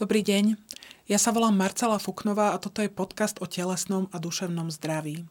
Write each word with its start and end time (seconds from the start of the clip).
Dobrý 0.00 0.24
deň, 0.24 0.56
ja 1.12 1.20
sa 1.20 1.28
volám 1.28 1.52
Marcela 1.52 2.00
Fuknová 2.00 2.56
a 2.56 2.60
toto 2.62 2.80
je 2.80 2.88
podcast 2.88 3.36
o 3.36 3.44
telesnom 3.44 4.08
a 4.08 4.16
duševnom 4.16 4.72
zdraví. 4.72 5.28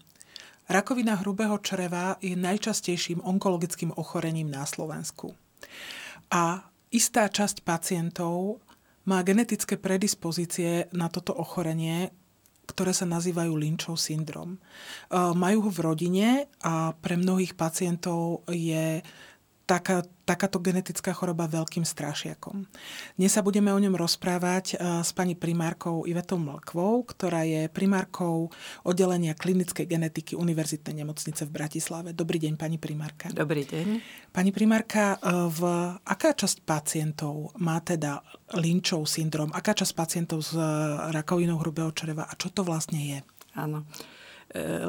Rakovina 0.69 1.17
hrubého 1.17 1.57
čreva 1.57 2.21
je 2.21 2.37
najčastejším 2.37 3.25
onkologickým 3.25 3.89
ochorením 3.97 4.45
na 4.53 4.69
Slovensku. 4.69 5.33
A 6.29 6.69
istá 6.93 7.25
časť 7.25 7.65
pacientov 7.65 8.61
má 9.09 9.25
genetické 9.25 9.73
predispozície 9.73 10.85
na 10.93 11.09
toto 11.09 11.33
ochorenie, 11.33 12.13
ktoré 12.69 12.93
sa 12.93 13.09
nazývajú 13.09 13.49
Lynchov 13.57 13.97
syndrom. 13.97 14.53
E, 14.53 14.57
majú 15.17 15.65
ho 15.65 15.71
v 15.73 15.81
rodine 15.81 16.45
a 16.61 16.93
pre 16.93 17.17
mnohých 17.17 17.57
pacientov 17.57 18.45
je 18.45 19.01
taká, 19.69 20.01
takáto 20.25 20.57
genetická 20.57 21.13
choroba 21.13 21.45
veľkým 21.45 21.85
strašiakom. 21.85 22.65
Dnes 23.21 23.29
sa 23.29 23.45
budeme 23.45 23.69
o 23.69 23.77
ňom 23.77 23.93
rozprávať 23.93 24.73
eh, 24.73 24.77
s 25.05 25.13
pani 25.13 25.37
primárkou 25.37 26.09
Ivetou 26.09 26.41
Mlkvou, 26.41 27.05
ktorá 27.05 27.45
je 27.45 27.69
primárkou 27.69 28.49
oddelenia 28.81 29.37
klinickej 29.37 29.85
genetiky 29.85 30.33
Univerzitnej 30.33 31.05
nemocnice 31.05 31.45
v 31.45 31.53
Bratislave. 31.53 32.17
Dobrý 32.17 32.41
deň, 32.41 32.57
pani 32.57 32.81
primárka. 32.81 33.29
Dobrý 33.29 33.69
deň. 33.69 34.01
Pani 34.33 34.49
primárka, 34.49 35.21
eh, 35.21 35.29
v 35.29 35.61
aká 36.01 36.33
časť 36.33 36.65
pacientov 36.65 37.53
má 37.61 37.77
teda 37.85 38.25
Lynchov 38.57 39.05
syndrom? 39.05 39.53
Aká 39.53 39.77
časť 39.77 39.93
pacientov 39.93 40.41
s 40.41 40.57
eh, 40.57 40.65
rakovinou 41.13 41.61
hrubého 41.61 41.93
čreva 41.93 42.25
a 42.25 42.33
čo 42.33 42.49
to 42.49 42.65
vlastne 42.65 42.97
je? 42.97 43.19
Áno. 43.53 43.85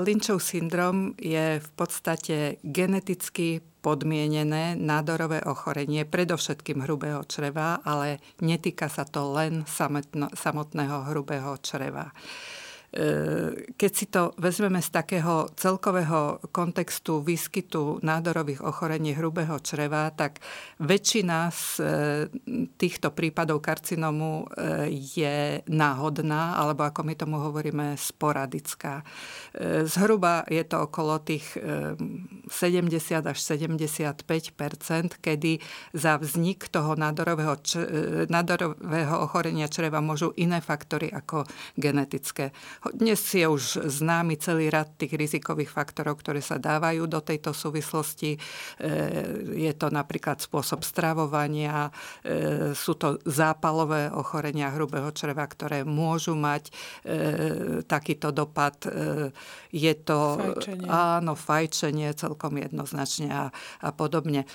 Lynchov 0.01 0.41
syndrom 0.41 1.13
je 1.21 1.61
v 1.61 1.71
podstate 1.77 2.57
geneticky 2.65 3.61
podmienené 3.81 4.77
nádorové 4.77 5.41
ochorenie, 5.45 6.05
predovšetkým 6.05 6.85
hrubého 6.85 7.25
čreva, 7.25 7.81
ale 7.81 8.21
netýka 8.45 8.93
sa 8.93 9.09
to 9.09 9.33
len 9.33 9.65
samotného 10.37 11.11
hrubého 11.11 11.57
čreva. 11.65 12.13
E, 12.91 13.71
keď 13.79 13.93
si 13.95 14.07
to 14.11 14.35
vezmeme 14.35 14.83
z 14.83 14.91
takého 14.91 15.47
celkového 15.55 16.43
kontextu 16.51 17.23
výskytu 17.23 18.03
nádorových 18.03 18.67
ochorení 18.67 19.15
hrubého 19.15 19.63
čreva, 19.63 20.11
tak 20.11 20.43
väčšina 20.83 21.55
z 21.55 21.65
e, 21.79 21.85
týchto 22.75 23.15
prípadov 23.15 23.63
karcinomu 23.63 24.43
e, 24.43 24.91
je 24.91 25.63
náhodná, 25.71 26.59
alebo 26.59 26.83
ako 26.83 27.07
my 27.07 27.15
tomu 27.15 27.39
hovoríme, 27.39 27.95
sporadická. 27.95 29.07
Zhruba 29.87 30.47
je 30.47 30.63
to 30.67 30.87
okolo 30.87 31.19
tých 31.23 31.59
70 31.59 33.27
až 33.27 33.39
75 33.39 35.19
kedy 35.21 35.59
za 35.95 36.17
vznik 36.17 36.71
toho 36.71 36.95
nádorového, 36.95 37.55
nádorového 38.31 39.17
ochorenia 39.21 39.67
čreva 39.67 39.99
môžu 39.99 40.35
iné 40.39 40.63
faktory 40.63 41.11
ako 41.11 41.47
genetické. 41.75 42.55
Dnes 42.81 43.21
je 43.21 43.45
už 43.45 43.93
známy 43.93 44.41
celý 44.41 44.73
rad 44.73 44.89
tých 44.97 45.13
rizikových 45.13 45.69
faktorov, 45.69 46.25
ktoré 46.25 46.41
sa 46.41 46.57
dávajú 46.57 47.05
do 47.05 47.21
tejto 47.21 47.53
súvislosti. 47.53 48.37
E, 48.37 48.39
je 49.69 49.73
to 49.77 49.93
napríklad 49.93 50.41
spôsob 50.41 50.81
stravovania, 50.81 51.93
e, 52.25 52.73
sú 52.73 52.97
to 52.97 53.21
zápalové 53.29 54.09
ochorenia 54.09 54.73
hrubého 54.73 55.13
čreva, 55.13 55.45
ktoré 55.45 55.85
môžu 55.85 56.33
mať 56.33 56.73
e, 56.73 56.73
takýto 57.85 58.33
dopad. 58.33 58.89
Je 59.69 59.95
to 60.01 60.41
fajčenie. 60.41 60.89
áno, 60.89 61.37
fajčenie 61.37 62.17
celkom 62.17 62.57
jednoznačne 62.57 63.29
a, 63.29 63.45
a 63.85 63.91
podobne. 63.93 64.49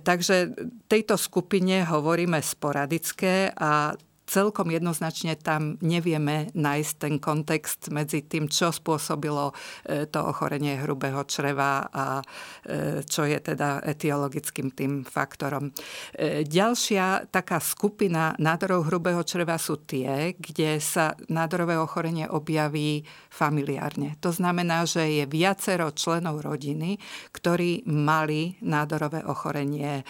Takže 0.00 0.54
tejto 0.86 1.18
skupine 1.18 1.82
hovoríme 1.84 2.38
sporadické 2.38 3.50
a 3.52 3.92
celkom 4.28 4.68
jednoznačne 4.68 5.40
tam 5.40 5.80
nevieme 5.80 6.52
nájsť 6.52 6.92
ten 7.00 7.16
kontext 7.16 7.88
medzi 7.88 8.20
tým, 8.28 8.52
čo 8.52 8.68
spôsobilo 8.68 9.50
e, 9.88 10.04
to 10.04 10.20
ochorenie 10.20 10.76
hrubého 10.76 11.24
čreva 11.24 11.88
a 11.88 12.20
e, 12.20 13.02
čo 13.08 13.24
je 13.24 13.40
teda 13.40 13.80
etiologickým 13.88 14.76
tým 14.76 14.92
faktorom. 15.08 15.72
E, 16.12 16.44
ďalšia 16.44 17.32
taká 17.32 17.56
skupina 17.58 18.36
nádorov 18.36 18.92
hrubého 18.92 19.24
čreva 19.24 19.56
sú 19.56 19.80
tie, 19.88 20.36
kde 20.36 20.76
sa 20.76 21.16
nádorové 21.32 21.80
ochorenie 21.80 22.28
objaví 22.28 23.08
familiárne. 23.32 24.20
To 24.20 24.28
znamená, 24.28 24.84
že 24.84 25.08
je 25.08 25.24
viacero 25.24 25.88
členov 25.96 26.44
rodiny, 26.44 27.00
ktorí 27.32 27.88
mali 27.88 28.60
nádorové 28.60 29.24
ochorenie 29.24 30.04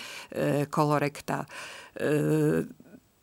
kolorekta 0.73 1.47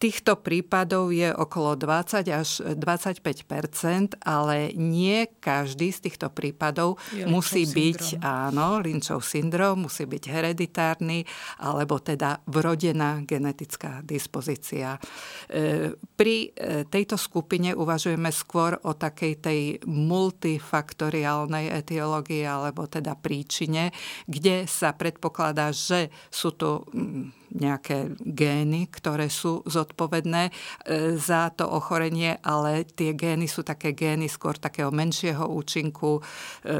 Týchto 0.05 0.37
prípadov 0.37 1.09
je 1.09 1.33
okolo 1.33 1.73
20 1.73 2.29
až 2.29 2.61
25% 2.77 4.21
ale 4.21 4.69
nie 4.77 5.25
každý 5.41 5.89
z 5.89 6.05
týchto 6.05 6.29
prípadov 6.29 7.01
je 7.09 7.25
musí 7.25 7.65
byť, 7.65 8.21
syndrom. 8.21 8.21
áno, 8.21 8.67
Lynchov 8.85 9.25
syndrom, 9.25 9.89
musí 9.89 10.05
byť 10.05 10.23
hereditárny, 10.29 11.25
alebo 11.57 11.97
teda 11.97 12.37
vrodená 12.45 13.25
genetická 13.25 14.05
dispozícia. 14.05 15.01
E, 15.49 15.97
pri 15.97 16.53
e, 16.53 16.85
tejto 16.85 17.17
skupine 17.17 17.73
uvažujeme 17.73 18.29
skôr 18.29 18.77
o 18.85 18.93
takej 18.93 19.33
tej 19.41 19.61
multifaktoriálnej 19.89 21.73
etiológii, 21.81 22.45
alebo 22.45 22.85
teda 22.85 23.17
príčine, 23.17 23.89
kde 24.29 24.69
sa 24.69 24.93
predpokladá, 24.93 25.73
že 25.73 26.13
sú 26.29 26.53
tu 26.53 26.85
mm, 26.93 27.44
nejaké 27.53 28.15
gény, 28.19 28.89
ktoré 28.89 29.29
sú 29.29 29.61
zodpovedné 29.67 30.49
e, 30.49 30.51
za 31.19 31.53
to 31.53 31.69
ochorenie, 31.69 32.41
ale 32.41 32.87
tie 32.87 33.13
gény 33.13 33.45
sú 33.45 33.61
také 33.61 33.93
gény 33.93 34.25
skôr 34.25 34.57
takého 34.57 34.89
menšieho 34.89 35.45
účinku, 35.45 36.19
e, 36.19 36.71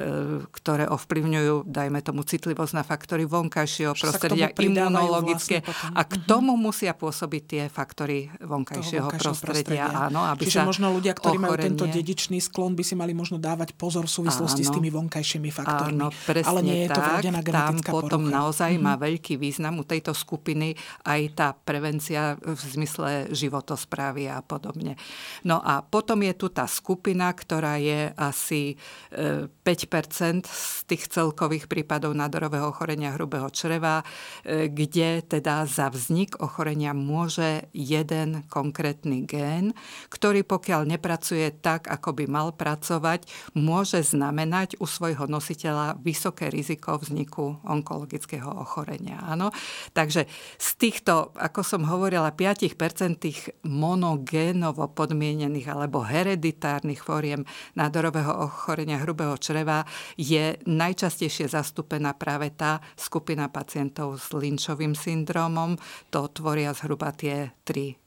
ktoré 0.49 0.89
ovplyvňujú, 0.89 1.69
dajme 1.69 1.99
tomu, 2.01 2.25
citlivosť 2.25 2.73
na 2.75 2.83
faktory 2.83 3.23
vonkajšieho 3.25 3.93
prostredia, 3.93 4.49
imunologické. 4.55 5.61
Vlastne 5.61 5.97
a 5.97 6.01
k 6.03 6.13
mhm. 6.17 6.25
tomu 6.25 6.53
musia 6.57 6.97
pôsobiť 6.97 7.43
tie 7.45 7.63
faktory 7.69 8.31
vonkajšieho, 8.41 9.07
prostredia. 9.15 9.91
prostredia. 9.91 10.07
Áno, 10.09 10.25
aby 10.25 10.47
Čiže 10.47 10.59
sa 10.61 10.67
možno 10.67 10.89
ľudia, 10.95 11.13
ktorí 11.13 11.37
ochorenie... 11.37 11.51
majú 11.51 11.67
tento 11.67 11.85
dedičný 11.89 12.39
sklon, 12.41 12.73
by 12.73 12.83
si 12.85 12.95
mali 12.97 13.11
možno 13.11 13.37
dávať 13.37 13.75
pozor 13.75 14.07
v 14.07 14.13
súvislosti 14.23 14.63
áno, 14.63 14.69
s 14.69 14.75
tými 14.75 14.89
vonkajšími 14.89 15.49
faktormi. 15.51 16.03
Áno, 16.03 16.15
presne 16.25 16.47
ale 16.47 16.59
nie 16.63 16.79
je 16.85 16.89
to 16.91 17.01
tak, 17.01 17.21
tam 17.51 17.75
potom 17.83 18.21
porucha. 18.27 18.37
naozaj 18.39 18.71
mm-hmm. 18.75 18.87
má 18.87 18.93
veľký 18.95 19.33
význam 19.35 19.79
u 19.81 19.83
tejto 19.83 20.15
skupiny 20.15 20.54
strany 20.55 20.71
aj 21.03 21.21
tá 21.35 21.51
prevencia 21.51 22.39
v 22.39 22.55
zmysle 22.55 23.27
životosprávy 23.35 24.31
a 24.31 24.39
podobne. 24.39 24.95
No 25.43 25.59
a 25.59 25.83
potom 25.83 26.23
je 26.23 26.31
tu 26.31 26.47
tá 26.47 26.63
skupina, 26.63 27.27
ktorá 27.35 27.75
je 27.75 28.15
asi 28.15 28.79
5% 29.11 29.67
e, 29.67 30.47
z 30.47 30.81
tých 30.87 31.11
celkových 31.11 31.67
prípadov 31.67 32.15
nádorového 32.15 32.71
ochorenia 32.71 33.11
hrubého 33.19 33.51
čreva, 33.51 33.99
e, 34.47 34.71
kde 34.71 35.27
teda 35.27 35.67
za 35.67 35.91
vznik 35.91 36.39
ochorenia 36.39 36.95
môže 36.95 37.67
jeden 37.75 38.47
konkrétny 38.47 39.27
gén, 39.27 39.75
ktorý 40.07 40.47
pokiaľ 40.47 40.87
nepracuje 40.87 41.51
tak, 41.59 41.91
ako 41.91 42.15
by 42.15 42.25
mal 42.31 42.47
pracovať, 42.55 43.27
môže 43.59 43.99
znamenať 44.07 44.79
u 44.79 44.87
svojho 44.87 45.27
nositeľa 45.27 45.99
vysoké 45.99 46.47
riziko 46.47 46.95
vzniku 46.95 47.59
onkologického 47.67 48.47
ochorenia. 48.47 49.19
Áno? 49.19 49.51
Takže 49.91 50.29
z 50.55 50.69
týchto, 50.77 51.33
ako 51.35 51.61
som 51.65 51.81
hovorila, 51.89 52.31
5% 52.31 53.17
tých 53.19 53.51
monogénovo 53.65 54.87
podmienených 54.93 55.67
alebo 55.67 56.05
hereditárnych 56.05 57.01
fóriem 57.01 57.43
nádorového 57.73 58.45
ochorenia 58.45 59.01
hrubého 59.01 59.35
čreva 59.41 59.83
je 60.15 60.55
najčastejšie 60.63 61.49
zastúpená 61.49 62.13
práve 62.15 62.53
tá 62.53 62.79
skupina 62.95 63.49
pacientov 63.49 64.21
s 64.21 64.31
Lynchovým 64.31 64.93
syndromom. 64.93 65.75
To 66.13 66.29
tvoria 66.29 66.71
zhruba 66.71 67.11
tie 67.11 67.51
tri 67.65 68.04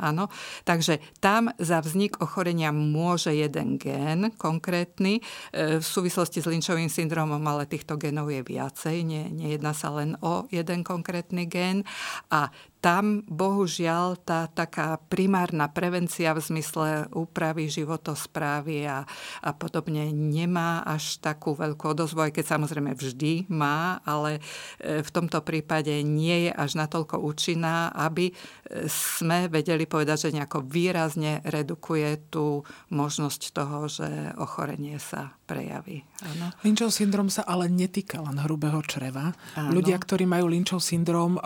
Áno. 0.00 0.28
Takže 0.66 1.00
tam 1.20 1.48
za 1.56 1.80
vznik 1.80 2.20
ochorenia 2.20 2.74
môže 2.74 3.32
jeden 3.32 3.80
gén 3.80 4.34
konkrétny. 4.36 5.20
E, 5.52 5.80
v 5.80 5.86
súvislosti 5.86 6.42
s 6.42 6.50
Lynchovým 6.50 6.90
syndromom 6.90 7.40
ale 7.46 7.64
týchto 7.64 7.96
genov 7.96 8.28
je 8.28 8.44
viacej. 8.44 9.06
Nie, 9.06 9.30
nejedná 9.30 9.72
sa 9.72 9.94
len 9.94 10.18
o 10.20 10.44
jeden 10.50 10.84
konkrétny 10.84 11.48
gén. 11.48 11.86
A 12.28 12.52
tam 12.84 13.24
bohužiaľ 13.24 14.20
tá 14.28 14.44
taká 14.44 15.00
primárna 15.08 15.72
prevencia 15.72 16.36
v 16.36 16.44
zmysle 16.44 17.08
úpravy 17.16 17.72
životosprávy 17.72 18.84
a, 18.84 19.08
a 19.40 19.50
podobne 19.56 20.12
nemá 20.12 20.84
až 20.84 21.16
takú 21.16 21.56
veľkú 21.56 21.96
odozvu, 21.96 22.28
aj 22.28 22.36
keď 22.36 22.44
samozrejme 22.44 22.92
vždy 22.92 23.48
má, 23.48 24.04
ale 24.04 24.44
e, 24.84 25.00
v 25.00 25.10
tomto 25.16 25.40
prípade 25.40 25.96
nie 26.04 26.44
je 26.44 26.52
až 26.52 26.76
natoľko 26.76 27.24
účinná, 27.24 27.88
aby 27.96 28.28
e, 28.28 28.32
sme 28.84 29.48
vedeli 29.48 29.88
povedať, 29.88 30.28
že 30.28 30.36
nejako 30.36 30.68
výrazne 30.68 31.40
redukuje 31.40 32.28
tú 32.28 32.68
možnosť 32.92 33.40
toho, 33.56 33.88
že 33.88 34.36
ochorenie 34.36 35.00
sa 35.00 35.32
prejaví. 35.44 36.02
Áno. 36.24 36.50
Lynchov 36.64 36.90
syndrom 36.90 37.28
sa 37.28 37.44
ale 37.44 37.68
netýka 37.68 38.18
len 38.24 38.40
hrubého 38.40 38.80
čreva. 38.82 39.36
Áno. 39.54 39.76
Ľudia, 39.76 40.00
ktorí 40.00 40.24
majú 40.24 40.48
Lynchov 40.48 40.80
syndrom, 40.80 41.36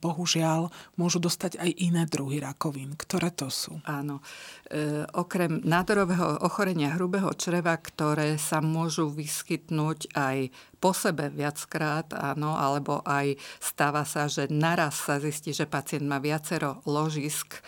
bohužiaľ 0.00 0.70
môžu 0.94 1.18
dostať 1.18 1.58
aj 1.58 1.70
iné 1.82 2.06
druhy 2.06 2.38
rakovín. 2.38 2.94
Ktoré 2.94 3.34
to 3.34 3.50
sú? 3.50 3.82
Áno. 3.84 4.22
E, 4.70 5.04
okrem 5.18 5.60
nádorového 5.66 6.46
ochorenia 6.46 6.94
hrubého 6.94 7.34
čreva, 7.34 7.74
ktoré 7.74 8.38
sa 8.38 8.62
môžu 8.62 9.10
vyskytnúť 9.10 10.14
aj 10.14 10.54
po 10.80 10.96
sebe 10.96 11.28
viackrát, 11.28 12.08
áno, 12.16 12.56
alebo 12.56 13.04
aj 13.04 13.36
stáva 13.60 14.08
sa, 14.08 14.32
že 14.32 14.48
naraz 14.48 15.04
sa 15.04 15.20
zistí, 15.20 15.52
že 15.52 15.68
pacient 15.68 16.08
má 16.08 16.16
viacero 16.16 16.80
ložisk 16.88 17.60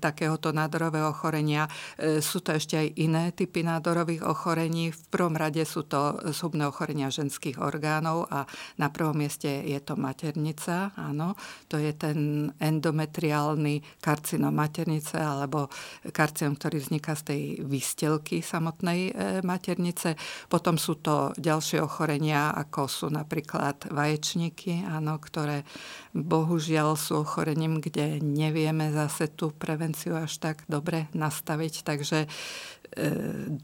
takéhoto 0.00 0.50
nádorového 0.50 1.12
ochorenia. 1.12 1.68
E, 1.94 2.18
sú 2.18 2.40
to 2.40 2.56
ešte 2.56 2.74
aj 2.74 2.88
iné 2.98 3.24
typy 3.30 3.62
nádorových 3.62 4.26
ochorení. 4.26 4.90
V 4.90 5.02
prvom 5.12 5.36
rade 5.38 5.62
sú 5.62 5.86
to 5.86 6.18
zhubné 6.32 6.66
ochorenia 6.66 7.12
ženských 7.12 7.60
orgánov 7.60 8.26
a 8.32 8.48
na 8.80 8.88
prvom 8.90 9.20
mieste 9.20 9.62
je 9.62 9.78
to 9.84 9.94
maternica, 9.94 10.90
áno. 10.98 11.38
To 11.70 11.78
je 11.78 11.92
ten 11.94 12.50
endometriálny 12.58 14.02
karcinom 14.02 14.50
maternice 14.50 15.20
alebo 15.20 15.70
karcinom, 16.10 16.58
ktorý 16.58 16.80
vzniká 16.80 17.12
z 17.14 17.22
tej 17.22 17.42
výstelky 17.62 18.40
samotnej 18.40 19.00
e, 19.10 19.12
maternice. 19.44 20.16
Potom 20.48 20.80
sú 20.80 20.98
to 20.98 21.30
ďalšie 21.36 21.78
ochorenia 21.84 22.54
ako 22.54 22.86
sú 22.86 23.06
napríklad 23.10 23.90
vaječníky, 23.90 24.86
áno, 24.86 25.18
ktoré 25.18 25.66
bohužiaľ 26.14 26.94
sú 26.94 27.26
ochorením, 27.26 27.82
kde 27.82 28.22
nevieme 28.22 28.94
zase 28.94 29.28
tú 29.28 29.43
prevenciu 29.52 30.16
až 30.16 30.38
tak 30.38 30.64
dobre 30.70 31.10
nastaviť. 31.12 31.84
Takže 31.84 32.18
E, 32.94 33.10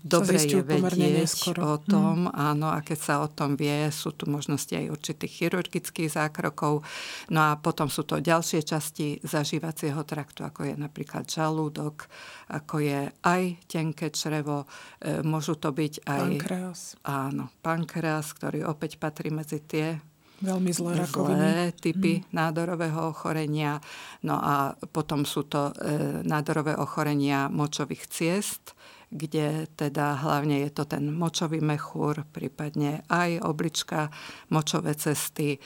dobre 0.03 0.43
je 0.43 0.59
vedieť 0.59 1.55
o 1.63 1.79
tom, 1.79 2.27
hmm. 2.27 2.35
áno, 2.35 2.67
a 2.75 2.83
keď 2.83 2.99
sa 2.99 3.15
o 3.23 3.31
tom 3.31 3.55
vie, 3.55 3.87
sú 3.95 4.11
tu 4.11 4.27
možnosti 4.27 4.75
aj 4.75 4.91
určitých 4.91 5.33
chirurgických 5.47 6.11
zákrokov. 6.11 6.83
No 7.31 7.41
a 7.47 7.55
potom 7.55 7.87
sú 7.87 8.03
to 8.03 8.19
ďalšie 8.19 8.67
časti 8.67 9.23
zažívacieho 9.23 10.03
traktu, 10.03 10.43
ako 10.43 10.67
je 10.67 10.75
napríklad 10.75 11.31
žalúdok, 11.31 12.11
ako 12.51 12.83
je 12.83 13.01
aj 13.23 13.43
tenké 13.71 14.11
črevo, 14.11 14.67
e, 14.99 15.23
môžu 15.23 15.55
to 15.55 15.71
byť 15.71 16.11
aj... 16.11 16.27
Pankreas. 16.27 16.81
Áno, 17.07 17.55
pankreas, 17.63 18.35
ktorý 18.35 18.67
opäť 18.67 18.99
patrí 18.99 19.31
medzi 19.31 19.63
tie 19.63 20.03
Veľmi 20.41 20.73
zlé 20.73 21.05
rakoviny. 21.05 21.77
typy 21.77 22.13
hmm. 22.21 22.33
nádorového 22.33 23.13
ochorenia. 23.13 23.77
No 24.25 24.41
a 24.41 24.73
potom 24.73 25.29
sú 25.29 25.45
to 25.45 25.69
e, 25.77 26.25
nádorové 26.25 26.81
ochorenia 26.81 27.53
močových 27.53 28.09
ciest, 28.09 28.73
kde 29.13 29.69
teda 29.77 30.23
hlavne 30.23 30.65
je 30.65 30.71
to 30.73 30.89
ten 30.89 31.13
močový 31.13 31.61
mechúr, 31.61 32.25
prípadne 32.31 33.05
aj 33.11 33.43
oblička, 33.43 34.09
močové 34.49 34.97
cesty, 34.97 35.59
e, 35.59 35.61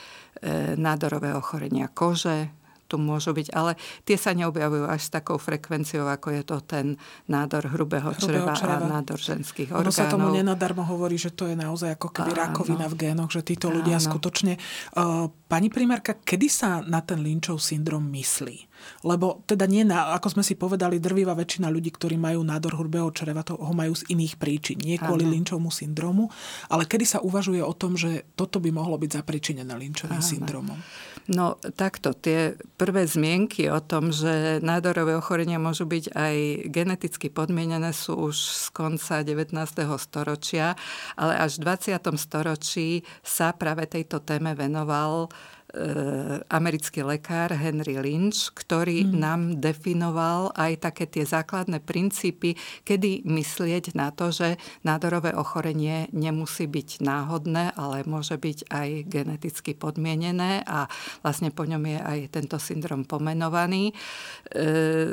nádorové 0.75 1.37
ochorenia 1.38 1.87
kože, 1.93 2.63
tu 2.94 3.02
môžu 3.02 3.35
byť, 3.35 3.50
ale 3.50 3.75
tie 4.06 4.14
sa 4.14 4.31
neobjavujú 4.38 4.87
až 4.87 5.02
s 5.02 5.11
takou 5.11 5.35
frekvenciou, 5.35 6.06
ako 6.06 6.31
je 6.31 6.43
to 6.46 6.62
ten 6.62 6.94
nádor 7.26 7.67
hrubého, 7.75 8.14
hrubého 8.14 8.55
čreva, 8.55 8.55
čreva 8.55 8.87
a 8.87 9.02
nádor 9.02 9.19
ženských 9.19 9.75
orgánov. 9.75 9.91
Ono 9.91 9.99
sa 9.99 10.06
tomu 10.06 10.31
nenadarmo 10.31 10.87
hovorí, 10.87 11.19
že 11.19 11.35
to 11.35 11.50
je 11.50 11.58
naozaj 11.58 11.99
ako 11.99 12.14
keby 12.14 12.31
Áno. 12.38 12.41
rakovina 12.46 12.87
v 12.87 12.94
génoch, 12.94 13.35
že 13.35 13.43
títo 13.43 13.75
Áno. 13.75 13.82
ľudia 13.82 13.99
skutočne... 13.99 14.55
Uh, 14.94 15.26
pani 15.50 15.67
primárka, 15.75 16.14
kedy 16.14 16.46
sa 16.46 16.79
na 16.87 17.02
ten 17.02 17.19
Lynchov 17.19 17.58
syndrom 17.58 18.06
myslí? 18.14 18.70
Lebo 19.06 19.43
teda 19.49 19.64
nie, 19.67 19.82
na, 19.87 20.12
ako 20.14 20.38
sme 20.38 20.43
si 20.46 20.55
povedali, 20.58 20.99
drvivá 20.99 21.32
väčšina 21.35 21.70
ľudí, 21.70 21.94
ktorí 21.94 22.19
majú 22.19 22.43
nádor 22.43 22.79
hrubého 22.79 23.08
čreva, 23.11 23.46
to 23.46 23.56
ho 23.56 23.73
majú 23.73 23.94
z 23.94 24.06
iných 24.12 24.35
príčin. 24.37 24.79
Nie 24.82 25.00
kvôli 25.00 25.25
Lynchovmu 25.25 25.70
syndromu, 25.70 26.29
ale 26.69 26.85
kedy 26.85 27.05
sa 27.06 27.19
uvažuje 27.23 27.62
o 27.62 27.75
tom, 27.75 27.94
že 27.96 28.29
toto 28.35 28.58
by 28.61 28.70
mohlo 28.75 28.99
byť 28.99 29.11
zapričinené 29.23 29.73
Lynchovým 29.73 30.20
syndromom? 30.20 30.76
No 31.25 31.56
takto, 31.56 32.12
tie 32.12 32.53
prvé 32.76 33.09
zmienky 33.09 33.73
o 33.73 33.81
tom, 33.81 34.12
že 34.12 34.61
nádorové 34.61 35.17
ochorenia 35.17 35.56
môžu 35.56 35.88
byť 35.88 36.12
aj 36.12 36.37
geneticky 36.69 37.32
podmienené, 37.32 37.97
sú 37.97 38.29
už 38.29 38.37
z 38.37 38.67
konca 38.76 39.25
19. 39.25 39.56
storočia, 39.97 40.76
ale 41.17 41.41
až 41.41 41.56
v 41.65 41.97
20. 41.97 41.97
storočí 42.21 42.88
sa 43.25 43.56
práve 43.56 43.88
tejto 43.88 44.21
téme 44.21 44.53
venoval 44.53 45.32
americký 46.49 47.03
lekár 47.03 47.50
Henry 47.50 47.99
Lynch, 47.99 48.55
ktorý 48.55 49.06
mm. 49.06 49.12
nám 49.15 49.41
definoval 49.59 50.55
aj 50.55 50.87
také 50.91 51.11
tie 51.11 51.26
základné 51.26 51.82
princípy, 51.82 52.55
kedy 52.87 53.26
myslieť 53.26 53.99
na 53.99 54.15
to, 54.15 54.31
že 54.31 54.55
nádorové 54.87 55.35
ochorenie 55.35 56.06
nemusí 56.15 56.71
byť 56.71 57.03
náhodné, 57.03 57.75
ale 57.75 58.06
môže 58.06 58.38
byť 58.38 58.71
aj 58.71 58.88
geneticky 59.11 59.75
podmienené 59.75 60.62
a 60.62 60.87
vlastne 61.26 61.50
po 61.50 61.67
ňom 61.67 61.82
je 61.82 61.99
aj 61.99 62.19
tento 62.31 62.56
syndrom 62.62 63.03
pomenovaný. 63.03 63.91
E, 63.91 63.94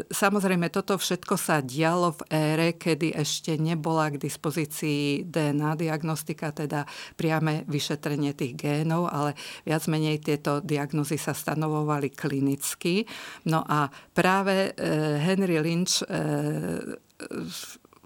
samozrejme, 0.07 0.69
toto 0.69 0.97
všetko 0.97 1.35
sa 1.41 1.65
dialo 1.65 2.13
v 2.17 2.21
ére, 2.29 2.69
kedy 2.77 3.17
ešte 3.17 3.57
nebola 3.57 4.13
k 4.13 4.21
dispozícii 4.21 5.25
DNA 5.25 5.73
diagnostika, 5.79 6.53
teda 6.53 6.85
priame 7.17 7.65
vyšetrenie 7.65 8.37
tých 8.37 8.53
génov, 8.53 9.09
ale 9.09 9.33
viac 9.65 9.85
menej 9.89 10.21
tieto 10.21 10.50
tieto 10.51 10.67
diagnozy 10.67 11.15
sa 11.15 11.31
stanovovali 11.31 12.11
klinicky. 12.11 13.07
No 13.47 13.63
a 13.63 13.87
práve 14.11 14.75
eh, 14.75 15.15
Henry 15.23 15.55
Lynch 15.63 16.03
eh, 16.03 16.99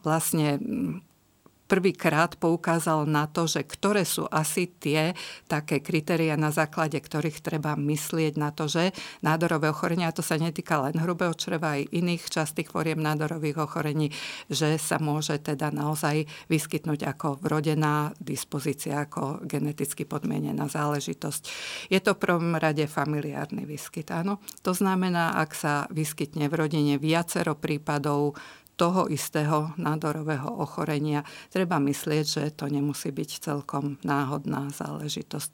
vlastne 0.06 0.62
prvýkrát 1.65 2.38
poukázal 2.38 3.09
na 3.09 3.25
to, 3.25 3.50
že 3.50 3.65
ktoré 3.65 4.06
sú 4.06 4.29
asi 4.29 4.69
tie 4.69 5.17
také 5.50 5.81
kritéria, 5.81 6.38
na 6.38 6.53
základe 6.53 6.97
ktorých 6.97 7.41
treba 7.41 7.73
myslieť 7.73 8.33
na 8.38 8.53
to, 8.53 8.69
že 8.69 8.94
nádorové 9.25 9.73
ochorenia, 9.73 10.09
a 10.09 10.15
to 10.15 10.21
sa 10.21 10.38
netýka 10.38 10.81
len 10.81 10.97
hrubého 10.97 11.33
čreva, 11.33 11.77
aj 11.77 11.89
iných 11.89 12.23
častých 12.29 12.69
foriem 12.69 13.01
nádorových 13.01 13.65
ochorení, 13.65 14.13
že 14.50 14.77
sa 14.77 15.01
môže 15.01 15.41
teda 15.41 15.73
naozaj 15.73 16.29
vyskytnúť 16.47 17.01
ako 17.06 17.41
vrodená 17.41 18.13
dispozícia, 18.21 19.06
ako 19.06 19.41
geneticky 19.45 20.06
podmienená 20.06 20.69
záležitosť. 20.69 21.41
Je 21.89 22.00
to 22.01 22.13
v 22.13 22.21
prvom 22.21 22.53
rade 22.57 22.85
familiárny 22.85 23.65
výskyt, 23.65 24.13
áno. 24.13 24.38
To 24.62 24.71
znamená, 24.73 25.38
ak 25.38 25.51
sa 25.57 25.89
vyskytne 25.89 26.45
v 26.47 26.57
rodine 26.57 26.95
viacero 27.01 27.57
prípadov 27.57 28.38
toho 28.75 29.07
istého 29.07 29.72
nádorového 29.80 30.48
ochorenia. 30.48 31.24
Treba 31.48 31.80
myslieť, 31.80 32.25
že 32.27 32.44
to 32.51 32.67
nemusí 32.67 33.10
byť 33.10 33.29
celkom 33.39 33.96
náhodná 34.03 34.67
záležitosť. 34.72 35.51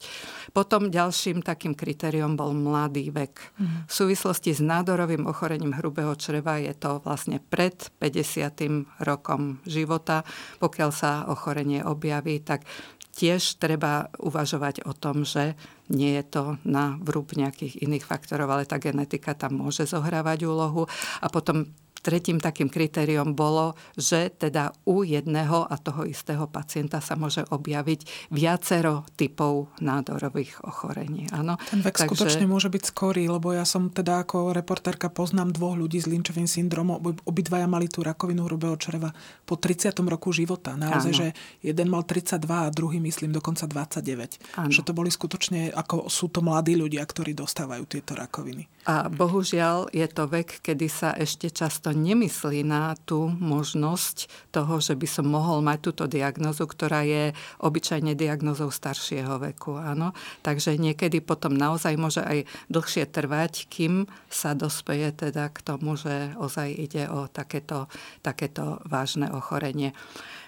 Potom 0.50 0.90
ďalším 0.90 1.40
takým 1.40 1.78
kritériom 1.78 2.34
bol 2.34 2.50
mladý 2.52 3.14
vek. 3.14 3.34
Mm. 3.56 3.86
V 3.86 3.92
súvislosti 3.92 4.54
s 4.54 4.60
nádorovým 4.60 5.24
ochorením 5.30 5.78
hrubého 5.78 6.12
čreva 6.18 6.58
je 6.58 6.74
to 6.74 6.98
vlastne 7.06 7.38
pred 7.38 7.74
50. 8.02 9.06
rokom 9.06 9.62
života. 9.64 10.26
Pokiaľ 10.58 10.90
sa 10.90 11.24
ochorenie 11.30 11.80
objaví, 11.86 12.42
tak 12.42 12.66
tiež 13.12 13.60
treba 13.60 14.08
uvažovať 14.18 14.88
o 14.88 14.92
tom, 14.96 15.22
že 15.28 15.54
nie 15.92 16.16
je 16.16 16.24
to 16.24 16.44
na 16.64 16.96
vrúb 17.04 17.36
nejakých 17.36 17.84
iných 17.84 18.08
faktorov, 18.08 18.48
ale 18.48 18.64
tá 18.64 18.80
genetika 18.80 19.36
tam 19.36 19.60
môže 19.60 19.84
zohrávať 19.84 20.48
úlohu. 20.48 20.88
A 21.20 21.28
potom 21.28 21.68
Tretím 22.02 22.42
takým 22.42 22.66
kritériom 22.66 23.38
bolo, 23.38 23.78
že 23.94 24.28
teda 24.34 24.74
u 24.82 25.06
jedného 25.06 25.62
a 25.70 25.78
toho 25.78 26.02
istého 26.02 26.50
pacienta 26.50 26.98
sa 26.98 27.14
môže 27.14 27.46
objaviť 27.46 28.30
viacero 28.34 29.06
typov 29.14 29.70
nádorových 29.78 30.66
ochorení. 30.66 31.30
Áno. 31.30 31.54
Ten 31.70 31.78
vek 31.78 32.02
Takže... 32.02 32.10
skutočne 32.10 32.50
môže 32.50 32.66
byť 32.66 32.82
skorý, 32.90 33.30
lebo 33.30 33.54
ja 33.54 33.62
som 33.62 33.86
teda 33.86 34.26
ako 34.26 34.50
reportérka 34.50 35.14
poznám 35.14 35.54
dvoch 35.54 35.78
ľudí 35.78 36.02
s 36.02 36.10
Lynchovým 36.10 36.50
syndromom. 36.50 36.98
Obidvaja 37.22 37.70
mali 37.70 37.86
tú 37.86 38.02
rakovinu 38.02 38.50
hrubého 38.50 38.74
čreva 38.74 39.14
po 39.46 39.54
30. 39.54 39.94
roku 40.02 40.34
života. 40.34 40.74
Naozaj, 40.74 41.12
Áno. 41.14 41.20
že 41.22 41.26
jeden 41.62 41.86
mal 41.86 42.02
32 42.02 42.42
a 42.50 42.68
druhý 42.74 42.98
myslím 42.98 43.30
dokonca 43.30 43.70
29. 43.70 44.58
Áno. 44.58 44.74
Že 44.74 44.82
to 44.82 44.92
boli 44.92 45.10
skutočne, 45.14 45.70
ako 45.70 46.10
sú 46.10 46.34
to 46.34 46.42
mladí 46.42 46.74
ľudia, 46.74 47.06
ktorí 47.06 47.30
dostávajú 47.38 47.86
tieto 47.86 48.18
rakoviny. 48.18 48.66
A 48.82 49.06
bohužiaľ 49.06 49.94
je 49.94 50.02
to 50.10 50.26
vek, 50.26 50.58
kedy 50.58 50.90
sa 50.90 51.14
ešte 51.14 51.54
často 51.54 51.94
nemyslí 51.94 52.66
na 52.66 52.98
tú 53.06 53.30
možnosť 53.30 54.50
toho, 54.50 54.82
že 54.82 54.98
by 54.98 55.06
som 55.06 55.30
mohol 55.30 55.62
mať 55.62 55.78
túto 55.86 56.04
diagnozu, 56.10 56.66
ktorá 56.66 57.06
je 57.06 57.30
obyčajne 57.62 58.18
diagnozou 58.18 58.74
staršieho 58.74 59.38
veku. 59.38 59.78
Áno? 59.78 60.10
Takže 60.42 60.74
niekedy 60.82 61.22
potom 61.22 61.54
naozaj 61.54 61.94
môže 61.94 62.26
aj 62.26 62.42
dlhšie 62.74 63.06
trvať, 63.06 63.70
kým 63.70 64.10
sa 64.26 64.58
dospeje 64.58 65.14
teda 65.14 65.54
k 65.54 65.62
tomu, 65.62 65.94
že 65.94 66.34
ozaj 66.34 66.74
ide 66.74 67.06
o 67.06 67.30
takéto, 67.30 67.86
takéto 68.26 68.82
vážne 68.82 69.30
ochorenie. 69.30 69.94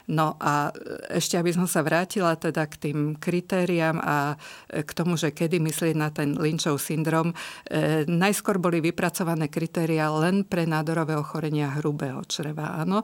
No 0.04 0.36
a 0.36 0.68
ešte, 1.08 1.40
aby 1.40 1.48
som 1.56 1.64
sa 1.64 1.80
vrátila 1.80 2.36
teda 2.36 2.68
k 2.68 2.74
tým 2.76 2.98
kritériám 3.16 3.96
a 4.04 4.36
k 4.68 4.90
tomu, 4.92 5.16
že 5.16 5.32
kedy 5.32 5.56
myslieť 5.64 5.94
na 5.96 6.12
ten 6.12 6.36
Lynchov 6.36 6.76
syndrom, 6.76 7.32
e, 7.32 8.04
najskôr 8.04 8.60
boli 8.60 8.84
vypracované 8.84 9.48
kritéria 9.48 10.12
len 10.12 10.44
pre 10.44 10.68
nádorové 10.68 11.16
ochorenia 11.16 11.72
hrubého 11.80 12.20
čreva. 12.28 12.76
Áno, 12.84 13.00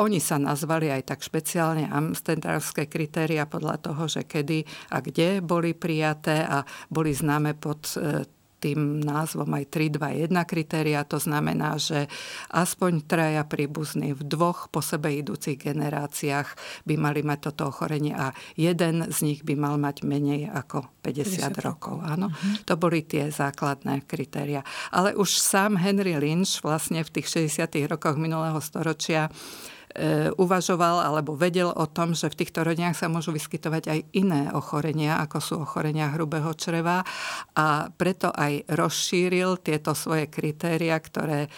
oni 0.00 0.24
sa 0.24 0.40
nazvali 0.40 0.88
aj 0.88 1.12
tak 1.12 1.20
špeciálne 1.20 1.84
amsterdamské 1.92 2.88
kritéria 2.88 3.44
podľa 3.44 3.76
toho, 3.84 4.08
že 4.08 4.24
kedy 4.24 4.64
a 4.96 5.04
kde 5.04 5.44
boli 5.44 5.76
prijaté 5.76 6.48
a 6.48 6.64
boli 6.88 7.12
známe 7.12 7.60
pod 7.60 7.92
e, 8.00 8.37
tým 8.58 9.00
názvom 9.02 9.48
aj 9.54 9.64
3, 9.70 9.96
2, 9.98 10.28
1 10.28 10.50
kritéria. 10.50 11.06
To 11.06 11.22
znamená, 11.22 11.78
že 11.78 12.10
aspoň 12.50 13.06
traja 13.06 13.42
príbuzní 13.46 14.12
v 14.14 14.22
dvoch 14.26 14.66
po 14.68 14.82
sebe 14.82 15.14
idúcich 15.14 15.58
generáciách 15.58 16.58
by 16.84 16.94
mali 16.98 17.22
mať 17.22 17.38
toto 17.50 17.70
ochorenie 17.70 18.12
a 18.12 18.34
jeden 18.58 19.06
z 19.08 19.18
nich 19.22 19.40
by 19.46 19.54
mal 19.54 19.78
mať 19.78 20.02
menej 20.02 20.50
ako 20.50 20.90
50, 21.06 21.54
50 21.54 21.66
rokov. 21.66 22.02
Áno, 22.02 22.28
uh-huh. 22.34 22.66
To 22.66 22.74
boli 22.74 23.06
tie 23.06 23.30
základné 23.30 24.04
kritéria. 24.04 24.66
Ale 24.90 25.14
už 25.14 25.38
sám 25.38 25.78
Henry 25.78 26.18
Lynch 26.18 26.60
vlastne 26.60 27.00
v 27.06 27.10
tých 27.14 27.48
60. 27.48 27.88
rokoch 27.88 28.18
minulého 28.18 28.58
storočia 28.58 29.30
uvažoval 30.38 31.00
alebo 31.02 31.34
vedel 31.34 31.72
o 31.72 31.86
tom, 31.88 32.12
že 32.12 32.28
v 32.28 32.44
týchto 32.44 32.62
rodinách 32.62 32.98
sa 32.98 33.08
môžu 33.08 33.32
vyskytovať 33.32 33.84
aj 33.88 34.00
iné 34.14 34.42
ochorenia, 34.52 35.18
ako 35.24 35.38
sú 35.40 35.54
ochorenia 35.64 36.12
hrubého 36.12 36.52
čreva. 36.54 37.02
A 37.56 37.88
preto 37.88 38.28
aj 38.30 38.68
rozšíril 38.68 39.64
tieto 39.64 39.96
svoje 39.96 40.28
kritéria, 40.28 40.98
ktoré 41.00 41.48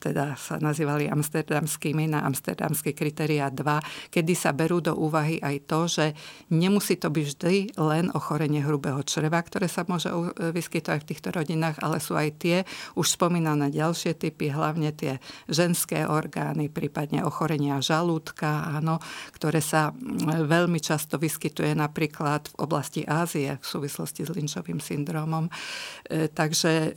teda 0.00 0.38
sa 0.40 0.56
nazývali 0.56 1.08
amsterdamskými 1.12 2.08
na 2.08 2.24
amsterdamské 2.24 2.96
kritéria 2.96 3.52
2, 3.52 4.12
kedy 4.12 4.32
sa 4.32 4.56
berú 4.56 4.80
do 4.80 4.96
úvahy 4.96 5.36
aj 5.42 5.56
to, 5.68 5.80
že 5.84 6.06
nemusí 6.48 6.96
to 6.96 7.12
byť 7.12 7.24
vždy 7.24 7.56
len 7.76 8.08
ochorenie 8.16 8.64
hrubého 8.64 9.04
čreva, 9.04 9.40
ktoré 9.44 9.68
sa 9.68 9.84
môže 9.84 10.08
vyskytovať 10.38 11.00
v 11.04 11.08
týchto 11.12 11.28
rodinách, 11.34 11.76
ale 11.84 12.00
sú 12.00 12.16
aj 12.16 12.28
tie 12.40 12.56
už 12.96 13.06
spomínané 13.18 13.68
ďalšie 13.68 14.16
typy, 14.16 14.48
hlavne 14.48 14.94
tie 14.96 15.20
ženské 15.48 16.08
orgány, 16.08 16.72
prípadne 16.72 17.24
ochorenia 17.26 17.80
žalúdka, 17.84 18.80
áno, 18.80 19.02
ktoré 19.36 19.60
sa 19.60 19.92
veľmi 20.24 20.80
často 20.80 21.20
vyskytuje 21.20 21.76
napríklad 21.76 22.48
v 22.52 22.56
oblasti 22.60 23.02
Ázie 23.04 23.60
v 23.60 23.66
súvislosti 23.66 24.24
s 24.24 24.30
Lynchovým 24.32 24.80
syndromom. 24.80 25.48
E, 25.48 25.52
takže 26.32 26.72
e, 26.72 26.90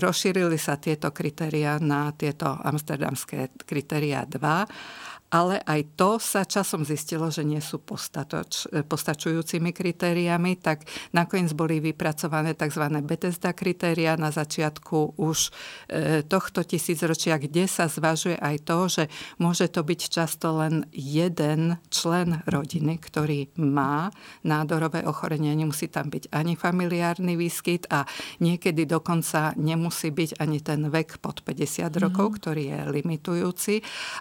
rozšírili 0.00 0.56
sa 0.56 0.80
tieto 0.80 1.10
kritéria 1.10 1.76
na 1.90 2.14
tieto 2.14 2.46
amsterdamské 2.62 3.50
kritéria 3.66 4.22
2 4.22 4.38
ale 5.30 5.62
aj 5.62 5.80
to 5.94 6.18
sa 6.18 6.46
časom 6.46 6.82
zistilo, 6.86 7.30
že 7.30 7.46
nie 7.46 7.62
sú 7.62 7.78
postatoč, 7.78 8.66
postačujúcimi 8.86 9.70
kritériami, 9.70 10.58
tak 10.58 10.86
nakoniec 11.14 11.54
boli 11.54 11.78
vypracované 11.78 12.54
tzv. 12.54 12.84
Bethesda 13.02 13.54
kritéria 13.54 14.18
na 14.18 14.34
začiatku 14.34 15.18
už 15.18 15.38
e, 15.88 16.22
tohto 16.26 16.66
tisícročia, 16.66 17.38
kde 17.38 17.70
sa 17.70 17.86
zvažuje 17.86 18.38
aj 18.38 18.56
to, 18.66 18.78
že 18.90 19.04
môže 19.38 19.70
to 19.70 19.86
byť 19.86 20.00
často 20.10 20.50
len 20.54 20.86
jeden 20.94 21.78
člen 21.94 22.42
rodiny, 22.50 22.98
ktorý 22.98 23.54
má 23.58 24.10
nádorové 24.42 25.06
ochorenie. 25.06 25.54
Nemusí 25.54 25.86
tam 25.86 26.10
byť 26.10 26.34
ani 26.34 26.58
familiárny 26.58 27.38
výskyt 27.38 27.86
a 27.90 28.02
niekedy 28.42 28.86
dokonca 28.86 29.54
nemusí 29.54 30.10
byť 30.10 30.42
ani 30.42 30.58
ten 30.58 30.90
vek 30.90 31.22
pod 31.22 31.46
50 31.46 31.86
rokov, 32.02 32.26
mm. 32.30 32.34
ktorý 32.36 32.62
je 32.66 32.80
limitujúci, 32.90 33.74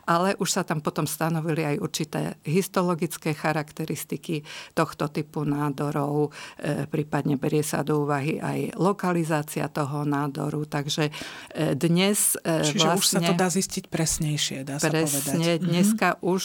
ale 0.05 0.37
už 0.37 0.49
sa 0.49 0.61
tam 0.61 0.79
potom 0.79 0.98
potom 0.99 1.15
stanovili 1.15 1.63
aj 1.63 1.77
určité 1.79 2.21
histologické 2.43 3.31
charakteristiky 3.31 4.43
tohto 4.75 5.07
typu 5.07 5.47
nádorov, 5.47 6.35
e, 6.59 6.83
prípadne 6.91 7.39
berie 7.39 7.63
sa 7.63 7.87
do 7.87 8.03
úvahy 8.03 8.35
aj 8.35 8.75
lokalizácia 8.75 9.71
toho 9.71 10.03
nádoru. 10.03 10.67
Takže 10.67 11.07
e, 11.07 11.71
dnes 11.79 12.35
e, 12.43 12.67
Čiže 12.67 12.83
vlastne... 12.83 12.99
už 12.99 13.05
sa 13.07 13.19
to 13.23 13.31
vlastne 13.31 13.39
dá 13.39 13.47
zistiť 13.47 13.83
presnejšie, 13.87 14.57
dá 14.67 14.75
sa 14.75 14.91
presne, 14.91 15.55
povedať. 15.55 15.71
dneska 15.71 16.09
mm-hmm. 16.19 16.31
už 16.35 16.41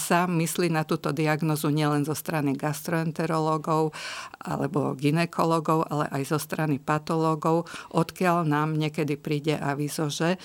sa 0.00 0.24
myslí 0.24 0.72
na 0.72 0.88
túto 0.88 1.12
diagnozu 1.12 1.68
nielen 1.68 2.08
zo 2.08 2.16
strany 2.16 2.56
gastroenterológov 2.56 3.92
alebo 4.40 4.96
ginekologov, 4.96 5.84
ale 5.84 6.08
aj 6.16 6.32
zo 6.32 6.40
strany 6.40 6.80
patológov, 6.80 7.68
odkiaľ 7.92 8.48
nám 8.48 8.72
niekedy 8.72 9.20
príde 9.20 9.60
avizo, 9.60 10.08
že 10.08 10.40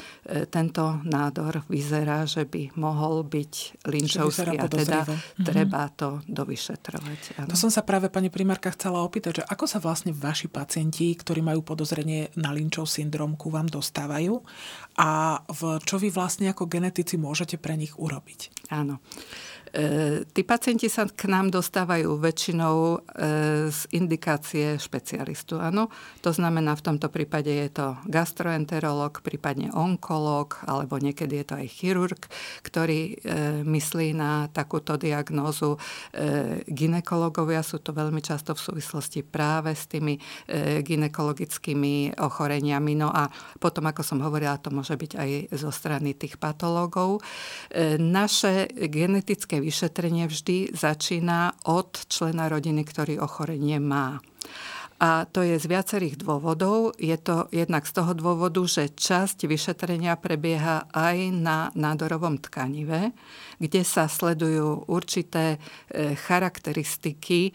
tento 0.51 0.99
nádor 1.07 1.63
vyzerá, 1.71 2.27
že 2.27 2.43
by 2.43 2.75
mohol 2.75 3.23
byť 3.23 3.52
byť 3.53 3.85
linčovský 3.85 4.57
a 4.57 4.65
teda 4.65 4.99
mm-hmm. 5.05 5.45
treba 5.45 5.85
to 5.93 6.25
dovyšetrovať. 6.25 7.21
Ano. 7.37 7.49
To 7.53 7.55
som 7.55 7.69
sa 7.69 7.85
práve 7.85 8.09
pani 8.09 8.33
primárka 8.33 8.73
chcela 8.73 9.05
opýtať, 9.05 9.41
že 9.41 9.43
ako 9.45 9.65
sa 9.69 9.77
vlastne 9.77 10.09
vaši 10.09 10.49
pacienti, 10.49 11.13
ktorí 11.13 11.45
majú 11.45 11.61
podozrenie 11.61 12.33
na 12.33 12.49
linčov 12.49 12.89
syndrom, 12.89 13.37
ku 13.37 13.53
vám 13.53 13.69
dostávajú 13.69 14.41
a 14.97 15.41
v 15.45 15.61
čo 15.85 16.01
vy 16.01 16.09
vlastne 16.09 16.49
ako 16.49 16.65
genetici 16.65 17.21
môžete 17.21 17.61
pre 17.61 17.77
nich 17.77 17.93
urobiť? 17.93 18.73
Áno. 18.73 18.97
E, 19.73 20.21
tí 20.29 20.45
pacienti 20.45 20.85
sa 20.85 21.09
k 21.09 21.25
nám 21.25 21.49
dostávajú 21.49 22.21
väčšinou 22.21 22.77
e, 22.77 22.97
z 23.73 23.79
indikácie 23.97 24.77
špecialistu. 24.77 25.57
Áno? 25.57 25.89
To 26.21 26.29
znamená, 26.29 26.77
v 26.77 26.93
tomto 26.93 27.09
prípade 27.09 27.49
je 27.49 27.73
to 27.73 27.97
gastroenterolog, 28.05 29.25
prípadne 29.25 29.73
onkolog, 29.73 30.61
alebo 30.69 31.01
niekedy 31.01 31.41
je 31.41 31.45
to 31.49 31.55
aj 31.57 31.67
chirurg, 31.73 32.21
ktorý 32.61 32.99
e, 33.01 33.13
myslí 33.65 34.13
na 34.13 34.45
takúto 34.53 34.93
diagnózu. 34.93 35.81
Ginekologovia 36.69 37.65
sú 37.65 37.81
to 37.81 37.95
veľmi 37.95 38.21
často 38.21 38.53
v 38.53 38.61
súvislosti 38.61 39.25
práve 39.25 39.73
s 39.73 39.89
tými 39.89 40.19
ginekologickými 40.83 42.19
ochoreniami. 42.19 42.93
No 42.93 43.09
a 43.09 43.25
potom, 43.57 43.87
ako 43.89 44.03
som 44.05 44.19
hovorila, 44.21 44.61
to 44.61 44.69
môže 44.69 44.93
byť 44.93 45.11
aj 45.17 45.29
zo 45.55 45.71
strany 45.73 46.13
tých 46.13 46.37
patológov. 46.37 47.23
Naše 47.97 48.69
genetické 48.91 49.62
vyšetrenie 49.63 50.27
vždy 50.27 50.75
začína 50.75 51.55
od 51.63 52.03
člena 52.11 52.51
rodiny, 52.51 52.83
ktorý 52.83 53.23
ochorenie 53.23 53.79
má. 53.79 54.19
A 55.03 55.27
to 55.27 55.43
je 55.43 55.59
z 55.59 55.67
viacerých 55.67 56.15
dôvodov. 56.15 56.95
Je 56.95 57.15
to 57.19 57.51
jednak 57.51 57.83
z 57.83 57.91
toho 57.91 58.15
dôvodu, 58.15 58.63
že 58.63 58.87
časť 58.87 59.51
vyšetrenia 59.51 60.15
prebieha 60.15 60.87
aj 60.95 61.17
na 61.33 61.67
nádorovom 61.75 62.39
tkanive, 62.39 63.11
kde 63.63 63.87
sa 63.87 64.11
sledujú 64.11 64.91
určité 64.91 65.55
e, 65.55 66.19
charakteristiky 66.19 67.47
e, 67.47 67.51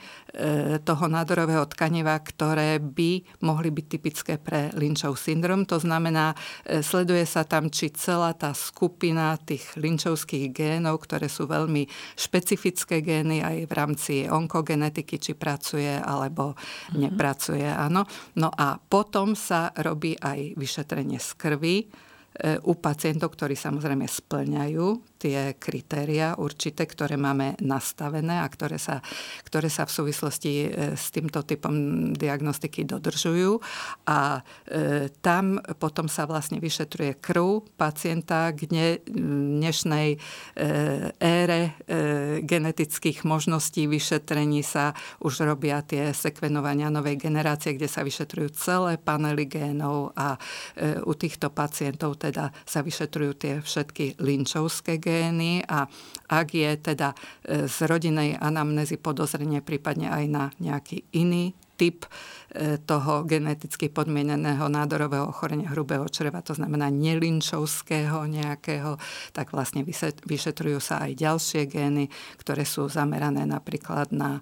toho 0.80 1.04
nádorového 1.04 1.68
tkaniva, 1.68 2.16
ktoré 2.24 2.80
by 2.80 3.44
mohli 3.44 3.68
byť 3.68 3.86
typické 3.86 4.34
pre 4.40 4.72
Lynchov 4.72 5.20
syndrom. 5.20 5.68
To 5.68 5.76
znamená, 5.76 6.32
e, 6.64 6.80
sleduje 6.80 7.28
sa 7.28 7.44
tam, 7.44 7.68
či 7.68 7.92
celá 7.92 8.32
tá 8.32 8.56
skupina 8.56 9.36
tých 9.36 9.76
Lynchovských 9.76 10.48
génov, 10.48 11.04
ktoré 11.04 11.28
sú 11.28 11.44
veľmi 11.44 11.84
špecifické 12.16 13.04
gény 13.04 13.44
aj 13.44 13.56
v 13.68 13.72
rámci 13.76 14.14
onkogenetiky, 14.24 15.20
či 15.20 15.36
pracuje 15.36 15.92
alebo 15.92 16.56
mm-hmm. 16.56 16.98
nepracuje 16.98 17.28
pracuje, 17.28 17.66
áno. 17.68 18.08
No 18.40 18.48
a 18.48 18.80
potom 18.80 19.36
sa 19.36 19.68
robí 19.84 20.16
aj 20.16 20.56
vyšetrenie 20.56 21.20
z 21.20 21.30
krvi 21.36 21.76
u 22.38 22.72
pacientov, 22.78 23.34
ktorí 23.34 23.58
samozrejme 23.58 24.06
splňajú 24.06 25.17
tie 25.18 25.58
kritéria 25.58 26.38
určité, 26.38 26.87
ktoré 26.87 27.18
máme 27.18 27.58
nastavené 27.58 28.40
a 28.40 28.46
ktoré 28.46 28.78
sa, 28.78 29.02
ktoré 29.42 29.66
sa 29.66 29.84
v 29.84 29.94
súvislosti 29.98 30.52
e, 30.64 30.66
s 30.94 31.10
týmto 31.10 31.42
typom 31.42 31.75
diagnostiky 32.14 32.87
dodržujú. 32.87 33.58
A 34.06 34.40
e, 34.64 35.10
tam 35.18 35.58
potom 35.82 36.06
sa 36.06 36.25
vlastne 36.25 36.62
vyšetruje 36.62 37.18
krv 37.18 37.66
pacienta 37.75 38.54
k 38.54 38.70
dnešnej 39.10 40.08
e, 40.14 40.18
ére 41.18 41.62
e, 41.66 41.70
genetických 42.46 43.26
možností 43.26 43.90
vyšetrení 43.90 44.62
sa 44.62 44.94
už 45.25 45.42
robia 45.42 45.82
tie 45.82 46.14
sekvenovania 46.14 46.92
novej 46.92 47.18
generácie, 47.18 47.75
kde 47.75 47.90
sa 47.90 48.06
vyšetrujú 48.06 48.54
celé 48.54 49.00
panely 49.00 49.50
génov 49.50 50.14
a 50.14 50.37
e, 50.76 51.00
u 51.02 51.12
týchto 51.16 51.50
pacientov 51.50 52.20
teda 52.20 52.54
sa 52.62 52.80
vyšetrujú 52.84 53.32
tie 53.34 53.54
všetky 53.58 54.20
linčovské 54.20 55.00
gény 55.08 55.64
a 55.64 55.88
ak 56.28 56.48
je 56.52 56.70
teda 56.76 57.16
e, 57.16 57.64
z 57.64 57.76
rodinej 57.88 58.36
anamnézy 58.36 59.00
podozrenie 59.00 59.64
prípadne 59.64 60.12
aj 60.12 60.24
na 60.28 60.44
nejaký 60.60 61.08
iný 61.16 61.56
typ 61.80 62.04
toho 62.88 63.28
geneticky 63.28 63.92
podmieneného 63.92 64.72
nádorového 64.72 65.28
ochorenia 65.28 65.68
hrubého 65.68 66.08
čreva, 66.08 66.40
to 66.40 66.56
znamená 66.56 66.88
nelinčovského 66.88 68.24
nejakého, 68.24 68.96
tak 69.36 69.52
vlastne 69.52 69.84
vyšetrujú 70.24 70.80
sa 70.80 71.04
aj 71.04 71.12
ďalšie 71.12 71.68
gény, 71.68 72.08
ktoré 72.40 72.64
sú 72.64 72.88
zamerané 72.88 73.44
napríklad 73.44 74.08
na 74.16 74.40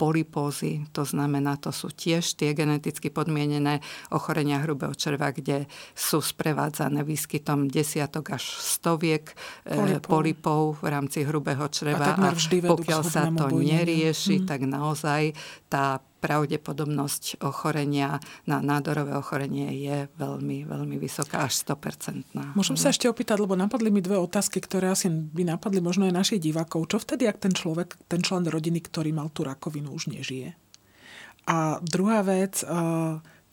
polipózy, 0.00 0.88
to 0.96 1.04
znamená, 1.04 1.60
to 1.60 1.68
sú 1.68 1.92
tiež 1.92 2.40
tie 2.40 2.56
geneticky 2.56 3.12
podmienené 3.12 3.84
ochorenia 4.08 4.64
hrubého 4.64 4.96
čreva, 4.96 5.36
kde 5.36 5.68
sú 5.92 6.24
sprevádzané 6.24 7.04
výskytom 7.04 7.68
desiatok 7.68 8.40
až 8.40 8.56
stoviek 8.56 9.36
e, 9.68 10.00
polipov, 10.00 10.08
polipov 10.08 10.60
v 10.80 10.86
rámci 10.88 11.18
hrubého 11.28 11.68
čreva. 11.68 12.16
A, 12.16 12.32
a 12.32 12.32
pokiaľ 12.72 13.02
sa 13.04 13.28
to 13.28 13.52
nerieši, 13.52 14.42
hmm. 14.42 14.48
tak 14.48 14.64
naozaj 14.64 15.36
tá 15.68 16.00
pravdepodobnosť 16.26 17.35
ochorenia 17.40 18.20
na 18.44 18.60
nádorové 18.60 19.16
ochorenie 19.16 19.72
je 19.76 19.96
veľmi, 20.16 20.64
veľmi 20.68 20.96
vysoká, 20.96 21.48
až 21.48 21.60
100%. 21.66 22.56
Môžem 22.56 22.76
sa 22.76 22.92
ešte 22.92 23.08
opýtať, 23.10 23.40
lebo 23.42 23.58
napadli 23.58 23.88
mi 23.92 24.00
dve 24.00 24.16
otázky, 24.16 24.60
ktoré 24.62 24.92
asi 24.92 25.08
by 25.10 25.56
napadli 25.56 25.80
možno 25.80 26.08
aj 26.08 26.14
našich 26.14 26.40
divákov. 26.40 26.88
Čo 26.92 27.02
vtedy, 27.02 27.28
ak 27.28 27.42
ten 27.42 27.52
človek, 27.52 27.96
ten 28.08 28.20
člen 28.24 28.46
rodiny, 28.46 28.80
ktorý 28.84 29.12
mal 29.12 29.28
tú 29.32 29.44
rakovinu, 29.44 29.92
už 29.92 30.12
nežije? 30.12 30.56
A 31.46 31.78
druhá 31.78 32.26
vec, 32.26 32.66
eh, 32.66 32.68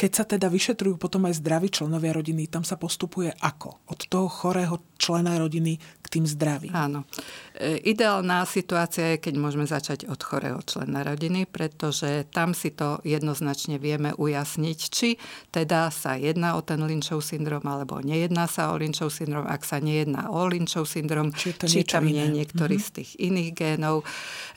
Keď 0.03 0.12
sa 0.12 0.27
teda 0.27 0.51
vyšetrujú 0.51 1.00
potom 1.00 1.31
aj 1.31 1.39
zdraví 1.39 1.72
členovia 1.72 2.12
rodiny, 2.12 2.51
tam 2.51 2.67
sa 2.67 2.75
postupuje 2.75 3.31
ako? 3.39 3.88
Od 3.88 4.03
toho 4.12 4.27
chorého 4.27 4.75
člena 5.00 5.39
rodiny 5.39 5.79
k 5.79 6.07
tým 6.12 6.27
zdravým. 6.27 6.75
Áno. 6.75 7.07
E, 7.55 7.79
ideálna 7.88 8.43
situácia 8.43 9.15
je, 9.15 9.24
keď 9.24 9.39
môžeme 9.39 9.63
začať 9.63 10.12
od 10.12 10.19
chorého 10.19 10.60
člena 10.67 11.07
rodiny, 11.07 11.48
pretože 11.48 12.27
tam 12.36 12.51
si 12.51 12.75
to 12.75 13.00
jednoznačne 13.07 13.79
vieme 13.79 14.12
ujasniť, 14.12 14.79
či 14.91 15.15
teda 15.55 15.88
sa 15.88 16.19
jedná 16.19 16.60
o 16.60 16.62
ten 16.67 16.83
Lynchov 16.83 17.24
syndrom, 17.24 17.63
alebo 17.63 18.03
nejedná 18.03 18.43
sa 18.51 18.75
o 18.75 18.79
Lynchov 18.79 19.07
syndrom. 19.07 19.48
Ak 19.48 19.63
sa 19.63 19.79
nejedná 19.79 20.36
o 20.36 20.43
Lynchov 20.51 20.83
syndrom, 20.83 21.31
či, 21.31 21.55
či 21.55 21.88
tam 21.88 22.12
nie 22.12 22.27
je 22.27 22.43
niektorý 22.43 22.75
mm-hmm. 22.75 22.91
z 22.91 22.95
tých 23.00 23.12
iných 23.24 23.51
génov. 23.55 24.03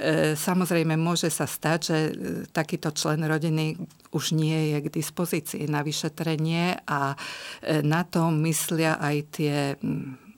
E, 0.02 0.34
samozrejme, 0.34 0.98
môže 0.98 1.30
sa 1.30 1.46
stať, 1.46 1.78
že 1.86 1.98
e, 2.02 2.10
takýto 2.50 2.90
člen 2.90 3.22
rodiny 3.22 3.78
už 4.10 4.34
nie 4.34 4.74
je 4.74 4.78
k 4.82 4.88
dispozícii 4.90 5.35
na 5.68 5.80
vyšetrenie 5.82 6.86
a 6.86 7.16
na 7.82 8.02
to 8.06 8.30
myslia 8.32 8.96
aj 9.00 9.16
tie 9.34 9.56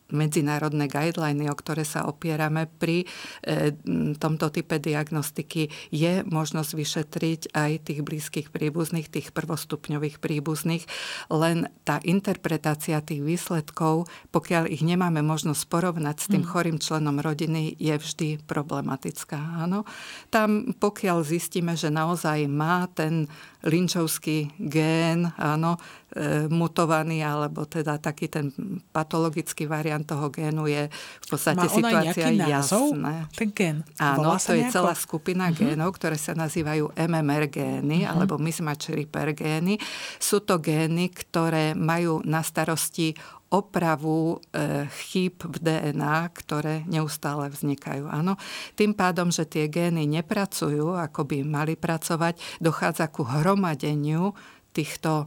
medzinárodné 0.08 0.88
guideliny, 0.88 1.52
o 1.52 1.56
ktoré 1.56 1.84
sa 1.84 2.08
opierame 2.08 2.64
pri 2.64 3.04
e, 3.04 3.76
tomto 4.16 4.48
type 4.48 4.80
diagnostiky, 4.80 5.68
je 5.92 6.24
možnosť 6.24 6.70
vyšetriť 6.72 7.40
aj 7.52 7.70
tých 7.84 8.00
blízkych 8.00 8.48
príbuzných, 8.48 9.12
tých 9.12 9.28
prvostupňových 9.36 10.16
príbuzných, 10.20 10.84
len 11.28 11.68
tá 11.84 12.00
interpretácia 12.04 13.04
tých 13.04 13.20
výsledkov, 13.20 14.08
pokiaľ 14.32 14.72
ich 14.72 14.80
nemáme 14.80 15.20
možnosť 15.20 15.62
porovnať 15.68 16.16
s 16.24 16.26
tým 16.32 16.44
mm. 16.44 16.50
chorým 16.50 16.78
členom 16.80 17.20
rodiny, 17.20 17.76
je 17.76 17.94
vždy 18.00 18.28
problematická. 18.48 19.36
Áno. 19.60 19.84
Tam, 20.32 20.72
pokiaľ 20.72 21.20
zistíme, 21.20 21.76
že 21.76 21.92
naozaj 21.92 22.48
má 22.48 22.88
ten 22.96 23.28
linčovský 23.66 24.54
gén, 24.70 25.34
áno, 25.34 25.74
e, 26.14 26.46
mutovaný, 26.46 27.26
alebo 27.26 27.66
teda 27.66 27.98
taký 27.98 28.30
ten 28.30 28.54
patologický 28.94 29.66
variant 29.66 30.06
toho 30.06 30.30
génu 30.30 30.70
je 30.70 30.86
v 30.86 31.26
podstate 31.26 31.66
Má 31.66 31.70
situácia 31.70 32.30
jasná. 32.30 33.26
Ten 33.34 33.50
gén? 33.50 33.82
Áno, 33.98 34.38
to 34.38 34.54
je 34.54 34.62
nejako? 34.62 34.74
celá 34.78 34.94
skupina 34.94 35.50
uh-huh. 35.50 35.74
génov, 35.74 35.98
ktoré 35.98 36.14
sa 36.14 36.38
nazývajú 36.38 36.94
MMR 36.94 37.50
gény, 37.50 38.06
uh-huh. 38.06 38.14
alebo 38.14 38.38
mismatch 38.38 38.94
repair 38.94 39.34
gény. 39.34 39.74
Sú 40.22 40.38
to 40.46 40.62
gény, 40.62 41.10
ktoré 41.10 41.74
majú 41.74 42.22
na 42.22 42.46
starosti 42.46 43.18
opravu 43.48 44.36
e, 44.52 44.84
chýb 45.08 45.40
v 45.40 45.56
DNA, 45.56 46.28
ktoré 46.36 46.84
neustále 46.84 47.48
vznikajú. 47.48 48.04
Áno. 48.08 48.36
Tým 48.76 48.92
pádom, 48.92 49.32
že 49.32 49.48
tie 49.48 49.72
gény 49.72 50.04
nepracujú, 50.04 50.92
ako 50.92 51.24
by 51.24 51.38
mali 51.48 51.74
pracovať, 51.74 52.60
dochádza 52.60 53.08
ku 53.08 53.24
hromadeniu 53.24 54.36
týchto 54.76 55.26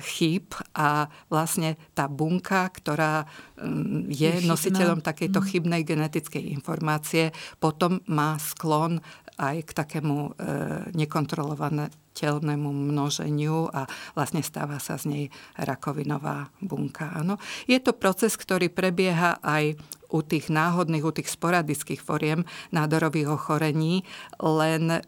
chýb 0.00 0.56
a 0.74 1.06
vlastne 1.28 1.76
tá 1.92 2.08
bunka, 2.08 2.66
ktorá 2.72 3.28
mm, 3.60 4.10
je, 4.10 4.32
je 4.40 4.48
nositeľom 4.48 5.04
takejto 5.04 5.44
mhm. 5.44 5.46
chybnej 5.52 5.82
genetickej 5.84 6.44
informácie, 6.56 7.30
potom 7.60 8.00
má 8.08 8.40
sklon 8.40 8.98
aj 9.38 9.56
k 9.66 9.70
takému 9.76 10.16
e, 10.18 10.30
nekontrolovanému 12.14 12.70
množeniu 12.70 13.66
a 13.74 13.90
vlastne 14.14 14.38
stáva 14.46 14.78
sa 14.78 14.94
z 14.94 15.04
nej 15.10 15.24
rakovinová 15.58 16.54
bunka. 16.62 17.10
Áno. 17.10 17.42
Je 17.66 17.82
to 17.82 17.90
proces, 17.90 18.38
ktorý 18.38 18.70
prebieha 18.70 19.42
aj 19.42 19.74
u 20.14 20.22
tých 20.22 20.46
náhodných, 20.46 21.02
u 21.02 21.10
tých 21.10 21.26
sporadických 21.26 21.98
foriem 21.98 22.46
nádorových 22.70 23.34
ochorení, 23.34 24.06
len 24.38 24.94
e, 24.94 25.00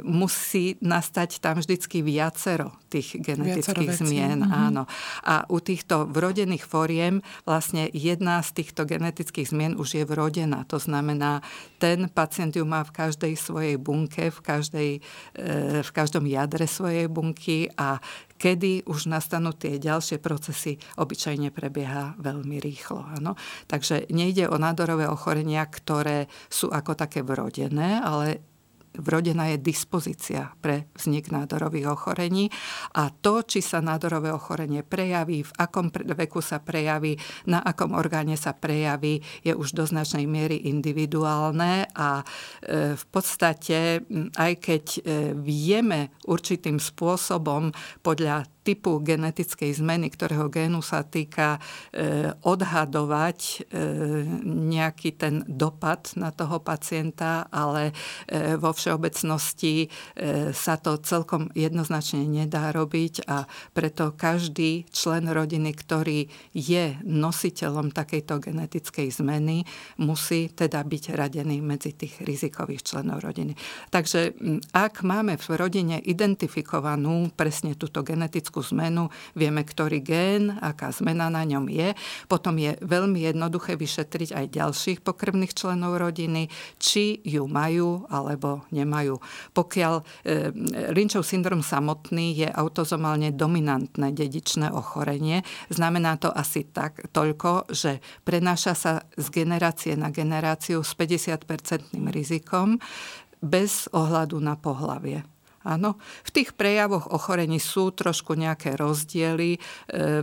musí 0.00 0.80
nastať 0.80 1.44
tam 1.44 1.60
vždycky 1.60 2.00
viacero 2.00 2.72
tých 2.92 3.20
genetických 3.20 3.92
viacero 3.92 4.08
zmien. 4.08 4.40
Mm-hmm. 4.44 4.64
Áno. 4.68 4.84
A 5.24 5.48
u 5.48 5.58
týchto 5.64 6.04
vrodených 6.08 6.64
foriem 6.64 7.24
vlastne 7.48 7.88
jedna 7.96 8.44
z 8.44 8.60
týchto 8.60 8.84
genetických 8.84 9.48
zmien 9.48 9.72
už 9.80 10.00
je 10.00 10.04
vrodená. 10.04 10.68
To 10.68 10.76
znamená, 10.76 11.40
ten 11.80 12.12
pacient 12.12 12.52
ju 12.52 12.68
má 12.68 12.84
v 12.84 12.92
každej 12.92 13.32
svojej 13.40 13.76
bunke, 13.80 14.28
v, 14.28 14.40
každej, 14.44 14.90
e, 15.36 15.80
v 15.80 15.90
každom 15.92 16.28
jadre 16.28 16.68
svojej 16.68 17.08
bunky 17.08 17.72
a 17.80 17.96
kedy 18.42 18.90
už 18.90 19.06
nastanú 19.06 19.54
tie 19.54 19.78
ďalšie 19.78 20.18
procesy, 20.18 20.82
obyčajne 20.98 21.54
prebieha 21.54 22.18
veľmi 22.18 22.58
rýchlo. 22.58 23.06
Áno. 23.06 23.38
Takže 23.70 24.10
nejde 24.10 24.50
o 24.50 24.58
nádorové 24.58 25.06
ochorenia, 25.06 25.62
ktoré 25.70 26.26
sú 26.50 26.66
ako 26.74 26.98
také 26.98 27.22
vrodené, 27.22 28.02
ale 28.02 28.51
vrodená 28.98 29.52
je 29.54 29.58
dispozícia 29.60 30.52
pre 30.60 30.88
vznik 30.96 31.32
nádorových 31.32 31.88
ochorení. 31.88 32.52
A 32.96 33.08
to, 33.08 33.40
či 33.44 33.64
sa 33.64 33.80
nádorové 33.80 34.32
ochorenie 34.32 34.84
prejaví, 34.84 35.44
v 35.44 35.52
akom 35.56 35.88
veku 35.92 36.44
sa 36.44 36.60
prejaví, 36.60 37.16
na 37.48 37.64
akom 37.64 37.96
orgáne 37.96 38.36
sa 38.36 38.52
prejaví, 38.52 39.24
je 39.40 39.52
už 39.56 39.72
do 39.72 39.84
značnej 39.88 40.28
miery 40.28 40.68
individuálne. 40.68 41.88
A 41.96 42.20
e, 42.20 42.94
v 42.96 43.04
podstate, 43.08 44.04
aj 44.36 44.52
keď 44.60 44.84
e, 44.84 45.00
vieme 45.36 46.12
určitým 46.28 46.76
spôsobom 46.76 47.72
podľa 48.04 48.44
typu 48.62 49.02
genetickej 49.02 49.74
zmeny, 49.74 50.08
ktorého 50.08 50.46
génu 50.46 50.80
sa 50.80 51.02
týka 51.02 51.58
e, 51.58 52.30
odhadovať 52.46 53.38
e, 53.42 53.56
nejaký 54.46 55.18
ten 55.18 55.42
dopad 55.50 56.14
na 56.14 56.30
toho 56.30 56.62
pacienta, 56.62 57.50
ale 57.50 57.90
e, 58.30 58.54
vo 58.56 58.70
všeobecnosti 58.70 59.90
sa 60.52 60.78
to 60.78 61.00
celkom 61.02 61.50
jednoznačne 61.56 62.22
nedá 62.24 62.70
robiť 62.70 63.26
a 63.26 63.44
preto 63.74 64.14
každý 64.14 64.86
člen 64.92 65.26
rodiny, 65.26 65.74
ktorý 65.74 66.30
je 66.54 66.96
nositeľom 67.02 67.90
takejto 67.90 68.38
genetickej 68.38 69.08
zmeny, 69.10 69.66
musí 69.98 70.52
teda 70.52 70.84
byť 70.84 71.04
radený 71.16 71.58
medzi 71.64 71.96
tých 71.96 72.22
rizikových 72.22 72.86
členov 72.86 73.24
rodiny. 73.24 73.56
Takže 73.90 74.36
ak 74.72 75.02
máme 75.02 75.36
v 75.40 75.46
rodine 75.56 75.96
identifikovanú 75.98 77.32
presne 77.32 77.74
túto 77.74 78.04
genetickú 78.04 78.51
genetickú 78.52 78.60
zmenu, 78.76 79.08
vieme, 79.32 79.64
ktorý 79.64 80.04
gén, 80.04 80.60
aká 80.60 80.92
zmena 80.92 81.32
na 81.32 81.48
ňom 81.48 81.72
je. 81.72 81.96
Potom 82.28 82.60
je 82.60 82.76
veľmi 82.84 83.24
jednoduché 83.24 83.80
vyšetriť 83.80 84.36
aj 84.36 84.46
ďalších 84.52 84.98
pokrvných 85.00 85.56
členov 85.56 85.96
rodiny, 85.96 86.52
či 86.76 87.24
ju 87.24 87.48
majú 87.48 88.04
alebo 88.12 88.68
nemajú. 88.68 89.16
Pokiaľ 89.56 89.94
e, 89.96 90.04
Lynchov 90.92 91.24
syndrom 91.24 91.64
samotný 91.64 92.44
je 92.44 92.48
autozomálne 92.52 93.32
dominantné 93.32 94.12
dedičné 94.12 94.68
ochorenie, 94.68 95.40
znamená 95.72 96.20
to 96.20 96.28
asi 96.28 96.68
tak 96.68 97.08
toľko, 97.08 97.72
že 97.72 98.04
prenáša 98.28 98.72
sa 98.76 98.92
z 99.16 99.26
generácie 99.32 99.96
na 99.96 100.12
generáciu 100.12 100.84
s 100.84 100.92
50-percentným 100.92 102.12
rizikom 102.12 102.76
bez 103.40 103.88
ohľadu 103.90 104.38
na 104.38 104.54
pohlavie. 104.60 105.31
Áno, 105.62 105.94
v 106.26 106.30
tých 106.34 106.58
prejavoch 106.58 107.14
ochorení 107.14 107.62
sú 107.62 107.94
trošku 107.94 108.34
nejaké 108.34 108.74
rozdiely 108.74 109.56
e, 109.56 109.58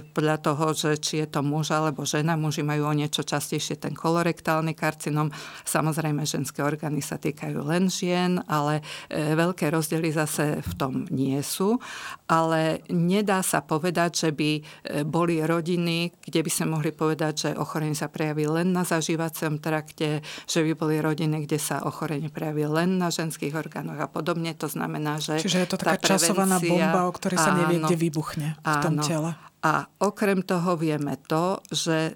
podľa 0.04 0.38
toho, 0.44 0.66
že 0.76 1.00
či 1.00 1.24
je 1.24 1.28
to 1.32 1.40
muž 1.40 1.72
alebo 1.72 2.04
žena. 2.04 2.36
Muži 2.36 2.60
majú 2.60 2.92
o 2.92 2.94
niečo 2.94 3.24
častejšie 3.24 3.80
ten 3.80 3.96
kolorektálny 3.96 4.76
karcinom. 4.76 5.32
Samozrejme, 5.64 6.28
ženské 6.28 6.60
orgány 6.60 7.00
sa 7.00 7.16
týkajú 7.16 7.64
len 7.64 7.88
žien, 7.88 8.44
ale 8.52 8.84
e, 9.08 9.32
veľké 9.32 9.72
rozdiely 9.72 10.12
zase 10.12 10.60
v 10.60 10.74
tom 10.76 10.94
nie 11.08 11.40
sú. 11.40 11.80
Ale 12.28 12.84
nedá 12.92 13.40
sa 13.40 13.64
povedať, 13.64 14.28
že 14.28 14.30
by 14.36 14.52
e, 14.60 14.62
boli 15.08 15.40
rodiny, 15.40 16.12
kde 16.20 16.40
by 16.44 16.52
sme 16.52 16.68
mohli 16.76 16.92
povedať, 16.92 17.34
že 17.40 17.50
ochorenie 17.56 17.96
sa 17.96 18.12
prejaví 18.12 18.44
len 18.44 18.76
na 18.76 18.84
zažívacom 18.84 19.56
trakte, 19.64 20.20
že 20.44 20.60
by 20.68 20.72
boli 20.76 21.00
rodiny, 21.00 21.48
kde 21.48 21.56
sa 21.56 21.80
ochorenie 21.88 22.28
prejaví 22.28 22.68
len 22.68 23.00
na 23.00 23.08
ženských 23.08 23.56
orgánoch 23.56 24.04
a 24.04 24.12
podobne. 24.12 24.52
To 24.60 24.68
znamená, 24.68 25.22
že... 25.30 25.46
Čiže 25.46 25.58
je 25.62 25.70
to 25.70 25.78
taká 25.78 26.02
časovaná 26.02 26.58
bomba, 26.58 27.06
o 27.06 27.12
ktorej 27.14 27.38
sa 27.38 27.54
nevie, 27.54 27.78
kde 27.78 27.98
vybuchne 27.98 28.58
v 28.58 28.76
tom 28.82 28.98
áno. 28.98 29.04
tele. 29.06 29.32
A 29.60 29.86
okrem 30.02 30.42
toho 30.42 30.80
vieme 30.80 31.20
to, 31.28 31.60
že 31.70 32.16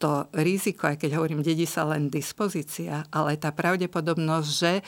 to 0.00 0.32
riziko, 0.32 0.88
aj 0.88 0.96
keď 0.96 1.20
hovorím, 1.20 1.44
dedí 1.44 1.68
sa 1.68 1.84
len 1.84 2.08
dispozícia, 2.08 3.04
ale 3.12 3.36
tá 3.36 3.52
pravdepodobnosť, 3.52 4.48
že 4.48 4.72
e, 4.80 4.82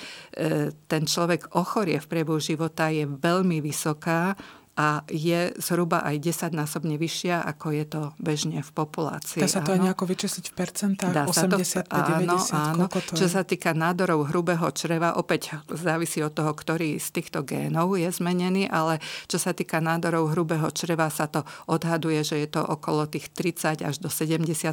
ten 0.88 1.05
človek 1.05 1.53
ochorie 1.53 2.01
v 2.01 2.09
priebehu 2.09 2.40
života 2.40 2.88
je 2.88 3.05
veľmi 3.05 3.61
vysoká 3.61 4.33
a 4.73 5.05
je 5.13 5.53
zhruba 5.61 6.01
aj 6.01 6.17
10-násobne 6.17 6.97
vyššia, 6.97 7.45
ako 7.45 7.77
je 7.77 7.85
to 7.85 8.03
bežne 8.17 8.65
v 8.65 8.71
populácii. 8.73 9.45
Dá 9.45 9.49
sa 9.49 9.61
to 9.61 9.77
áno. 9.77 9.77
aj 9.77 9.81
nejako 9.85 10.05
vyčísliť 10.09 10.45
v 10.49 10.55
percentách? 10.57 11.13
Dá 11.13 11.29
85, 11.29 11.93
to, 11.93 12.01
90? 12.17 12.57
Áno, 12.57 12.57
áno. 12.57 12.85
To 12.89 13.15
Čo 13.21 13.29
sa 13.29 13.45
týka 13.45 13.77
nádorov 13.77 14.33
hrubého 14.33 14.65
čreva, 14.73 15.21
opäť 15.21 15.61
závisí 15.69 16.25
od 16.25 16.33
toho, 16.33 16.57
ktorý 16.57 16.97
z 16.97 17.09
týchto 17.13 17.45
génov 17.45 17.93
je 18.01 18.09
zmenený, 18.09 18.73
ale 18.73 19.05
čo 19.29 19.37
sa 19.37 19.53
týka 19.53 19.85
nádorov 19.85 20.33
hrubého 20.33 20.73
čreva, 20.73 21.13
sa 21.13 21.29
to 21.29 21.45
odhaduje, 21.69 22.25
že 22.25 22.41
je 22.41 22.49
to 22.49 22.65
okolo 22.65 23.05
tých 23.05 23.29
30 23.37 23.85
až 23.85 24.01
do 24.01 24.09
70% 24.09 24.65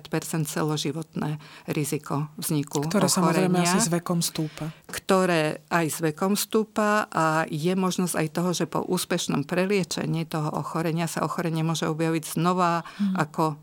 celoživotné 0.48 1.44
riziko 1.68 2.32
vzniku 2.40 2.88
Ktoré 2.88 3.12
ochorenia, 3.12 3.20
samozrejme 3.20 3.58
asi 3.68 3.80
s 3.84 3.90
vekom 3.92 4.24
stúpa 4.24 4.72
ktoré 4.90 5.62
aj 5.70 5.86
s 5.86 5.98
vekom 6.02 6.34
stúpa 6.34 7.06
a 7.14 7.46
je 7.46 7.74
možnosť 7.78 8.16
aj 8.18 8.28
toho, 8.34 8.50
že 8.58 8.66
po 8.66 8.82
úspešnom 8.82 9.46
preliečení 9.46 9.89
toho 10.30 10.50
ochorenia 10.54 11.10
sa 11.10 11.26
ochorenie 11.26 11.66
môže 11.66 11.90
objaviť 11.90 12.38
znova 12.38 12.86
mm. 12.86 13.16
ako 13.18 13.44
e, 13.52 13.56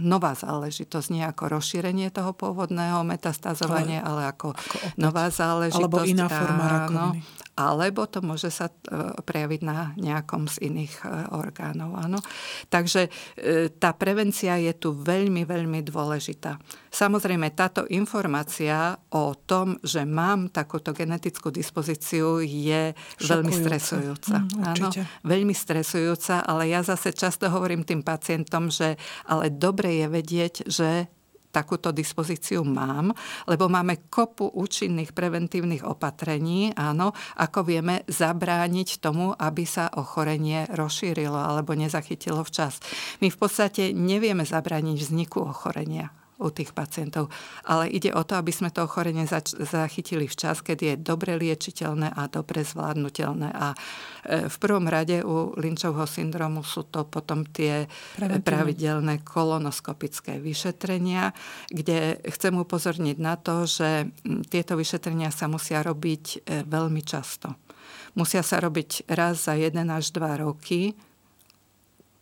nová 0.00 0.32
záležitosť, 0.32 1.08
nie 1.12 1.22
ako 1.22 1.60
rozšírenie 1.60 2.08
toho 2.08 2.32
pôvodného 2.32 3.04
metastázovania, 3.04 4.00
ale, 4.02 4.24
ale 4.26 4.32
ako, 4.32 4.48
ako 4.56 4.76
nová 4.96 5.28
záležitosť. 5.28 5.84
Alebo 5.84 6.08
iná 6.08 6.26
forma 6.26 6.64
rakoviny 6.66 7.20
alebo 7.58 8.06
to 8.06 8.22
môže 8.22 8.54
sa 8.54 8.70
e, 8.70 8.74
prejaviť 9.18 9.60
na 9.66 9.90
nejakom 9.98 10.46
z 10.46 10.70
iných 10.70 10.94
e, 11.02 11.06
orgánov. 11.34 11.98
Áno. 11.98 12.22
Takže 12.70 13.10
e, 13.34 13.74
tá 13.74 13.90
prevencia 13.98 14.54
je 14.62 14.70
tu 14.78 14.94
veľmi, 14.94 15.42
veľmi 15.42 15.82
dôležitá. 15.82 16.54
Samozrejme, 16.94 17.50
táto 17.58 17.82
informácia 17.90 18.94
o 19.10 19.34
tom, 19.34 19.74
že 19.82 20.06
mám 20.06 20.54
takúto 20.54 20.94
genetickú 20.94 21.50
dispozíciu, 21.50 22.38
je 22.38 22.94
Šokujúca. 22.94 23.26
veľmi 23.26 23.52
stresujúca. 23.52 24.36
Mm, 24.38 24.62
Áno, 24.62 24.88
veľmi 25.26 25.54
stresujúca, 25.54 26.46
ale 26.46 26.70
ja 26.70 26.86
zase 26.86 27.10
často 27.10 27.50
hovorím 27.50 27.82
tým 27.82 28.06
pacientom, 28.06 28.70
že 28.70 28.94
ale 29.26 29.50
dobre 29.50 29.98
je 29.98 30.06
vedieť, 30.06 30.54
že 30.70 31.10
takúto 31.50 31.90
dispozíciu 31.90 32.62
mám, 32.62 33.12
lebo 33.48 33.66
máme 33.66 34.08
kopu 34.12 34.52
účinných 34.52 35.16
preventívnych 35.16 35.82
opatrení, 35.84 36.72
áno, 36.76 37.16
ako 37.40 37.64
vieme 37.64 38.04
zabrániť 38.06 39.00
tomu, 39.00 39.32
aby 39.32 39.64
sa 39.64 39.88
ochorenie 39.96 40.68
rozšírilo 40.70 41.36
alebo 41.36 41.72
nezachytilo 41.72 42.44
včas. 42.44 42.80
My 43.24 43.32
v 43.32 43.38
podstate 43.40 43.90
nevieme 43.96 44.44
zabrániť 44.44 44.96
vzniku 45.00 45.42
ochorenia 45.42 46.12
u 46.38 46.48
tých 46.54 46.70
pacientov. 46.70 47.34
Ale 47.66 47.90
ide 47.90 48.14
o 48.14 48.22
to, 48.22 48.38
aby 48.38 48.54
sme 48.54 48.70
to 48.70 48.86
ochorenie 48.86 49.26
zač- 49.26 49.58
zachytili 49.58 50.30
včas, 50.30 50.62
keď 50.62 50.78
je 50.78 50.94
dobre 50.94 51.34
liečiteľné 51.34 52.14
a 52.14 52.30
dobre 52.30 52.62
zvládnutelné. 52.62 53.50
A 53.50 53.74
e, 53.74 54.46
v 54.46 54.56
prvom 54.62 54.86
rade 54.86 55.26
u 55.26 55.52
Lynchovho 55.58 56.06
syndromu 56.06 56.62
sú 56.62 56.86
to 56.86 57.02
potom 57.02 57.42
tie 57.42 57.90
Preventívne. 58.14 58.46
pravidelné 58.46 59.14
kolonoskopické 59.26 60.38
vyšetrenia, 60.38 61.34
kde 61.74 62.22
chcem 62.30 62.54
upozorniť 62.54 63.16
na 63.18 63.34
to, 63.34 63.66
že 63.66 64.06
tieto 64.46 64.78
vyšetrenia 64.78 65.34
sa 65.34 65.50
musia 65.50 65.82
robiť 65.82 66.24
e, 66.46 66.62
veľmi 66.62 67.02
často. 67.02 67.58
Musia 68.14 68.42
sa 68.46 68.62
robiť 68.62 69.10
raz 69.10 69.50
za 69.50 69.58
1 69.58 69.74
až 69.90 70.10
2 70.14 70.44
roky, 70.46 70.94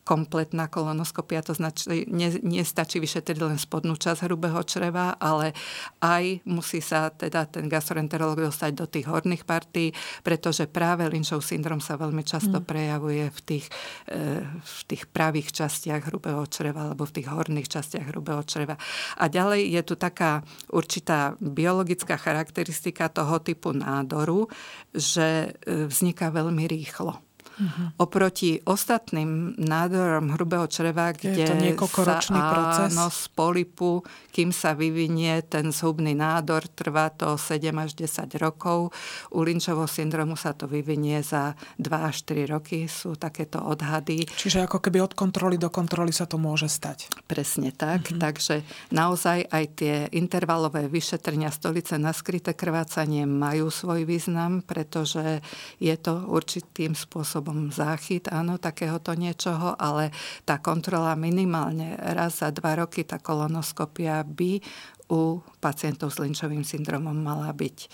kompletná 0.07 0.71
kolonoskopia, 0.71 1.43
to 1.43 1.51
značí, 1.51 2.07
nie, 2.07 2.31
nie 2.47 2.63
stačí 2.63 3.03
vyšetriť 3.03 3.43
len 3.43 3.59
spodnú 3.59 3.99
časť 3.99 4.31
hrubého 4.31 4.63
čreva, 4.63 5.19
ale 5.19 5.51
aj 5.99 6.47
musí 6.47 6.79
sa 6.79 7.11
teda 7.11 7.51
ten 7.51 7.67
gastroenterolog 7.67 8.39
dostať 8.47 8.71
do 8.71 8.87
tých 8.87 9.11
horných 9.11 9.43
partí, 9.43 9.91
pretože 10.23 10.71
práve 10.71 11.11
Lynchov 11.11 11.43
syndrom 11.43 11.83
sa 11.83 11.99
veľmi 11.99 12.23
často 12.23 12.63
mm. 12.63 12.67
prejavuje 12.71 13.27
v 13.35 13.41
tých, 13.43 13.67
e, 14.07 14.47
v 14.47 14.81
tých 14.87 15.11
pravých 15.11 15.51
častiach 15.51 16.07
hrubého 16.07 16.47
čreva 16.47 16.87
alebo 16.87 17.03
v 17.03 17.15
tých 17.19 17.27
horných 17.27 17.67
častiach 17.67 18.15
hrubého 18.15 18.47
čreva. 18.47 18.79
A 19.19 19.27
ďalej 19.27 19.75
je 19.75 19.83
tu 19.83 19.99
taká 19.99 20.47
určitá 20.71 21.35
biologická 21.43 22.15
charakteristika 22.15 23.11
toho 23.11 23.43
typu 23.43 23.75
nádoru, 23.75 24.47
že 24.95 25.51
e, 25.67 25.91
vzniká 25.91 26.31
veľmi 26.31 26.63
rýchlo. 26.71 27.26
Uh-huh. 27.57 27.89
Oproti 28.05 28.61
ostatným 28.69 29.57
nádorom 29.57 30.37
hrubého 30.37 30.69
čreva, 30.69 31.09
kde 31.17 31.33
je 31.33 31.49
to 31.49 31.57
niekoľkoročný 31.57 32.37
sa, 32.37 32.51
proces. 32.53 32.93
Áno, 32.93 33.09
z 33.09 33.25
polipu, 33.33 34.05
kým 34.29 34.53
sa 34.53 34.77
vyvinie 34.77 35.41
ten 35.49 35.73
zhubný 35.73 36.13
nádor, 36.13 36.69
trvá 36.69 37.09
to 37.09 37.41
7 37.41 37.73
až 37.81 37.97
10 37.97 38.29
rokov. 38.37 38.93
U 39.33 39.41
Lynčovho 39.41 39.89
syndromu 39.89 40.37
sa 40.37 40.53
to 40.53 40.69
vyvinie 40.69 41.25
za 41.25 41.57
2 41.81 41.89
až 41.89 42.29
4 42.29 42.53
roky, 42.53 42.85
sú 42.93 43.17
takéto 43.17 43.65
odhady. 43.65 44.29
Čiže 44.29 44.69
ako 44.69 44.85
keby 44.85 45.01
od 45.01 45.17
kontroly 45.17 45.57
do 45.57 45.73
kontroly 45.73 46.13
sa 46.13 46.29
to 46.29 46.37
môže 46.37 46.69
stať. 46.69 47.09
Presne 47.25 47.73
tak, 47.73 48.05
uh-huh. 48.05 48.21
takže 48.21 48.69
naozaj 48.93 49.49
aj 49.49 49.65
tie 49.81 49.95
intervalové 50.13 50.93
vyšetrenia 50.93 51.49
stolice 51.49 51.97
na 51.97 52.13
skryté 52.13 52.53
krvácanie 52.53 53.25
majú 53.25 53.73
svoj 53.73 54.05
význam, 54.05 54.61
pretože 54.61 55.41
je 55.81 55.95
to 55.97 56.27
určitým 56.29 56.93
spôsobom 56.93 57.46
spôsobom 57.47 57.71
záchyt, 57.71 58.27
áno, 58.35 58.59
takéhoto 58.59 59.15
niečoho, 59.15 59.79
ale 59.79 60.11
tá 60.43 60.59
kontrola 60.59 61.15
minimálne 61.15 61.95
raz 61.95 62.43
za 62.43 62.51
dva 62.51 62.83
roky, 62.83 63.07
tá 63.07 63.23
kolonoskopia 63.23 64.27
by 64.27 64.59
u 65.07 65.39
pacientov 65.63 66.11
s 66.11 66.19
Lynchovým 66.19 66.67
syndromom 66.67 67.15
mala 67.15 67.55
byť. 67.55 67.77
E, 67.79 67.89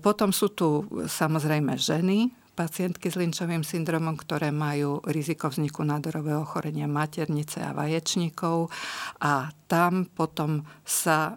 potom 0.00 0.32
sú 0.32 0.56
tu 0.56 0.88
samozrejme 1.04 1.76
ženy, 1.76 2.32
pacientky 2.56 3.12
s 3.12 3.20
Lynchovým 3.20 3.60
syndromom, 3.60 4.16
ktoré 4.16 4.48
majú 4.48 5.04
riziko 5.04 5.52
vzniku 5.52 5.84
nádorového 5.84 6.40
ochorenia 6.40 6.88
maternice 6.88 7.60
a 7.60 7.76
vaječníkov 7.76 8.72
a 9.20 9.52
tam 9.68 10.08
potom 10.08 10.64
sa 10.86 11.36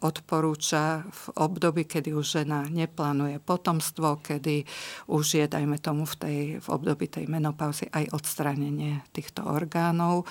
odporúča 0.00 1.02
v 1.06 1.22
období, 1.36 1.84
kedy 1.88 2.14
už 2.14 2.42
žena 2.42 2.68
neplánuje 2.68 3.40
potomstvo, 3.42 4.20
kedy 4.22 4.64
už 5.08 5.24
je, 5.42 5.44
dajme 5.48 5.78
tomu, 5.80 6.04
v, 6.06 6.14
tej, 6.16 6.38
v 6.60 6.66
období 6.68 7.08
tej 7.08 7.26
menopauzy 7.26 7.88
aj 7.90 8.12
odstránenie 8.12 9.02
týchto 9.10 9.44
orgánov. 9.44 10.28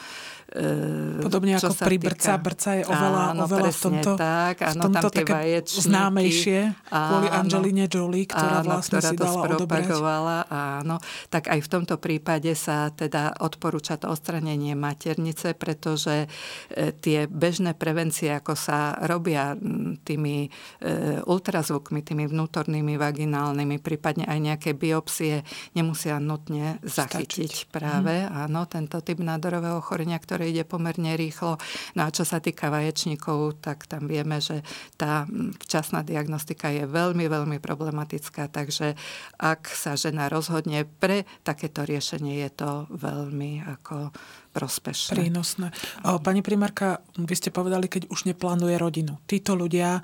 E, 0.52 1.24
Podobne 1.24 1.56
ako 1.56 1.72
pri 1.80 1.96
týka... 1.96 2.06
brca. 2.12 2.32
Brca 2.44 2.72
je 2.76 2.84
oveľa, 2.84 3.24
áno, 3.32 3.42
oveľa 3.48 3.72
v 3.72 3.80
tomto, 3.80 4.12
tak, 4.20 4.56
áno, 4.60 4.74
v 4.76 4.84
tomto 4.84 5.08
tam 5.08 5.16
tie 5.16 5.24
vaječníky, 5.24 5.86
známejšie 5.88 6.60
kvôli 6.92 7.28
Angeline 7.32 7.86
Jolie, 7.88 8.28
ktorá 8.28 8.60
áno, 8.60 8.68
vlastne 8.68 9.00
ktorá 9.00 9.08
si 9.08 9.16
to 9.16 9.24
dala 9.24 9.40
spropagovala. 9.48 10.38
Áno, 10.52 10.96
tak 11.32 11.48
aj 11.48 11.60
v 11.64 11.70
tomto 11.72 11.96
prípade 12.04 12.52
sa 12.60 12.92
teda 12.92 13.40
odporúča 13.40 13.96
to 13.96 14.12
odstranenie 14.12 14.76
maternice, 14.76 15.56
pretože 15.56 16.28
e, 16.28 16.92
tie 17.00 17.32
bežné 17.32 17.72
prevencie, 17.72 18.36
ako 18.36 18.52
sa 18.60 19.00
robia 19.08 19.56
tými 20.04 20.48
e, 20.48 20.50
ultrazvukmi, 21.24 22.04
tými 22.04 22.28
vnútornými, 22.28 23.00
vaginálnymi, 23.00 23.80
prípadne 23.80 24.28
aj 24.28 24.40
nejaké 24.44 24.70
biopsie, 24.76 25.48
nemusia 25.80 26.20
nutne 26.20 26.84
zachytiť 26.84 27.52
Stačiť. 27.56 27.72
práve 27.72 28.28
mm. 28.28 28.52
áno, 28.52 28.68
tento 28.68 29.00
typ 29.00 29.24
nádorového 29.24 29.80
ochorenia, 29.80 30.20
ktoré 30.20 30.41
ide 30.48 30.64
pomerne 30.66 31.14
rýchlo. 31.14 31.62
No 31.94 32.02
a 32.08 32.14
čo 32.14 32.26
sa 32.26 32.42
týka 32.42 32.74
vaječníkov, 32.74 33.62
tak 33.62 33.86
tam 33.86 34.10
vieme, 34.10 34.42
že 34.42 34.66
tá 34.98 35.30
včasná 35.62 36.02
diagnostika 36.02 36.74
je 36.74 36.90
veľmi, 36.90 37.30
veľmi 37.30 37.58
problematická, 37.62 38.50
takže 38.50 38.98
ak 39.38 39.70
sa 39.70 39.94
žena 39.94 40.32
rozhodne 40.32 40.88
pre 40.88 41.30
takéto 41.46 41.86
riešenie, 41.86 42.42
je 42.48 42.52
to 42.52 42.72
veľmi 42.92 43.64
ako 43.66 44.12
prospešné. 44.52 45.16
Prínosné. 45.16 45.72
Pani 46.04 46.44
primárka, 46.44 47.00
vy 47.16 47.36
ste 47.40 47.56
povedali, 47.56 47.88
keď 47.88 48.12
už 48.12 48.28
neplánuje 48.28 48.76
rodinu. 48.76 49.16
Títo 49.24 49.56
ľudia, 49.56 50.04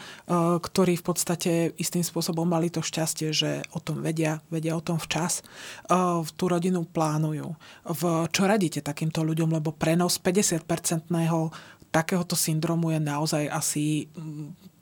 ktorí 0.64 0.96
v 0.96 1.06
podstate 1.06 1.52
istým 1.76 2.02
spôsobom 2.02 2.48
mali 2.48 2.72
to 2.72 2.80
šťastie, 2.80 3.36
že 3.36 3.68
o 3.76 3.84
tom 3.84 4.00
vedia, 4.00 4.40
vedia 4.48 4.80
o 4.80 4.82
tom 4.82 4.98
včas, 4.98 5.44
tú 6.40 6.44
rodinu 6.48 6.88
plánujú. 6.88 7.60
V, 7.92 8.02
čo 8.32 8.48
radíte 8.48 8.80
takýmto 8.80 9.28
ľuďom, 9.28 9.52
lebo 9.60 9.76
prenos 9.76 10.16
50-percentného 10.24 11.52
takéhoto 11.92 12.36
syndromu 12.36 12.92
je 12.96 13.00
naozaj 13.04 13.44
asi 13.52 14.08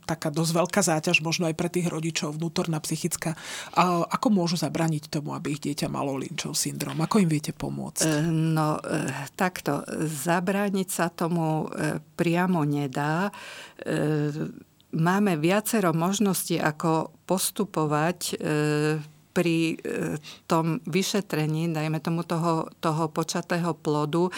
taká 0.05 0.29
dosť 0.29 0.51
veľká 0.53 0.81
záťaž 0.85 1.25
možno 1.25 1.49
aj 1.49 1.57
pre 1.57 1.67
tých 1.67 1.89
rodičov, 1.89 2.37
vnútorná 2.37 2.77
psychická. 2.85 3.33
A 3.73 4.05
ako 4.05 4.27
môžu 4.29 4.55
zabraniť 4.61 5.09
tomu, 5.09 5.33
aby 5.33 5.57
ich 5.57 5.63
dieťa 5.65 5.89
malo 5.89 6.13
Lynchov 6.15 6.53
syndrom? 6.53 7.01
Ako 7.01 7.19
im 7.19 7.29
viete 7.29 7.51
pomôcť? 7.51 8.05
E, 8.05 8.21
no, 8.29 8.77
e, 8.79 9.09
takto. 9.33 9.81
Zabrániť 10.05 10.87
sa 10.87 11.09
tomu 11.09 11.67
e, 11.67 11.97
priamo 12.15 12.61
nedá. 12.63 13.33
Máme 14.95 15.35
viacero 15.35 15.91
možností, 15.91 16.55
ako 16.55 17.11
postupovať 17.27 18.39
pri 19.35 19.75
tom 20.47 20.79
vyšetrení, 20.87 21.75
dajme 21.75 21.99
tomu 21.99 22.23
toho, 22.23 22.71
toho 22.79 23.11
počatého 23.11 23.75
plodu, 23.75 24.31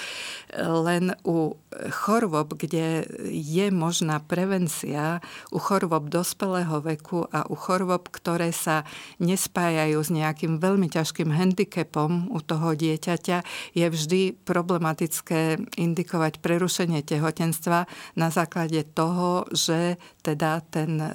len 0.57 1.13
u 1.21 1.53
chorôb, 1.89 2.57
kde 2.57 3.05
je 3.29 3.67
možná 3.69 4.19
prevencia, 4.23 5.21
u 5.53 5.59
chorôb 5.61 6.09
dospelého 6.09 6.81
veku 6.81 7.29
a 7.29 7.45
u 7.47 7.55
chorôb, 7.55 8.09
ktoré 8.09 8.49
sa 8.51 8.83
nespájajú 9.21 9.99
s 10.01 10.09
nejakým 10.09 10.57
veľmi 10.57 10.89
ťažkým 10.89 11.29
handicapom 11.29 12.33
u 12.33 12.39
toho 12.41 12.73
dieťaťa, 12.73 13.37
je 13.77 13.85
vždy 13.87 14.21
problematické 14.43 15.57
indikovať 15.77 16.39
prerušenie 16.41 17.05
tehotenstva 17.05 17.85
na 18.17 18.27
základe 18.33 18.81
toho, 18.93 19.45
že 19.53 20.01
teda 20.27 20.59
ten, 20.67 20.99
e, 20.99 21.11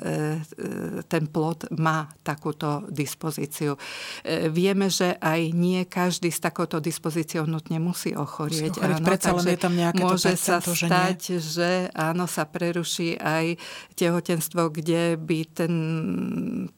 e, 0.57 1.03
ten 1.05 1.29
plod 1.29 1.69
má 1.77 2.09
takúto 2.25 2.89
dispozíciu. 2.89 3.77
E, 4.25 4.49
vieme, 4.49 4.89
že 4.89 5.21
aj 5.21 5.53
nie 5.53 5.85
každý 5.85 6.33
s 6.33 6.41
takouto 6.41 6.81
dispozíciou 6.81 7.45
nutne 7.45 7.77
musí 7.77 8.17
ochorieť. 8.17 8.81
ochorieť 8.81 9.01
áno, 9.01 9.05
predsa 9.05 9.31
len 9.37 9.47
je 9.53 9.59
tam 9.61 9.75
nejaké 9.77 10.01
môže 10.01 10.33
to 10.33 10.52
sa 10.59 10.75
stať, 10.75 11.39
že, 11.39 11.63
že 11.63 11.71
áno, 11.95 12.27
sa 12.27 12.45
preruší 12.45 13.17
aj 13.17 13.57
tehotenstvo, 13.97 14.69
kde 14.75 15.17
by 15.17 15.39
ten 15.49 15.75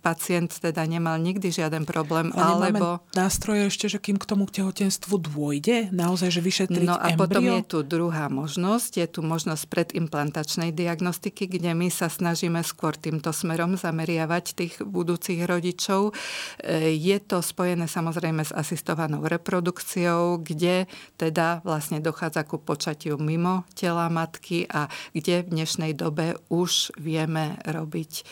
pacient 0.04 0.52
teda 0.60 0.84
nemal 0.84 1.16
nikdy 1.16 1.48
žiaden 1.48 1.88
problém. 1.88 2.30
Ale 2.37 2.70
alebo... 2.70 3.00
nástroje 3.16 3.72
ešte, 3.72 3.87
že 3.88 3.98
kým 4.02 4.20
k 4.20 4.28
tomu 4.28 4.44
tehotenstvu 4.50 5.14
dôjde, 5.16 5.88
naozaj, 5.94 6.28
že 6.34 6.40
vyšetriť 6.44 6.84
No 6.84 6.98
a 6.98 7.14
embryo? 7.14 7.20
potom 7.24 7.42
je 7.46 7.62
tu 7.64 7.78
druhá 7.87 8.26
možnosť, 8.28 8.92
je 9.00 9.06
tu 9.08 9.20
možnosť 9.24 9.62
predimplantačnej 9.70 10.74
diagnostiky, 10.74 11.46
kde 11.46 11.72
my 11.72 11.88
sa 11.88 12.10
snažíme 12.10 12.60
skôr 12.66 12.98
týmto 12.98 13.30
smerom 13.30 13.78
zameriavať 13.78 14.44
tých 14.58 14.74
budúcich 14.82 15.46
rodičov. 15.46 16.10
E, 16.58 16.92
je 16.98 17.16
to 17.22 17.38
spojené 17.38 17.87
samozrejme 17.87 18.42
s 18.42 18.50
asistovanou 18.50 19.22
reprodukciou, 19.22 20.42
kde 20.42 20.90
teda 21.14 21.62
vlastne 21.62 22.02
dochádza 22.02 22.42
ku 22.42 22.58
počatiu 22.58 23.14
mimo 23.22 23.54
tela 23.79 24.11
matky 24.11 24.67
a 24.67 24.90
kde 25.14 25.47
v 25.47 25.51
dnešnej 25.55 25.95
dobe 25.95 26.35
už 26.51 26.99
vieme 26.99 27.55
robiť 27.62 28.12
e, 28.19 28.23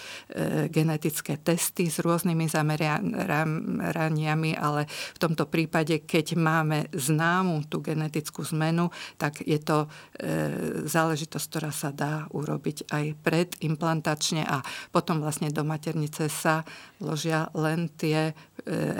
genetické 0.66 1.38
testy 1.38 1.86
s 1.86 2.02
rôznymi 2.02 2.50
zameraniami, 2.50 4.58
ale 4.58 4.90
v 4.90 5.18
tomto 5.22 5.46
prípade, 5.46 6.02
keď 6.02 6.34
máme 6.34 6.90
známu 6.90 7.70
tú 7.70 7.78
genetickú 7.78 8.42
zmenu, 8.50 8.90
tak 9.20 9.46
je 9.46 9.60
to 9.62 9.86
e, 9.86 9.88
záležitosť, 10.88 11.46
ktorá 11.46 11.70
sa 11.70 11.94
dá 11.94 12.26
urobiť 12.32 12.90
aj 12.90 13.04
predimplantačne 13.22 14.42
a 14.42 14.64
potom 14.90 15.22
vlastne 15.22 15.54
do 15.54 15.62
maternice 15.62 16.26
sa 16.26 16.66
vložia 16.98 17.46
len 17.54 17.92
tie 17.94 18.30
e, 18.30 18.32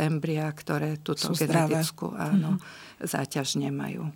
embria, 0.07 0.47
ktoré 0.53 1.01
túto 1.01 1.33
genetickú 1.35 2.13
áno, 2.15 2.59
mm-hmm. 2.59 3.07
záťaž 3.07 3.63
nemajú. 3.63 4.11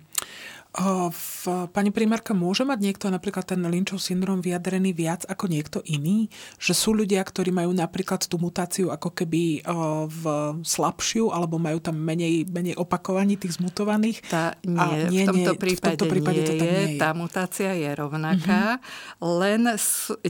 V, 0.77 1.49
pani 1.73 1.89
primárka, 1.89 2.37
môže 2.37 2.61
mať 2.61 2.79
niekto 2.85 3.09
napríklad 3.09 3.49
ten 3.49 3.65
Lynchov 3.65 3.97
syndrom 3.97 4.45
vyjadrený 4.45 4.93
viac 4.93 5.25
ako 5.25 5.49
niekto 5.49 5.81
iný? 5.89 6.29
Že 6.61 6.73
sú 6.77 6.89
ľudia, 6.93 7.25
ktorí 7.25 7.49
majú 7.49 7.73
napríklad 7.73 8.29
tú 8.29 8.37
mutáciu 8.37 8.93
ako 8.93 9.09
keby 9.09 9.65
v 10.05 10.21
slabšiu, 10.61 11.33
alebo 11.33 11.57
majú 11.57 11.81
tam 11.81 11.97
menej, 11.97 12.45
menej 12.45 12.77
opakovaní 12.77 13.41
tých 13.41 13.57
zmutovaných? 13.57 14.21
Tá, 14.29 14.53
nie, 14.61 14.77
a 14.77 15.09
nie, 15.09 15.25
v 15.25 15.33
tomto 15.33 15.57
prípade, 15.57 15.97
v 15.97 15.97
tomto 15.97 16.05
prípade 16.13 16.39
nie, 16.39 16.47
to 16.47 16.53
tak 16.53 16.69
nie 16.69 16.85
je. 16.93 17.01
Tá 17.01 17.09
mutácia 17.17 17.71
je 17.73 17.89
rovnaká, 17.97 18.77
mm-hmm. 18.77 19.25
len 19.25 19.61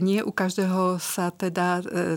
nie 0.00 0.24
u 0.24 0.32
každého 0.32 0.96
sa 0.96 1.28
teda 1.28 1.84
e, 1.84 2.16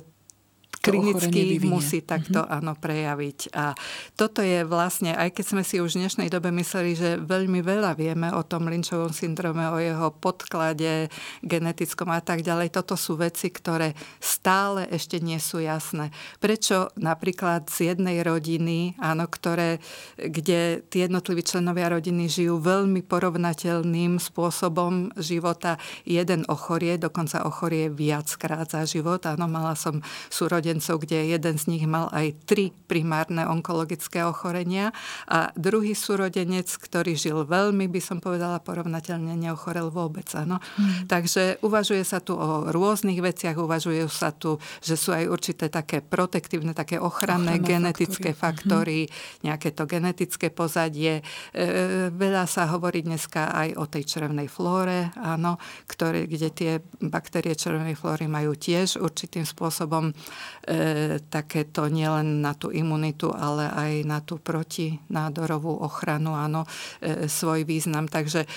klinicky 0.82 1.62
musí 1.62 2.02
takto 2.02 2.42
mm-hmm. 2.42 2.58
áno 2.58 2.74
prejaviť. 2.76 3.40
A 3.54 3.78
toto 4.18 4.42
je 4.42 4.66
vlastne, 4.66 5.14
aj 5.14 5.38
keď 5.38 5.46
sme 5.46 5.64
si 5.64 5.78
už 5.78 5.96
v 5.96 6.00
dnešnej 6.04 6.30
dobe 6.34 6.50
mysleli, 6.50 6.98
že 6.98 7.10
veľmi 7.22 7.62
veľa 7.62 7.94
vieme 7.94 8.34
o 8.34 8.42
tom 8.42 8.66
Lynchovom 8.66 9.14
syndrome, 9.14 9.62
o 9.70 9.78
jeho 9.78 10.10
podklade 10.10 11.14
genetickom 11.46 12.10
a 12.10 12.20
tak 12.20 12.42
ďalej, 12.42 12.74
toto 12.74 12.98
sú 12.98 13.14
veci, 13.16 13.54
ktoré 13.54 13.94
stále 14.18 14.90
ešte 14.90 15.22
nie 15.22 15.38
sú 15.38 15.62
jasné. 15.62 16.10
Prečo 16.42 16.90
napríklad 16.98 17.70
z 17.70 17.94
jednej 17.94 18.26
rodiny, 18.26 18.98
áno, 18.98 19.30
ktoré, 19.30 19.78
kde 20.18 20.82
tie 20.90 21.06
jednotliví 21.06 21.46
členovia 21.46 21.94
rodiny 21.94 22.26
žijú 22.26 22.58
veľmi 22.58 23.06
porovnateľným 23.06 24.18
spôsobom 24.18 25.14
života, 25.22 25.78
jeden 26.10 26.42
ochorie, 26.50 26.98
dokonca 26.98 27.46
ochorie 27.46 27.94
viackrát 27.94 28.66
za 28.66 28.82
život. 28.90 29.22
Áno, 29.30 29.46
mala 29.46 29.78
som 29.78 30.02
súrodencov 30.34 30.71
súrodencov, 30.72 31.04
kde 31.04 31.36
jeden 31.36 31.56
z 31.60 31.66
nich 31.68 31.84
mal 31.84 32.08
aj 32.16 32.32
tri 32.48 32.72
primárne 32.88 33.44
onkologické 33.44 34.24
ochorenia 34.24 34.96
a 35.28 35.52
druhý 35.60 35.92
súrodenec, 35.92 36.68
ktorý 36.68 37.18
žil 37.18 37.44
veľmi, 37.44 37.92
by 37.92 38.00
som 38.00 38.24
povedala, 38.24 38.64
porovnateľne 38.64 39.36
neochorel 39.36 39.92
vôbec. 39.92 40.28
Áno. 40.38 40.64
Hmm. 40.80 41.10
Takže 41.12 41.60
uvažuje 41.66 42.04
sa 42.08 42.24
tu 42.24 42.38
o 42.38 42.72
rôznych 42.72 43.20
veciach, 43.20 43.60
uvažuje 43.60 44.08
sa 44.08 44.32
tu, 44.32 44.62
že 44.80 44.96
sú 44.96 45.12
aj 45.12 45.28
určité 45.28 45.68
také 45.68 46.00
protektívne, 46.00 46.72
také 46.72 47.02
ochranné 47.02 47.22
Ochranné 47.22 47.62
genetické 47.62 48.32
faktory, 48.34 49.08
hmm. 49.08 49.14
nejaké 49.46 49.70
to 49.74 49.84
genetické 49.88 50.48
pozadie. 50.50 51.22
E, 51.52 52.12
veľa 52.12 52.46
sa 52.50 52.68
hovorí 52.70 53.06
dneska 53.06 53.54
aj 53.56 53.70
o 53.78 53.86
tej 53.88 54.04
črevnej 54.06 54.52
flóre, 54.52 55.14
áno, 55.16 55.58
ktoré, 55.88 56.28
kde 56.28 56.50
tie 56.52 56.72
baktérie 57.02 57.56
črevnej 57.58 57.94
flóry 57.98 58.26
majú 58.30 58.54
tiež 58.54 59.02
určitým 59.02 59.46
spôsobom 59.48 60.12
e, 60.12 60.14
takéto 61.30 61.90
nielen 61.90 62.46
na 62.46 62.54
tú 62.54 62.70
imunitu, 62.70 63.34
ale 63.34 63.66
aj 63.70 63.92
na 64.06 64.20
tú 64.22 64.38
protinádorovú 64.38 65.82
ochranu, 65.82 66.38
áno, 66.38 66.70
e, 67.02 67.26
svoj 67.26 67.66
význam. 67.66 68.06
Takže 68.06 68.46
e, 68.46 68.48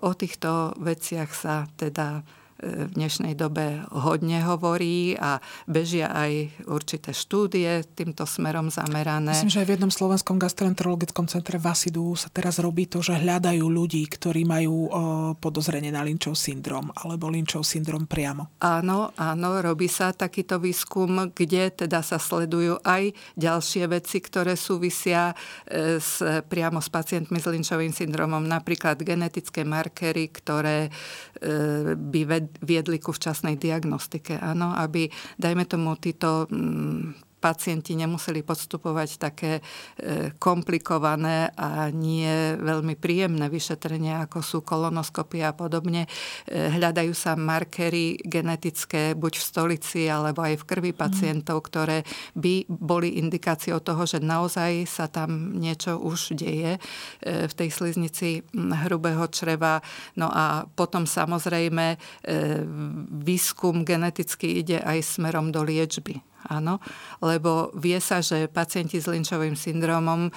o 0.00 0.10
týchto 0.16 0.72
veciach 0.80 1.30
sa 1.32 1.68
teda 1.76 2.24
v 2.62 2.90
dnešnej 2.94 3.34
dobe 3.34 3.82
hodne 3.90 4.38
hovorí 4.46 5.18
a 5.18 5.42
bežia 5.66 6.14
aj 6.14 6.62
určité 6.70 7.10
štúdie 7.10 7.82
týmto 7.98 8.22
smerom 8.22 8.70
zamerané. 8.70 9.34
Myslím, 9.34 9.50
že 9.50 9.60
aj 9.62 9.68
v 9.68 9.74
jednom 9.74 9.92
slovenskom 9.92 10.38
gastroenterologickom 10.38 11.26
centre 11.26 11.58
Vasidu 11.58 12.14
sa 12.14 12.30
teraz 12.30 12.62
robí 12.62 12.86
to, 12.86 13.02
že 13.02 13.18
hľadajú 13.18 13.66
ľudí, 13.66 14.06
ktorí 14.06 14.46
majú 14.46 14.88
podozrenie 15.42 15.90
na 15.90 16.06
Lynchov 16.06 16.38
syndrom 16.38 16.94
alebo 16.94 17.26
Lynchov 17.26 17.66
syndrom 17.66 18.06
priamo. 18.06 18.54
Áno, 18.62 19.10
áno, 19.18 19.58
robí 19.58 19.90
sa 19.90 20.14
takýto 20.14 20.62
výskum, 20.62 21.34
kde 21.34 21.74
teda 21.74 22.06
sa 22.06 22.22
sledujú 22.22 22.78
aj 22.86 23.10
ďalšie 23.34 23.90
veci, 23.90 24.22
ktoré 24.22 24.54
súvisia 24.54 25.34
e, 25.66 25.98
s, 25.98 26.22
priamo 26.22 26.78
s 26.78 26.86
pacientmi 26.86 27.42
s 27.42 27.50
Lynchovým 27.50 27.90
syndromom, 27.90 28.46
napríklad 28.46 29.02
genetické 29.02 29.66
markery, 29.66 30.30
ktoré 30.30 30.86
e, 30.86 30.90
by 31.98 32.22
viedli 32.60 33.00
ku 33.00 33.16
včasnej 33.16 33.56
diagnostike. 33.56 34.36
Áno, 34.36 34.76
aby, 34.76 35.08
dajme 35.40 35.64
tomu, 35.64 35.96
títo 35.96 36.44
mm, 36.52 37.31
pacienti 37.42 37.98
nemuseli 37.98 38.46
podstupovať 38.46 39.10
také 39.18 39.58
e, 39.58 39.62
komplikované 40.38 41.50
a 41.58 41.90
nie 41.90 42.54
veľmi 42.54 42.94
príjemné 42.94 43.50
vyšetrenia, 43.50 44.30
ako 44.30 44.38
sú 44.38 44.58
kolonoskopy 44.62 45.42
a 45.42 45.50
podobne. 45.50 46.06
E, 46.46 46.70
hľadajú 46.70 47.10
sa 47.10 47.34
markery 47.34 48.22
genetické 48.22 49.18
buď 49.18 49.42
v 49.42 49.42
stolici 49.42 50.00
alebo 50.06 50.46
aj 50.46 50.62
v 50.62 50.66
krvi 50.70 50.92
mhm. 50.94 50.98
pacientov, 51.02 51.66
ktoré 51.66 52.06
by 52.38 52.70
boli 52.70 53.18
indikáciou 53.18 53.82
toho, 53.82 54.06
že 54.06 54.22
naozaj 54.22 54.86
sa 54.86 55.10
tam 55.10 55.58
niečo 55.58 55.98
už 55.98 56.38
deje 56.38 56.78
e, 56.78 56.80
v 57.50 57.52
tej 57.58 57.68
sliznici 57.74 58.46
hrubého 58.86 59.26
čreva. 59.34 59.82
No 60.14 60.30
a 60.30 60.62
potom 60.68 61.08
samozrejme 61.08 61.98
výskum 63.24 63.82
geneticky 63.82 64.60
ide 64.60 64.78
aj 64.78 65.16
smerom 65.16 65.50
do 65.50 65.64
liečby. 65.64 66.31
Áno, 66.50 66.82
lebo 67.22 67.70
vie 67.78 68.02
sa, 68.02 68.18
že 68.18 68.50
pacienti 68.50 68.98
s 68.98 69.06
Lynchovým 69.06 69.54
syndromom 69.54 70.26
e, 70.26 70.30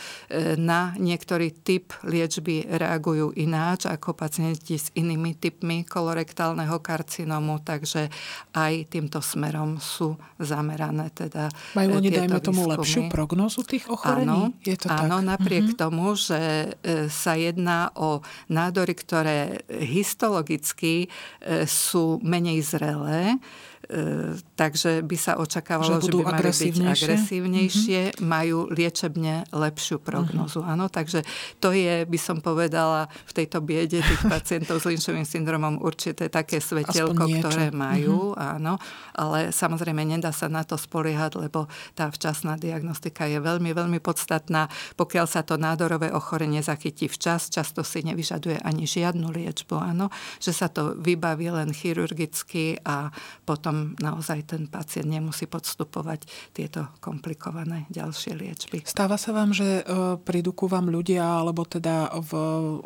na 0.53 0.93
niektorý 1.01 1.49
typ 1.65 1.97
liečby 2.05 2.69
reagujú 2.69 3.33
ináč 3.33 3.89
ako 3.89 4.13
pacienti 4.13 4.77
s 4.77 4.93
inými 4.93 5.33
typmi 5.41 5.81
kolorektálneho 5.81 6.77
karcinomu, 6.81 7.61
takže 7.65 8.13
aj 8.53 8.93
týmto 8.93 9.17
smerom 9.17 9.81
sú 9.81 10.13
zamerané 10.37 11.09
teda 11.09 11.49
Majú 11.73 11.97
oni, 11.97 12.09
dajme 12.13 12.37
tomu, 12.43 12.69
lepšiu 12.69 13.09
prognozu 13.09 13.65
tých 13.65 13.89
ochorení? 13.89 14.29
Áno, 14.29 14.53
Je 14.61 14.77
to 14.77 14.91
áno 14.91 15.23
tak? 15.23 15.27
napriek 15.35 15.73
mm-hmm. 15.73 15.81
tomu, 15.81 16.13
že 16.13 16.73
e, 16.85 17.09
sa 17.09 17.33
jedná 17.33 17.89
o 17.97 18.21
nádory, 18.51 18.93
ktoré 18.93 19.65
histologicky 19.69 21.07
e, 21.41 21.65
sú 21.65 22.21
menej 22.21 22.61
zrelé, 22.61 23.41
E, 23.85 24.33
takže 24.57 25.05
by 25.05 25.17
sa 25.17 25.37
očakávalo, 25.37 25.94
že, 25.94 25.94
že 26.01 26.11
by 26.11 26.23
mali 26.25 26.49
byť 26.51 26.75
agresívnejšie, 26.81 28.01
mm-hmm. 28.11 28.25
majú 28.25 28.67
liečebne 28.71 29.49
lepšiu 29.51 30.01
prognozu. 30.01 30.61
Mm-hmm. 30.61 30.73
Áno, 30.75 30.85
takže 30.91 31.23
to 31.59 31.71
je, 31.75 32.03
by 32.03 32.19
som 32.19 32.39
povedala, 32.39 33.07
v 33.27 33.31
tejto 33.31 33.61
biede 33.61 34.01
tých 34.01 34.23
pacientov 34.33 34.81
s 34.81 34.89
Lynchovým 34.89 35.27
syndromom 35.27 35.79
určité 35.81 36.27
také 36.27 36.59
svetelko, 36.59 37.27
ktoré 37.39 37.71
majú, 37.71 38.33
mm-hmm. 38.33 38.55
áno, 38.59 38.79
ale 39.15 39.51
samozrejme 39.51 40.01
nedá 40.03 40.31
sa 40.35 40.51
na 40.51 40.65
to 40.65 40.75
spoliehať, 40.75 41.39
lebo 41.39 41.67
tá 41.93 42.11
včasná 42.11 42.55
diagnostika 42.59 43.27
je 43.29 43.39
veľmi, 43.39 43.71
veľmi 43.71 43.99
podstatná. 43.99 44.67
Pokiaľ 44.99 45.25
sa 45.25 45.41
to 45.41 45.55
nádorové 45.59 46.11
ochorenie 46.11 46.59
zachytí 46.61 47.07
včas, 47.11 47.47
často 47.51 47.85
si 47.85 48.01
nevyžaduje 48.03 48.61
ani 48.61 48.83
žiadnu 48.89 49.31
liečbu, 49.31 49.75
áno, 49.77 50.09
že 50.39 50.51
sa 50.55 50.71
to 50.71 50.95
vybaví 50.97 51.51
len 51.51 51.71
chirurgicky 51.71 52.79
a 52.81 53.11
potom 53.43 53.93
naozaj 53.99 54.55
ten 54.55 54.63
pacient 54.69 55.07
nemusí 55.09 55.45
podstupovať 55.85 56.25
tieto 56.51 56.89
komplikované 56.99 57.85
ďalšie 57.93 58.33
liečby. 58.33 58.81
Stáva 58.83 59.21
sa 59.21 59.31
vám, 59.31 59.53
že 59.53 59.85
e, 59.85 60.17
prídu 60.19 60.51
ku 60.51 60.65
vám 60.65 60.89
ľudia, 60.89 61.21
alebo 61.21 61.63
teda 61.63 62.09
v, 62.19 62.31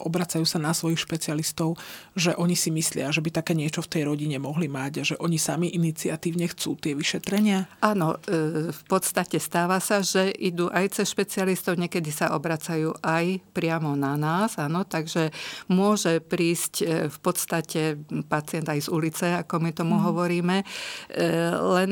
obracajú 0.03 0.43
sa 0.43 0.59
na 0.59 0.75
svojich 0.75 0.99
špecialistov, 0.99 1.79
že 2.13 2.35
oni 2.35 2.53
si 2.59 2.69
myslia, 2.75 3.09
že 3.15 3.23
by 3.23 3.31
také 3.31 3.55
niečo 3.55 3.79
v 3.81 3.91
tej 3.95 4.03
rodine 4.05 4.37
mohli 4.37 4.67
mať 4.67 4.93
a 4.99 5.03
že 5.07 5.15
oni 5.17 5.39
sami 5.39 5.71
iniciatívne 5.71 6.45
chcú 6.51 6.75
tie 6.75 6.93
vyšetrenia? 6.93 7.71
Áno, 7.79 8.19
e, 8.27 8.69
v 8.69 8.83
podstate 8.85 9.39
stáva 9.39 9.79
sa, 9.79 10.03
že 10.03 10.29
idú 10.35 10.67
aj 10.69 10.99
cez 10.99 11.07
špecialistov, 11.09 11.79
niekedy 11.79 12.11
sa 12.11 12.35
obracajú 12.35 12.93
aj 12.99 13.39
priamo 13.55 13.95
na 13.95 14.19
nás, 14.19 14.59
áno, 14.59 14.83
takže 14.83 15.31
môže 15.71 16.19
prísť 16.19 16.73
e, 16.83 16.85
v 17.07 17.17
podstate 17.23 17.95
pacient 18.27 18.67
aj 18.67 18.85
z 18.85 18.89
ulice, 18.91 19.27
ako 19.39 19.55
my 19.63 19.71
tomu 19.71 19.95
mm. 19.97 20.03
hovoríme, 20.03 20.57
len 21.59 21.91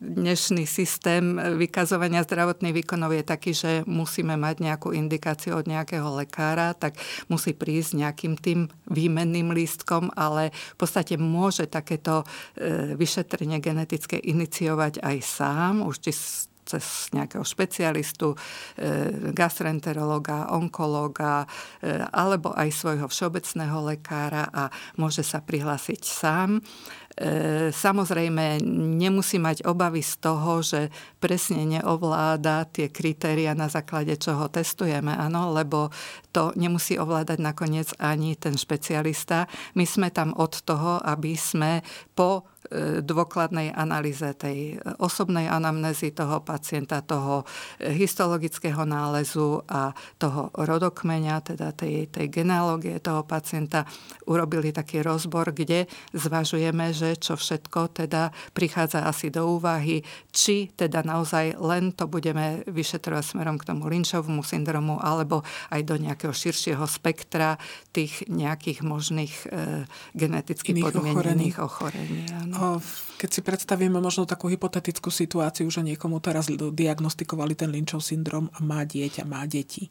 dnešný 0.00 0.68
systém 0.68 1.36
vykazovania 1.56 2.24
zdravotných 2.24 2.84
výkonov 2.84 3.16
je 3.16 3.24
taký, 3.24 3.52
že 3.56 3.70
musíme 3.84 4.36
mať 4.36 4.62
nejakú 4.62 4.92
indikáciu 4.92 5.56
od 5.56 5.68
nejakého 5.68 6.06
lekára, 6.16 6.76
tak 6.76 6.96
musí 7.28 7.56
prísť 7.56 8.06
nejakým 8.06 8.34
tým 8.36 8.60
výmenným 8.88 9.52
lístkom, 9.52 10.12
ale 10.16 10.52
v 10.52 10.76
podstate 10.78 11.16
môže 11.16 11.66
takéto 11.68 12.22
e, 12.56 12.94
vyšetrenie 12.96 13.60
genetické 13.60 14.20
iniciovať 14.20 15.00
aj 15.00 15.16
sám, 15.22 15.72
už 15.84 15.96
či 16.08 16.12
cez 16.66 17.08
nejakého 17.14 17.46
špecialistu, 17.46 18.34
e, 18.34 18.36
gastroenterológa, 19.30 20.50
onkológa 20.50 21.46
e, 21.80 22.02
alebo 22.10 22.50
aj 22.52 22.68
svojho 22.74 23.06
všeobecného 23.06 23.78
lekára 23.86 24.50
a 24.50 24.68
môže 24.98 25.22
sa 25.22 25.38
prihlásiť 25.38 26.02
sám. 26.02 26.58
E, 27.16 27.72
samozrejme, 27.72 28.60
nemusí 29.00 29.40
mať 29.40 29.64
obavy 29.64 30.04
z 30.04 30.20
toho, 30.20 30.60
že 30.60 30.92
presne 31.16 31.64
neovláda 31.64 32.68
tie 32.68 32.92
kritéria, 32.92 33.56
na 33.56 33.72
základe 33.72 34.20
čoho 34.20 34.52
testujeme, 34.52 35.16
áno, 35.16 35.56
lebo 35.56 35.88
to 36.28 36.52
nemusí 36.60 37.00
ovládať 37.00 37.40
nakoniec 37.40 37.88
ani 37.96 38.36
ten 38.36 38.60
špecialista. 38.60 39.48
My 39.72 39.88
sme 39.88 40.12
tam 40.12 40.36
od 40.36 40.60
toho, 40.60 41.00
aby 41.00 41.32
sme 41.40 41.80
po 42.12 42.44
dôkladnej 43.02 43.72
analýze 43.72 44.26
tej 44.36 44.80
osobnej 44.98 45.46
anamnézy 45.46 46.12
toho 46.12 46.42
pacienta, 46.42 47.04
toho 47.04 47.46
histologického 47.78 48.82
nálezu 48.82 49.62
a 49.70 49.94
toho 50.18 50.50
rodokmeňa, 50.54 51.54
teda 51.54 51.72
tej, 51.72 52.10
tej 52.10 52.26
genealógie 52.30 52.98
toho 52.98 53.22
pacienta, 53.22 53.86
urobili 54.26 54.74
taký 54.74 55.00
rozbor, 55.00 55.54
kde 55.54 55.86
zvažujeme, 56.12 56.90
že 56.90 57.14
čo 57.16 57.38
všetko 57.38 58.04
teda 58.04 58.34
prichádza 58.52 59.06
asi 59.06 59.30
do 59.30 59.46
úvahy, 59.46 60.02
či 60.34 60.70
teda 60.74 61.06
naozaj 61.06 61.56
len 61.60 61.94
to 61.94 62.10
budeme 62.10 62.66
vyšetrovať 62.66 63.24
smerom 63.24 63.56
k 63.56 63.66
tomu 63.70 63.86
Lynchovmu 63.86 64.42
syndromu 64.42 64.98
alebo 64.98 65.46
aj 65.70 65.80
do 65.86 65.94
nejakého 65.96 66.34
širšieho 66.34 66.84
spektra 66.84 67.56
tých 67.94 68.26
nejakých 68.26 68.82
možných 68.82 69.34
e, 69.46 69.46
geneticky 70.12 70.76
podmienených 70.76 71.62
ochorení. 71.62 72.26
ochorení 72.26 72.55
Keď 73.16 73.30
si 73.32 73.40
predstavíme 73.40 74.00
možno 74.00 74.28
takú 74.28 74.48
hypotetickú 74.52 75.08
situáciu, 75.08 75.68
že 75.68 75.80
niekomu 75.84 76.20
teraz 76.20 76.48
diagnostikovali 76.52 77.56
ten 77.56 77.72
Lynchov 77.72 78.04
syndrom 78.04 78.52
a 78.52 78.60
má 78.60 78.84
dieťa, 78.84 79.24
má 79.24 79.44
deti 79.48 79.88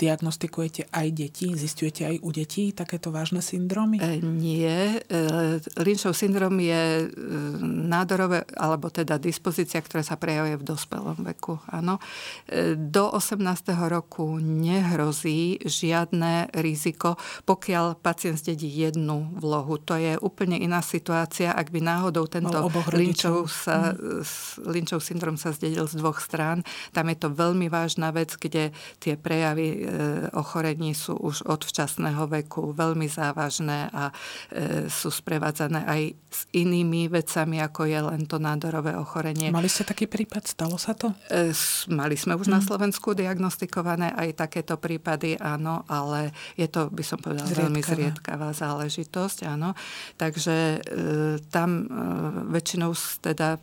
Diagnostikujete 0.00 0.88
aj 0.88 1.08
deti? 1.12 1.52
Zistujete 1.52 2.08
aj 2.08 2.16
u 2.24 2.32
detí 2.32 2.72
takéto 2.72 3.12
vážne 3.12 3.44
syndromy? 3.44 4.00
E, 4.00 4.24
nie. 4.24 4.96
E, 4.96 5.60
Lynchov 5.76 6.16
syndrom 6.16 6.56
je 6.56 7.04
e, 7.04 7.06
nádorové, 7.60 8.48
alebo 8.56 8.88
teda 8.88 9.20
dispozícia, 9.20 9.76
ktorá 9.76 10.00
sa 10.00 10.16
prejavuje 10.16 10.56
v 10.56 10.64
dospelom 10.64 11.20
veku. 11.20 11.60
Áno. 11.68 12.00
E, 12.48 12.80
do 12.80 13.12
18. 13.12 13.44
roku 13.92 14.40
nehrozí 14.40 15.60
žiadne 15.60 16.48
riziko, 16.56 17.20
pokiaľ 17.44 18.00
pacient 18.00 18.40
zdedí 18.40 18.72
jednu 18.72 19.36
vlohu. 19.36 19.76
To 19.84 20.00
je 20.00 20.16
úplne 20.16 20.56
iná 20.56 20.80
situácia, 20.80 21.52
ak 21.52 21.68
by 21.68 21.80
náhodou 21.84 22.24
tento 22.24 22.56
Lynchov, 22.96 23.52
sa, 23.52 23.92
mm. 23.92 24.64
Lynchov 24.64 25.04
syndrom 25.04 25.36
sa 25.36 25.52
zdedil 25.52 25.84
z 25.84 26.00
dvoch 26.00 26.24
strán. 26.24 26.64
Tam 26.96 27.04
je 27.12 27.20
to 27.20 27.28
veľmi 27.28 27.68
vážna 27.68 28.16
vec, 28.16 28.32
kde 28.40 28.72
tie 28.96 29.20
prejavy 29.20 29.89
ochorení 30.36 30.94
sú 30.94 31.16
už 31.16 31.46
od 31.46 31.62
včasného 31.62 32.26
veku 32.30 32.72
veľmi 32.74 33.06
závažné 33.10 33.90
a 33.90 34.10
e, 34.10 34.86
sú 34.86 35.10
sprevádzané 35.10 35.86
aj 35.86 36.02
s 36.30 36.40
inými 36.54 37.10
vecami, 37.10 37.58
ako 37.58 37.90
je 37.90 38.00
len 38.00 38.22
to 38.26 38.38
nádorové 38.38 38.94
ochorenie. 38.94 39.50
Mali 39.50 39.66
ste 39.66 39.82
taký 39.82 40.06
prípad? 40.06 40.46
Stalo 40.46 40.76
sa 40.78 40.94
to? 40.94 41.14
E, 41.30 41.50
mali 41.90 42.14
sme 42.14 42.38
už 42.38 42.46
hmm. 42.46 42.56
na 42.56 42.60
Slovensku 42.62 43.12
diagnostikované 43.16 44.14
aj 44.14 44.46
takéto 44.46 44.78
prípady, 44.78 45.34
áno, 45.38 45.82
ale 45.90 46.30
je 46.54 46.66
to, 46.70 46.90
by 46.90 47.02
som 47.02 47.18
povedala, 47.18 47.46
Zriedkavá. 47.50 47.66
veľmi 47.66 47.80
zriedkavá 47.82 48.48
záležitosť, 48.54 49.38
áno. 49.48 49.74
Takže 50.16 50.82
tam 51.50 51.88
väčšinou 52.50 52.92
teda 53.24 53.56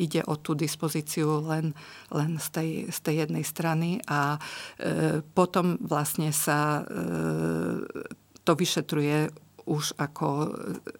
ide 0.00 0.22
o 0.24 0.34
tú 0.38 0.56
dispozíciu 0.56 1.44
len, 1.44 1.76
len 2.14 2.40
z, 2.40 2.48
tej, 2.48 2.68
z 2.88 2.98
tej 3.04 3.14
jednej 3.26 3.44
strany 3.44 4.00
a 4.06 4.36
e, 4.36 5.09
potom 5.34 5.78
vlastne 5.82 6.30
sa 6.30 6.82
e, 6.82 6.92
to 8.44 8.52
vyšetruje 8.56 9.30
už 9.70 9.94
ako 10.02 10.50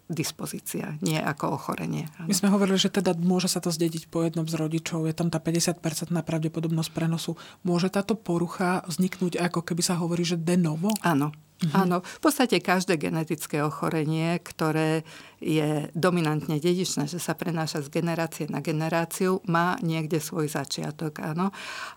dispozícia, 0.07 0.95
nie 1.03 1.19
ako 1.19 1.59
ochorenie. 1.59 2.07
My 2.23 2.31
sme 2.31 2.47
hovorili, 2.53 2.79
že 2.79 2.93
teda 2.93 3.11
môže 3.19 3.51
sa 3.51 3.59
to 3.59 3.67
zdediť 3.67 4.07
po 4.07 4.23
jednom 4.23 4.47
z 4.47 4.55
rodičov, 4.55 5.11
je 5.11 5.15
tam 5.17 5.27
tá 5.27 5.43
50% 5.43 5.83
pravdepodobnosť 6.23 6.91
prenosu. 6.95 7.35
Môže 7.67 7.91
táto 7.91 8.15
porucha 8.15 8.85
vzniknúť 8.87 9.43
ako 9.43 9.67
keby 9.67 9.81
sa 9.83 9.99
hovorí, 9.99 10.23
že 10.23 10.39
de 10.39 10.55
novo? 10.55 10.95
Áno, 11.03 11.35
Mm-hmm. 11.61 11.77
Áno, 11.77 12.01
v 12.01 12.19
podstate 12.25 12.57
každé 12.57 12.97
genetické 12.97 13.61
ochorenie, 13.61 14.41
ktoré 14.41 15.05
je 15.41 15.89
dominantne 15.97 16.61
dedičné, 16.61 17.09
že 17.09 17.17
sa 17.17 17.33
prenáša 17.33 17.81
z 17.81 17.89
generácie 17.89 18.45
na 18.45 18.61
generáciu, 18.61 19.41
má 19.49 19.73
niekde 19.81 20.21
svoj 20.21 20.45
začiatok. 20.45 21.17
Áno. 21.25 21.49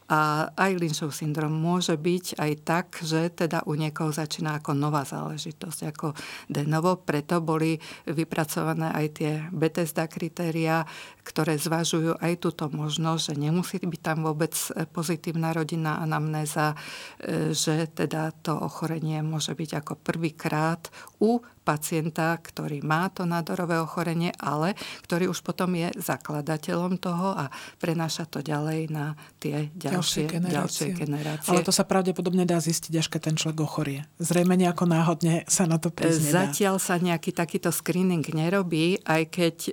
A 0.09 0.49
aj 0.57 0.81
Lynchov 0.81 1.13
syndrom 1.13 1.53
môže 1.53 1.93
byť 2.01 2.41
aj 2.41 2.53
tak, 2.65 2.87
že 3.05 3.29
teda 3.29 3.69
u 3.69 3.77
niekoho 3.77 4.09
začína 4.09 4.65
ako 4.65 4.73
nová 4.73 5.05
záležitosť, 5.05 5.81
ako 5.93 6.17
de 6.49 6.65
novo. 6.65 6.97
Preto 6.97 7.45
boli 7.45 7.77
vypracované 8.09 8.89
aj 8.97 9.07
tie 9.13 9.33
Bethesda 9.53 10.09
kritéria, 10.09 10.89
ktoré 11.21 11.61
zvažujú 11.61 12.17
aj 12.25 12.33
túto 12.41 12.73
možnosť, 12.73 13.23
že 13.29 13.35
nemusí 13.37 13.77
byť 13.77 14.01
tam 14.01 14.25
vôbec 14.25 14.57
pozitívna 14.97 15.53
rodinná 15.53 16.01
anamnéza, 16.01 16.73
e, 17.21 17.53
že 17.53 17.93
teda 17.93 18.33
to 18.41 18.57
ochorenie 18.57 19.21
môže 19.21 19.53
byť 19.53 19.71
ako 19.85 19.93
prvýkrát 20.01 20.89
u 21.21 21.45
pacienta, 21.65 22.37
ktorý 22.37 22.85
má 22.85 23.09
to 23.09 23.25
nádorové 23.25 23.81
ochorenie, 23.81 24.31
ale 24.37 24.77
ktorý 25.09 25.33
už 25.33 25.41
potom 25.41 25.73
je 25.73 25.89
zakladateľom 25.97 27.01
toho 27.01 27.33
a 27.35 27.49
prenáša 27.81 28.29
to 28.29 28.45
ďalej 28.45 28.93
na 28.93 29.17
tie 29.41 29.73
ďalšie, 29.73 29.81
ďalšie, 29.81 30.25
generácie. 30.29 30.61
ďalšie 30.61 30.89
generácie. 30.93 31.49
Ale 31.49 31.65
to 31.65 31.73
sa 31.73 31.89
pravdepodobne 31.89 32.45
dá 32.45 32.61
zistiť, 32.61 32.93
až 33.01 33.09
keď 33.09 33.21
ten 33.33 33.37
človek 33.41 33.59
ochorie. 33.65 34.01
Zrejme 34.21 34.55
nejako 34.61 34.85
náhodne 34.85 35.49
sa 35.49 35.65
na 35.65 35.81
to 35.81 35.89
prísť 35.89 36.21
Zatiaľ 36.21 36.77
sa 36.77 37.01
nejaký 37.01 37.33
takýto 37.33 37.73
screening 37.73 38.23
nerobí, 38.29 39.01
aj 39.09 39.23
keď 39.33 39.57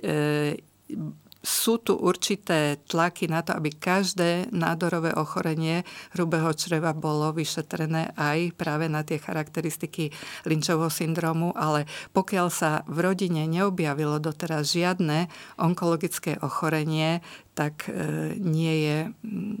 sú 1.42 1.82
tu 1.82 1.98
určité 1.98 2.78
tlaky 2.86 3.26
na 3.26 3.42
to, 3.42 3.50
aby 3.58 3.74
každé 3.74 4.54
nádorové 4.54 5.10
ochorenie 5.18 5.82
hrubého 6.14 6.54
čreva 6.54 6.94
bolo 6.94 7.34
vyšetrené 7.34 8.14
aj 8.14 8.54
práve 8.54 8.86
na 8.86 9.02
tie 9.02 9.18
charakteristiky 9.18 10.14
Lynchovho 10.46 10.86
syndromu, 10.86 11.50
ale 11.58 11.90
pokiaľ 12.14 12.46
sa 12.48 12.86
v 12.86 13.10
rodine 13.10 13.50
neobjavilo 13.50 14.22
doteraz 14.22 14.70
žiadne 14.70 15.26
onkologické 15.58 16.38
ochorenie, 16.38 17.20
tak 17.52 17.84
e, 17.88 18.32
nie 18.40 18.74
je, 18.88 18.98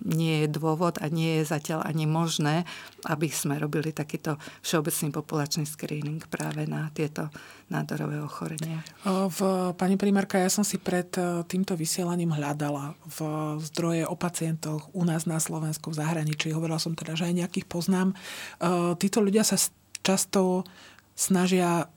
nie 0.08 0.44
je 0.44 0.48
dôvod 0.48 0.96
a 1.04 1.12
nie 1.12 1.40
je 1.40 1.44
zatiaľ 1.44 1.84
ani 1.84 2.08
možné, 2.08 2.64
aby 3.04 3.28
sme 3.28 3.60
robili 3.60 3.92
takýto 3.92 4.40
všeobecný 4.64 5.12
populačný 5.12 5.64
screening 5.68 6.24
práve 6.32 6.64
na 6.64 6.88
tieto 6.96 7.28
nádorové 7.68 8.24
ochorenia. 8.24 8.80
V, 9.04 9.40
pani 9.76 10.00
primárka, 10.00 10.40
ja 10.40 10.48
som 10.48 10.64
si 10.64 10.80
pred 10.80 11.12
e, 11.20 11.44
týmto 11.44 11.76
vysielaním 11.76 12.32
hľadala 12.32 12.96
v 13.04 13.18
zdroje 13.60 14.08
o 14.08 14.16
pacientoch 14.16 14.88
u 14.96 15.04
nás 15.04 15.28
na 15.28 15.36
Slovensku, 15.36 15.92
v 15.92 16.00
zahraničí. 16.00 16.48
Hovorila 16.56 16.80
som 16.80 16.96
teda, 16.96 17.12
že 17.12 17.28
aj 17.28 17.44
nejakých 17.44 17.66
poznám. 17.68 18.12
E, 18.12 18.96
títo 18.96 19.20
ľudia 19.20 19.44
sa 19.44 19.60
často 20.00 20.64
snažia, 21.12 21.92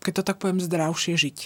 keď 0.00 0.12
to 0.20 0.22
tak 0.24 0.40
poviem, 0.40 0.64
zdravšie 0.64 1.20
žiť 1.20 1.38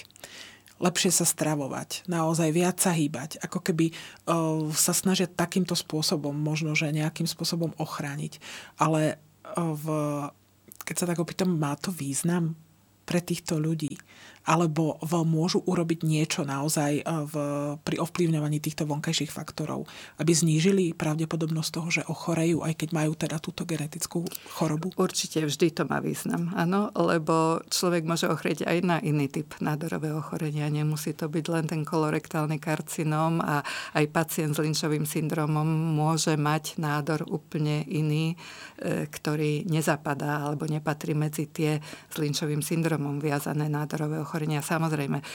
lepšie 0.81 1.11
sa 1.13 1.25
stravovať, 1.27 2.07
naozaj 2.09 2.49
viac 2.49 2.77
sa 2.81 2.93
hýbať, 2.95 3.37
ako 3.43 3.59
keby 3.61 3.93
uh, 3.93 4.69
sa 4.73 4.93
snažia 4.95 5.29
takýmto 5.29 5.77
spôsobom, 5.77 6.33
možno, 6.33 6.73
že 6.73 6.93
nejakým 6.93 7.29
spôsobom 7.29 7.73
ochrániť. 7.77 8.41
Ale 8.81 9.17
uh, 9.53 9.73
v, 9.73 9.85
keď 10.83 10.95
sa 10.95 11.09
tak 11.09 11.21
opýtam, 11.21 11.55
má 11.55 11.77
to 11.77 11.93
význam 11.93 12.57
pre 13.03 13.19
týchto 13.19 13.59
ľudí? 13.59 13.95
alebo 14.43 14.99
v, 14.99 15.23
môžu 15.23 15.63
urobiť 15.63 16.03
niečo 16.03 16.43
naozaj 16.43 16.99
e, 16.99 17.03
v, 17.03 17.35
pri 17.79 17.95
ovplyvňovaní 18.03 18.59
týchto 18.59 18.83
vonkajších 18.83 19.31
faktorov, 19.31 19.87
aby 20.19 20.31
znížili 20.35 20.91
pravdepodobnosť 20.91 21.69
toho, 21.71 21.89
že 21.89 22.01
ochorejú, 22.11 22.59
aj 22.63 22.73
keď 22.75 22.89
majú 22.91 23.11
teda 23.15 23.39
túto 23.39 23.63
genetickú 23.63 24.27
chorobu? 24.51 24.91
Určite 24.99 25.47
vždy 25.47 25.67
to 25.71 25.83
má 25.87 26.03
význam, 26.03 26.51
áno, 26.59 26.91
lebo 26.91 27.63
človek 27.71 28.03
môže 28.03 28.27
ochrieť 28.27 28.67
aj 28.67 28.77
na 28.83 28.97
iný 28.99 29.31
typ 29.31 29.55
nádorového 29.63 30.19
ochorenia. 30.19 30.67
Nemusí 30.67 31.15
to 31.15 31.31
byť 31.31 31.45
len 31.47 31.65
ten 31.67 31.81
kolorektálny 31.87 32.59
karcinóm 32.59 33.39
a 33.39 33.63
aj 33.95 34.05
pacient 34.11 34.59
s 34.59 34.61
Lynchovým 34.61 35.07
syndromom 35.07 35.65
môže 35.95 36.35
mať 36.35 36.83
nádor 36.83 37.23
úplne 37.31 37.87
iný, 37.87 38.35
e, 38.75 39.07
ktorý 39.07 39.63
nezapadá 39.71 40.43
alebo 40.43 40.67
nepatrí 40.67 41.15
medzi 41.15 41.47
tie 41.47 41.79
s 42.11 42.15
Lynchovým 42.19 42.59
syndromom 42.59 42.92
viazané 43.21 43.69
nádorové 43.69 44.19
ochorenia. 44.21 44.65
Samozrejme, 44.65 45.19
e, 45.19 45.25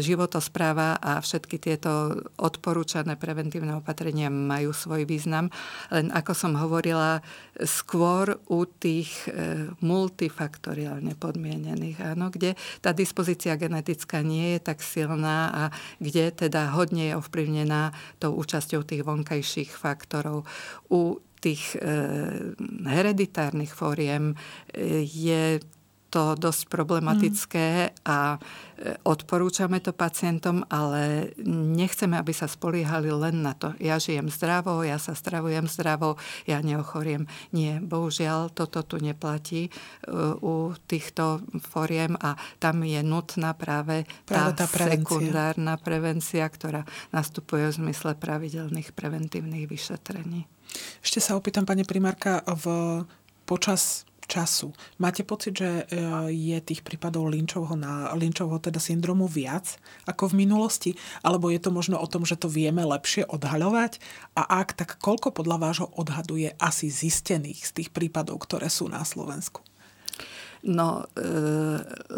životospráva 0.00 0.98
a 0.98 1.18
všetky 1.18 1.56
tieto 1.60 2.22
odporúčané 2.38 3.18
preventívne 3.20 3.76
opatrenia 3.78 4.30
majú 4.30 4.70
svoj 4.72 5.04
význam. 5.04 5.50
Len 5.90 6.08
ako 6.14 6.32
som 6.32 6.52
hovorila, 6.56 7.20
skôr 7.58 8.38
u 8.46 8.64
tých 8.66 9.26
e, 9.26 9.70
multifaktoriálne 9.82 11.18
podmienených, 11.18 12.14
áno, 12.14 12.30
kde 12.30 12.54
tá 12.78 12.94
dispozícia 12.94 13.58
genetická 13.58 14.22
nie 14.22 14.56
je 14.56 14.60
tak 14.62 14.78
silná 14.80 15.50
a 15.50 15.62
kde 15.98 16.30
teda 16.30 16.74
hodne 16.74 17.10
je 17.10 17.18
ovplyvnená 17.18 17.90
tou 18.22 18.38
účasťou 18.38 18.86
tých 18.86 19.02
vonkajších 19.02 19.74
faktorov. 19.74 20.46
U 20.88 21.18
tých 21.38 21.78
e, 21.78 22.54
hereditárnych 22.86 23.70
fóriem 23.70 24.34
e, 24.74 25.06
je 25.06 25.62
to 26.08 26.32
dosť 26.40 26.72
problematické 26.72 27.92
a 28.08 28.36
e, 28.36 28.38
odporúčame 29.04 29.76
to 29.84 29.92
pacientom, 29.92 30.64
ale 30.72 31.32
nechceme, 31.44 32.16
aby 32.16 32.32
sa 32.32 32.48
spoliehali 32.48 33.12
len 33.12 33.44
na 33.44 33.52
to. 33.52 33.76
Ja 33.76 34.00
žijem 34.00 34.32
zdravo, 34.32 34.80
ja 34.80 34.96
sa 34.96 35.12
stravujem 35.12 35.68
zdravo, 35.68 36.16
ja 36.48 36.64
neochoriem. 36.64 37.28
Nie, 37.52 37.76
bohužiaľ, 37.84 38.48
toto 38.56 38.80
tu 38.88 38.96
neplatí 38.96 39.68
e, 39.68 39.70
u 40.40 40.72
týchto 40.88 41.44
foriem 41.60 42.16
a 42.16 42.40
tam 42.56 42.80
je 42.88 43.04
nutná 43.04 43.52
práve, 43.52 44.08
práve 44.24 44.56
tá, 44.56 44.64
tá 44.64 44.66
prevencia. 44.72 45.04
sekundárna 45.04 45.76
prevencia, 45.76 46.48
ktorá 46.48 46.88
nastupuje 47.12 47.68
v 47.68 47.76
zmysle 47.84 48.16
pravidelných 48.16 48.96
preventívnych 48.96 49.68
vyšetrení. 49.68 50.48
Ešte 51.04 51.20
sa 51.20 51.36
opýtam, 51.36 51.68
pani 51.68 51.84
primárka, 51.84 52.40
v, 52.48 52.64
počas 53.44 54.07
času. 54.28 54.76
Máte 55.00 55.24
pocit, 55.24 55.56
že 55.56 55.88
e, 55.88 55.96
je 56.28 56.58
tých 56.60 56.84
prípadov 56.84 57.32
Lynchovho, 57.32 57.74
na, 57.74 58.12
Lynchovho 58.12 58.60
teda 58.60 58.76
syndromu 58.76 59.24
viac 59.24 59.80
ako 60.04 60.30
v 60.30 60.44
minulosti? 60.44 60.90
Alebo 61.24 61.48
je 61.48 61.58
to 61.58 61.72
možno 61.72 61.96
o 61.96 62.06
tom, 62.06 62.28
že 62.28 62.36
to 62.36 62.52
vieme 62.52 62.84
lepšie 62.84 63.24
odhaľovať? 63.26 63.98
A 64.36 64.44
ak, 64.60 64.76
tak 64.76 64.90
koľko 65.00 65.32
podľa 65.32 65.56
vášho 65.58 65.88
odhadu 65.96 66.36
je 66.36 66.52
asi 66.60 66.92
zistených 66.92 67.64
z 67.64 67.70
tých 67.82 67.90
prípadov, 67.90 68.44
ktoré 68.44 68.68
sú 68.68 68.86
na 68.86 69.02
Slovensku? 69.02 69.67
No, 70.66 71.06
e, 71.14 71.22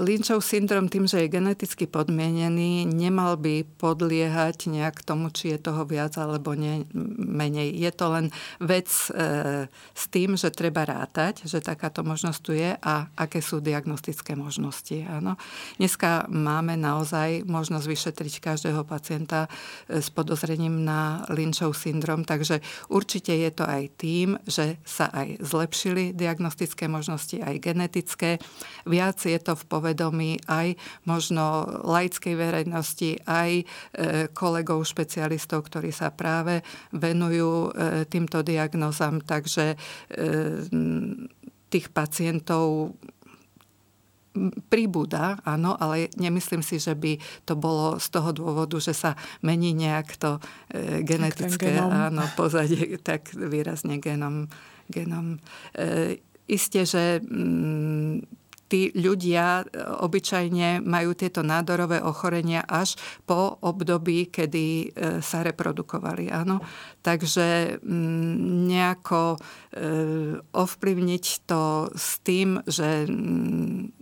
Lynchov 0.00 0.40
syndrom 0.40 0.88
tým, 0.88 1.04
že 1.04 1.20
je 1.20 1.32
geneticky 1.32 1.84
podmienený, 1.84 2.88
nemal 2.88 3.36
by 3.36 3.68
podliehať 3.76 4.72
nejak 4.72 5.04
tomu, 5.04 5.28
či 5.28 5.52
je 5.52 5.58
toho 5.60 5.84
viac 5.84 6.16
alebo 6.16 6.56
nie, 6.56 6.88
menej. 7.20 7.76
Je 7.76 7.92
to 7.92 8.08
len 8.08 8.32
vec 8.56 8.88
e, 9.12 9.68
s 9.68 10.04
tým, 10.08 10.40
že 10.40 10.48
treba 10.48 10.88
rátať, 10.88 11.44
že 11.44 11.60
takáto 11.60 12.00
možnosť 12.00 12.38
tu 12.40 12.56
je 12.56 12.72
a 12.72 13.12
aké 13.12 13.44
sú 13.44 13.60
diagnostické 13.60 14.32
možnosti. 14.32 15.04
Áno. 15.04 15.36
Dneska 15.76 16.24
máme 16.32 16.80
naozaj 16.80 17.44
možnosť 17.44 17.86
vyšetriť 17.92 18.34
každého 18.40 18.88
pacienta 18.88 19.52
e, 19.84 20.00
s 20.00 20.08
podozrením 20.08 20.80
na 20.80 21.28
Lynchov 21.28 21.76
syndrom, 21.76 22.24
takže 22.24 22.64
určite 22.88 23.36
je 23.36 23.50
to 23.52 23.68
aj 23.68 23.82
tým, 24.00 24.40
že 24.48 24.80
sa 24.80 25.12
aj 25.12 25.44
zlepšili 25.44 26.16
diagnostické 26.16 26.88
možnosti, 26.88 27.36
aj 27.36 27.60
genetické 27.60 28.29
Viac 28.84 29.18
je 29.24 29.40
to 29.40 29.56
v 29.56 29.64
povedomí 29.64 30.30
aj 30.46 30.76
možno 31.08 31.66
laickej 31.86 32.34
verejnosti, 32.36 33.22
aj 33.24 33.50
e, 33.60 33.64
kolegov 34.30 34.84
špecialistov, 34.84 35.66
ktorí 35.66 35.90
sa 35.90 36.12
práve 36.12 36.60
venujú 36.92 37.70
e, 37.70 37.70
týmto 38.06 38.44
diagnozám. 38.44 39.24
Takže 39.24 39.74
e, 39.74 39.76
tých 41.70 41.86
pacientov 41.94 42.94
pribúda, 44.70 45.42
áno, 45.42 45.74
ale 45.74 46.06
nemyslím 46.14 46.62
si, 46.62 46.78
že 46.78 46.94
by 46.94 47.18
to 47.42 47.58
bolo 47.58 47.98
z 47.98 48.06
toho 48.14 48.30
dôvodu, 48.30 48.78
že 48.78 48.94
sa 48.94 49.18
mení 49.42 49.74
nejak 49.74 50.08
to 50.16 50.38
e, 50.70 51.02
genetické 51.02 51.74
áno, 51.82 52.22
pozadie 52.38 52.94
tak 53.02 53.34
výrazne 53.34 53.98
genom. 53.98 54.46
genom. 54.86 55.42
E, 55.74 56.22
Isté, 56.50 56.82
že 56.82 57.22
mm, 57.22 58.40
tí 58.70 58.94
ľudia 58.94 59.66
e, 59.66 59.82
obyčajne 59.82 60.86
majú 60.86 61.10
tieto 61.18 61.42
nádorové 61.42 61.98
ochorenia 61.98 62.62
až 62.62 62.94
po 63.26 63.58
období, 63.58 64.30
kedy 64.30 64.66
e, 64.66 64.86
sa 65.18 65.42
reprodukovali. 65.42 66.30
Áno? 66.30 66.62
Takže 67.02 67.82
mm, 67.82 68.34
nejako 68.70 69.34
e, 69.34 69.38
ovplyvniť 70.54 71.24
to 71.50 71.90
s 71.90 72.22
tým, 72.22 72.62
že 72.70 73.10
mm, 73.10 73.99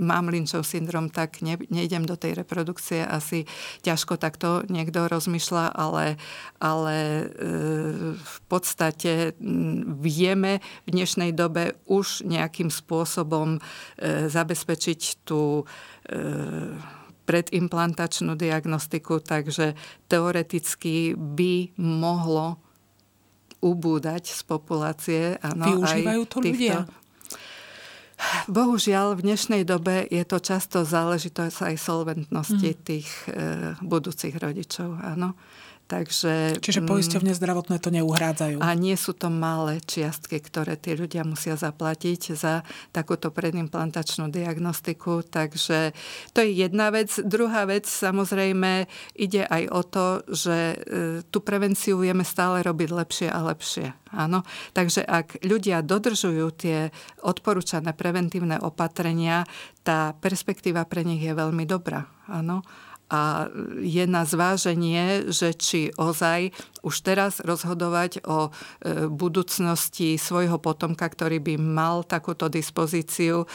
mám 0.00 0.32
Lynchov 0.32 0.64
syndrom, 0.64 1.12
tak 1.12 1.44
ne, 1.44 1.60
nejdem 1.68 2.08
do 2.08 2.16
tej 2.16 2.40
reprodukcie. 2.40 3.04
Asi 3.04 3.44
ťažko 3.84 4.16
takto 4.16 4.64
niekto 4.72 5.06
rozmýšľa, 5.06 5.76
ale, 5.76 6.16
ale 6.58 6.96
e, 6.96 7.24
v 8.16 8.38
podstate 8.48 9.36
vieme 10.00 10.64
v 10.88 10.88
dnešnej 10.88 11.36
dobe 11.36 11.76
už 11.86 12.24
nejakým 12.24 12.72
spôsobom 12.72 13.56
e, 13.56 14.30
zabezpečiť 14.32 15.00
tú 15.28 15.62
e, 15.62 15.64
predimplantačnú 17.22 18.34
diagnostiku, 18.34 19.22
takže 19.22 19.78
teoreticky 20.10 21.14
by 21.14 21.70
mohlo 21.78 22.58
ubúdať 23.62 24.34
z 24.34 24.40
populácie. 24.42 25.22
Ano, 25.38 25.78
Využívajú 25.78 26.22
to 26.26 26.38
týchto, 26.42 26.50
ľudia? 26.50 27.01
Bohužiaľ, 28.46 29.18
v 29.18 29.32
dnešnej 29.32 29.62
dobe 29.66 30.06
je 30.08 30.22
to 30.22 30.38
často 30.38 30.82
záležitosť 30.86 31.72
aj 31.72 31.74
solventnosti 31.78 32.70
mm. 32.74 32.80
tých 32.82 33.08
e, 33.26 33.30
budúcich 33.82 34.34
rodičov. 34.38 34.98
Áno. 35.02 35.34
Takže, 35.92 36.56
Čiže 36.64 36.80
mm, 36.80 36.88
poisťovne 36.88 37.32
zdravotné 37.36 37.76
to 37.76 37.92
neuhrádzajú. 37.92 38.64
A 38.64 38.72
nie 38.72 38.96
sú 38.96 39.12
to 39.12 39.28
malé 39.28 39.76
čiastky, 39.84 40.40
ktoré 40.40 40.80
tí 40.80 40.96
ľudia 40.96 41.20
musia 41.20 41.52
zaplatiť 41.52 42.32
za 42.32 42.64
takúto 42.96 43.28
predimplantačnú 43.28 44.32
diagnostiku. 44.32 45.20
Takže 45.20 45.92
to 46.32 46.38
je 46.40 46.64
jedna 46.64 46.88
vec. 46.88 47.12
Druhá 47.20 47.68
vec, 47.68 47.84
samozrejme, 47.84 48.88
ide 49.20 49.44
aj 49.44 49.62
o 49.68 49.80
to, 49.84 50.06
že 50.32 50.56
e, 50.56 50.76
tú 51.28 51.44
prevenciu 51.44 52.00
vieme 52.00 52.24
stále 52.24 52.64
robiť 52.64 52.88
lepšie 52.88 53.28
a 53.28 53.52
lepšie. 53.52 53.92
Áno. 54.16 54.48
Takže 54.72 55.04
ak 55.04 55.44
ľudia 55.44 55.84
dodržujú 55.84 56.56
tie 56.56 56.88
odporúčané 57.20 57.92
preventívne 57.92 58.56
opatrenia, 58.64 59.44
tá 59.84 60.16
perspektíva 60.16 60.88
pre 60.88 61.04
nich 61.04 61.20
je 61.20 61.36
veľmi 61.36 61.68
dobrá. 61.68 62.08
Áno 62.32 62.64
a 63.12 63.44
je 63.84 64.08
na 64.08 64.24
zváženie, 64.24 65.28
že 65.28 65.52
či 65.52 65.92
ozaj 66.00 66.48
už 66.80 66.94
teraz 67.04 67.44
rozhodovať 67.44 68.24
o 68.24 68.48
e, 68.48 68.50
budúcnosti 69.12 70.16
svojho 70.16 70.56
potomka, 70.56 71.04
ktorý 71.04 71.36
by 71.44 71.60
mal 71.60 72.08
takúto 72.08 72.48
dispozíciu, 72.48 73.44
e, 73.44 73.46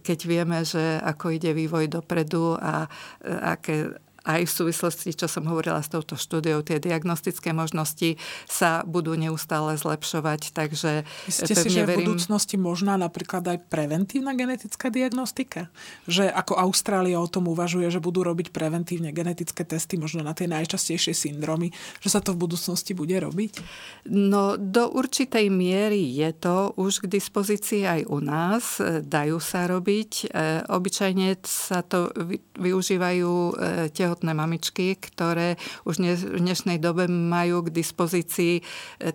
keď 0.00 0.18
vieme, 0.24 0.64
že 0.64 0.96
ako 1.04 1.36
ide 1.36 1.52
vývoj 1.52 2.00
dopredu 2.00 2.56
a 2.56 2.88
e, 3.20 3.28
aké 3.28 3.92
aj 4.22 4.46
v 4.46 4.52
súvislosti, 4.52 5.10
čo 5.14 5.26
som 5.26 5.46
hovorila 5.50 5.82
s 5.82 5.90
touto 5.90 6.14
štúdiou, 6.14 6.62
tie 6.62 6.78
diagnostické 6.78 7.50
možnosti 7.50 8.16
sa 8.46 8.86
budú 8.86 9.18
neustále 9.18 9.74
zlepšovať, 9.74 10.54
takže 10.54 11.02
Myslíte 11.26 11.54
si, 11.58 11.68
že 11.70 11.82
verím... 11.82 11.90
v 11.90 11.98
budúcnosti 12.06 12.54
možná 12.54 12.94
napríklad 12.94 13.42
aj 13.42 13.58
preventívna 13.66 14.34
genetická 14.38 14.94
diagnostika? 14.94 15.68
Že 16.06 16.30
ako 16.30 16.54
Austrália 16.54 17.18
o 17.18 17.26
tom 17.26 17.50
uvažuje, 17.50 17.90
že 17.90 17.98
budú 17.98 18.22
robiť 18.22 18.54
preventívne 18.54 19.10
genetické 19.10 19.66
testy 19.66 19.98
možno 19.98 20.22
na 20.22 20.34
tie 20.38 20.46
najčastejšie 20.46 21.14
syndromy, 21.14 21.74
že 21.98 22.08
sa 22.10 22.22
to 22.22 22.34
v 22.34 22.46
budúcnosti 22.46 22.94
bude 22.94 23.18
robiť? 23.18 23.58
No, 24.06 24.54
do 24.54 24.86
určitej 24.90 25.50
miery 25.50 26.14
je 26.14 26.30
to 26.38 26.74
už 26.78 27.06
k 27.06 27.10
dispozícii 27.18 27.82
aj 27.82 28.00
u 28.06 28.18
nás. 28.22 28.78
Dajú 29.02 29.38
sa 29.42 29.66
robiť. 29.66 30.10
E, 30.30 30.66
obyčajne 30.70 31.42
sa 31.42 31.82
to 31.82 32.10
využívajú 32.58 33.30
e, 33.30 33.52
tehotné 34.12 34.36
mamičky, 34.36 34.92
ktoré 35.00 35.56
už 35.88 35.96
v 36.36 36.36
dnešnej 36.36 36.76
dobe 36.76 37.08
majú 37.08 37.64
k 37.64 37.72
dispozícii 37.72 38.60
e, 38.60 38.62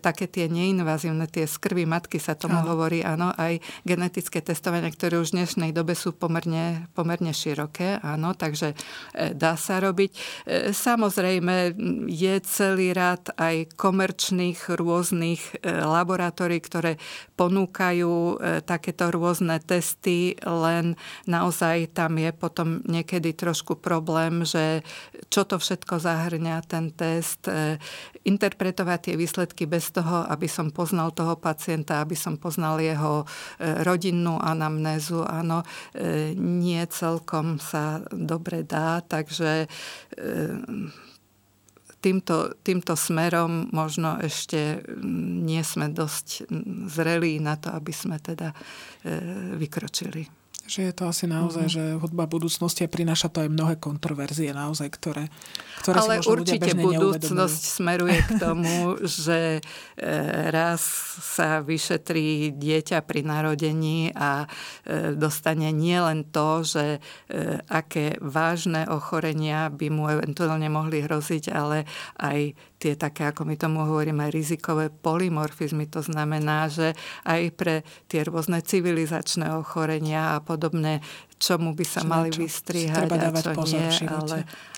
také 0.02 0.26
tie 0.26 0.50
neinvazívne, 0.50 1.30
tie 1.30 1.46
skrvy 1.46 1.86
matky 1.86 2.18
sa 2.18 2.34
tomu 2.34 2.58
áno. 2.66 2.74
hovorí, 2.74 3.06
áno, 3.06 3.30
aj 3.38 3.62
genetické 3.86 4.42
testovania, 4.42 4.90
ktoré 4.90 5.22
už 5.22 5.38
v 5.38 5.46
dnešnej 5.46 5.70
dobe 5.70 5.94
sú 5.94 6.18
pomerne, 6.18 6.90
pomerne 6.98 7.30
široké, 7.30 8.02
áno, 8.02 8.34
takže 8.34 8.74
e, 9.14 9.38
dá 9.38 9.54
sa 9.54 9.78
robiť. 9.78 10.10
Samozrejme 10.74 11.78
je 12.10 12.36
celý 12.42 12.98
rad 12.98 13.30
aj 13.38 13.78
komerčných 13.78 14.74
rôznych 14.74 15.62
laboratórií, 15.62 16.58
ktoré 16.58 16.98
ponúkajú 17.38 18.42
takéto 18.66 19.14
rôzne 19.14 19.62
testy, 19.62 20.34
len 20.42 20.98
naozaj 21.30 21.94
tam 21.94 22.18
je 22.18 22.34
potom 22.34 22.82
niekedy 22.90 23.38
trošku 23.38 23.78
problém, 23.78 24.48
že 24.48 24.87
čo 25.28 25.44
to 25.44 25.60
všetko 25.60 26.00
zahrňa 26.00 26.64
ten 26.66 26.92
test, 26.94 27.48
e, 27.48 27.78
interpretovať 28.24 29.00
tie 29.12 29.16
výsledky 29.20 29.64
bez 29.66 29.92
toho, 29.92 30.24
aby 30.28 30.48
som 30.50 30.72
poznal 30.72 31.12
toho 31.12 31.36
pacienta, 31.38 32.02
aby 32.02 32.16
som 32.16 32.40
poznal 32.40 32.80
jeho 32.80 33.24
e, 33.24 33.26
rodinnú 33.84 34.40
anamnézu. 34.40 35.24
Áno, 35.26 35.64
e, 35.94 36.36
nie 36.38 36.82
celkom 36.88 37.60
sa 37.60 38.04
dobre 38.12 38.64
dá, 38.64 39.02
takže 39.04 39.70
týmto, 42.02 42.58
týmto 42.62 42.94
smerom 42.96 43.70
možno 43.74 44.18
ešte 44.22 44.82
nie 45.44 45.62
sme 45.62 45.92
dosť 45.92 46.50
zrelí 46.90 47.38
na 47.42 47.58
to, 47.58 47.74
aby 47.74 47.94
sme 47.94 48.18
teda 48.18 48.54
vykročili. 49.58 50.37
Že 50.68 50.92
je 50.92 50.94
to 50.94 51.04
asi 51.08 51.26
naozaj, 51.32 51.66
mm-hmm. 51.72 51.96
že 51.96 52.00
hudba 52.04 52.28
budúcnosti 52.28 52.84
a 52.84 52.92
prináša 52.92 53.32
to 53.32 53.40
aj 53.40 53.50
mnohé 53.50 53.80
kontroverzie 53.80 54.52
naozaj, 54.52 54.92
ktoré, 55.00 55.32
ktoré 55.80 55.98
Ale 56.04 56.20
si 56.20 56.28
určite 56.28 56.76
budúcnosť 56.76 57.62
smeruje 57.80 58.20
k 58.28 58.32
tomu, 58.36 59.00
že 59.24 59.64
e, 59.96 60.10
raz 60.52 60.84
sa 61.24 61.64
vyšetrí 61.64 62.52
dieťa 62.60 63.00
pri 63.08 63.24
narodení 63.24 64.12
a 64.12 64.44
e, 64.44 65.16
dostane 65.16 65.72
nielen 65.72 66.28
to, 66.36 66.68
že 66.68 67.00
e, 67.32 67.64
aké 67.72 68.20
vážne 68.20 68.84
ochorenia 68.92 69.72
by 69.72 69.88
mu 69.88 70.12
eventuálne 70.12 70.68
mohli 70.68 71.00
hroziť, 71.00 71.48
ale 71.48 71.88
aj 72.20 72.52
tie 72.88 72.96
také, 72.96 73.28
ako 73.28 73.44
my 73.44 73.60
tomu 73.60 73.84
hovoríme, 73.84 74.32
rizikové 74.32 74.88
polymorfizmy. 74.88 75.92
To 75.92 76.00
znamená, 76.00 76.72
že 76.72 76.96
aj 77.28 77.42
pre 77.60 77.76
tie 78.08 78.24
rôzne 78.24 78.64
civilizačné 78.64 79.52
ochorenia 79.60 80.40
a 80.40 80.44
podobné, 80.44 81.04
čomu 81.36 81.76
by 81.76 81.86
sa 81.86 82.02
mali 82.08 82.32
vystrihať 82.32 83.06
treba 83.06 83.20
dávať 83.20 83.44
a 83.44 83.52
čo 83.52 83.52
pozor 83.54 83.78
nie, 83.78 84.08
ale 84.10 84.38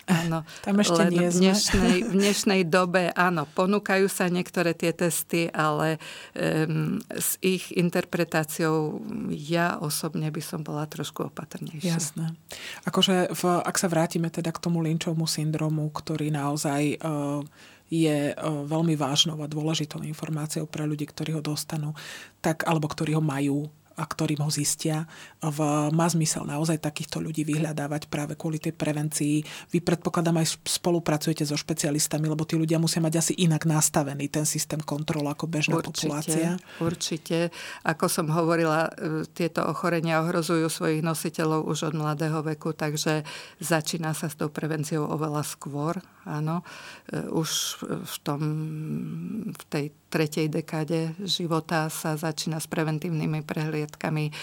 áno, 0.09 0.39
Tam 0.65 0.75
ešte 0.81 0.99
len 1.05 1.11
nie 1.15 1.29
v 1.29 1.37
dnešnej, 1.39 1.95
v 2.03 2.13
dnešnej 2.19 2.61
dobe, 2.67 3.13
áno, 3.15 3.47
ponúkajú 3.47 4.11
sa 4.11 4.27
niektoré 4.27 4.75
tie 4.75 4.91
testy, 4.91 5.47
ale 5.53 6.01
um, 6.35 6.99
s 7.13 7.39
ich 7.39 7.71
interpretáciou 7.71 8.99
ja 9.31 9.79
osobne 9.79 10.27
by 10.33 10.41
som 10.43 10.65
bola 10.65 10.83
trošku 10.89 11.31
opatrnejšia. 11.31 11.95
Jasné. 11.95 12.35
Akože 12.83 13.31
v, 13.31 13.43
ak 13.63 13.75
sa 13.79 13.87
vrátime 13.87 14.27
teda 14.27 14.51
k 14.51 14.59
tomu 14.59 14.83
Lynchovmu 14.83 15.29
syndromu, 15.29 15.87
ktorý 15.93 16.27
naozaj 16.33 16.99
uh, 16.99 17.45
je 17.89 18.31
e, 18.31 18.33
veľmi 18.69 18.93
vážnou 18.93 19.41
a 19.41 19.49
dôležitou 19.49 20.05
informáciou 20.05 20.69
pre 20.69 20.85
ľudí, 20.85 21.09
ktorí 21.09 21.35
ho 21.35 21.43
dostanú, 21.43 21.97
tak, 22.39 22.63
alebo 22.69 22.85
ktorí 22.85 23.17
ho 23.17 23.23
majú 23.25 23.67
a 23.99 24.03
ktorým 24.07 24.39
ho 24.39 24.47
zistia. 24.47 25.03
V, 25.43 25.59
má 25.91 26.07
zmysel 26.07 26.47
naozaj 26.47 26.79
takýchto 26.79 27.19
ľudí 27.19 27.43
vyhľadávať 27.43 28.07
práve 28.07 28.39
kvôli 28.39 28.55
tej 28.55 28.71
prevencii. 28.71 29.43
Vy 29.75 29.79
predpokladám 29.83 30.39
aj 30.39 30.55
spolupracujete 30.63 31.43
so 31.43 31.59
špecialistami, 31.59 32.31
lebo 32.31 32.47
tí 32.47 32.55
ľudia 32.55 32.79
musia 32.79 33.03
mať 33.03 33.19
asi 33.19 33.33
inak 33.35 33.67
nastavený 33.67 34.31
ten 34.31 34.47
systém 34.47 34.79
kontrol 34.79 35.27
ako 35.27 35.51
bežná 35.51 35.75
určite, 35.75 35.91
populácia. 35.91 36.49
Určite. 36.79 37.37
Ako 37.83 38.07
som 38.07 38.31
hovorila, 38.31 38.87
e, 38.95 39.27
tieto 39.27 39.67
ochorenia 39.67 40.23
ohrozujú 40.23 40.71
svojich 40.71 41.03
nositeľov 41.03 41.67
už 41.67 41.91
od 41.91 41.93
mladého 41.99 42.39
veku, 42.39 42.71
takže 42.71 43.27
začína 43.59 44.15
sa 44.15 44.31
s 44.31 44.39
tou 44.39 44.47
prevenciou 44.47 45.11
oveľa 45.11 45.43
skôr. 45.43 45.99
Áno. 46.29 46.61
E, 47.09 47.25
už 47.33 47.81
v, 47.81 48.15
tom, 48.21 48.41
v 49.49 49.63
tej 49.73 49.85
tretej 50.09 50.49
dekáde 50.49 51.13
života 51.21 51.87
sa 51.93 52.17
začína 52.17 52.57
s 52.57 52.65
preventívnymi 52.65 53.45
prehliadkami 53.45 54.25
e, 54.25 54.33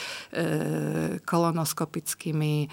kolonoskopickými 1.26 2.55
e, 2.62 2.66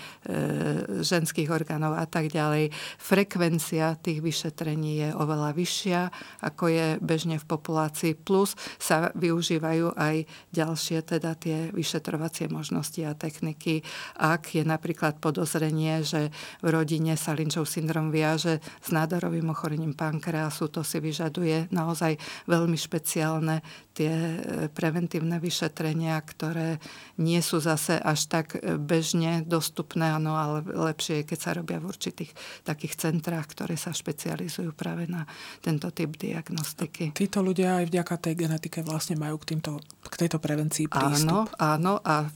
ženských 1.01 1.49
orgánov 1.49 1.97
a 1.97 2.05
tak 2.05 2.30
ďalej. 2.30 2.70
Frekvencia 3.01 3.97
tých 3.97 4.22
vyšetrení 4.22 4.91
je 5.05 5.09
oveľa 5.18 5.57
vyššia, 5.57 6.01
ako 6.45 6.64
je 6.70 6.88
bežne 7.01 7.41
v 7.41 7.49
populácii, 7.49 8.14
plus 8.14 8.53
sa 8.78 9.09
využívajú 9.18 9.97
aj 9.97 10.30
ďalšie 10.53 11.01
teda 11.01 11.34
tie 11.34 11.74
vyšetrovacie 11.74 12.47
možnosti 12.53 13.01
a 13.01 13.18
techniky. 13.18 13.82
Ak 14.22 14.53
je 14.53 14.61
napríklad 14.61 15.18
podozrenie, 15.18 16.05
že 16.05 16.30
v 16.61 16.68
rodine 16.70 17.18
sa 17.18 17.34
Lynchov 17.34 17.66
syndrom 17.66 18.14
viaže 18.14 18.61
s 18.86 18.93
nádorovým 19.04 19.51
ochorením 19.51 19.91
pankreasu, 19.91 20.72
to 20.72 20.80
si 20.88 21.04
vyžaduje 21.04 21.68
naozaj 21.76 22.16
veľmi 22.47 22.80
špeciálne 22.80 23.60
tie 23.93 24.10
e, 24.10 24.38
preventívne 24.74 25.38
vyšetrenia, 25.38 26.18
ktoré 26.26 26.82
nie 27.22 27.38
sú 27.45 27.62
zase 27.62 27.99
až 28.01 28.26
tak 28.26 28.58
e, 28.58 28.80
bežne 28.82 29.45
dostupné, 29.45 30.10
ano, 30.10 30.34
ale 30.34 30.66
lepšie 30.66 31.22
je, 31.22 31.28
keď 31.30 31.39
sa 31.39 31.51
robia 31.54 31.78
v 31.78 31.93
určitých 31.93 32.32
takých 32.66 32.97
centrách, 32.97 33.54
ktoré 33.54 33.78
sa 33.78 33.93
špecializujú 33.93 34.74
práve 34.74 35.06
na 35.06 35.30
tento 35.62 35.93
typ 35.93 36.18
diagnostiky. 36.18 37.14
Títo 37.14 37.45
ľudia 37.45 37.86
aj 37.86 37.93
vďaka 37.93 38.16
tej 38.18 38.34
genetike 38.47 38.82
vlastne 38.82 39.14
majú 39.14 39.38
k, 39.38 39.54
týmto, 39.54 39.78
k 40.10 40.16
tejto 40.26 40.41
prevencii 40.41 40.89
prístup. 40.89 41.54
Áno, 41.54 41.62
áno 41.62 41.93
a 42.01 42.26
e, 42.26 42.28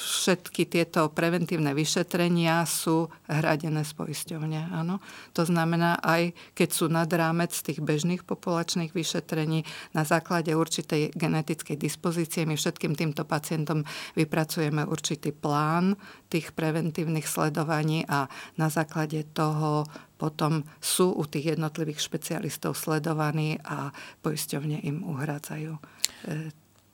všetky 0.00 0.64
tieto 0.64 1.12
preventívne 1.12 1.76
vyšetrenia 1.76 2.64
sú 2.64 3.12
hradené 3.28 3.84
z 3.84 3.92
poisťovne. 3.92 4.72
Áno. 4.72 5.04
To 5.36 5.44
znamená, 5.54 6.02
aj 6.02 6.34
keď 6.58 6.68
sú 6.74 6.90
nad 6.90 7.06
rámec 7.06 7.54
tých 7.54 7.78
bežných 7.78 8.26
populačných 8.26 8.90
vyšetrení, 8.90 9.62
na 9.94 10.02
základe 10.02 10.50
určitej 10.50 11.14
genetickej 11.14 11.78
dispozície. 11.78 12.42
My 12.42 12.58
všetkým 12.58 12.98
týmto 12.98 13.22
pacientom 13.22 13.86
vypracujeme 14.18 14.82
určitý 14.82 15.30
plán 15.30 15.94
tých 16.26 16.50
preventívnych 16.50 17.30
sledovaní 17.30 18.02
a 18.10 18.26
na 18.58 18.66
základe 18.66 19.22
toho 19.30 19.86
potom 20.18 20.66
sú 20.82 21.14
u 21.14 21.24
tých 21.30 21.54
jednotlivých 21.54 22.02
špecialistov 22.02 22.74
sledovaní 22.74 23.62
a 23.62 23.94
poisťovne 24.22 24.82
im 24.82 25.06
uhradzajú 25.06 25.72
e, 25.74 25.80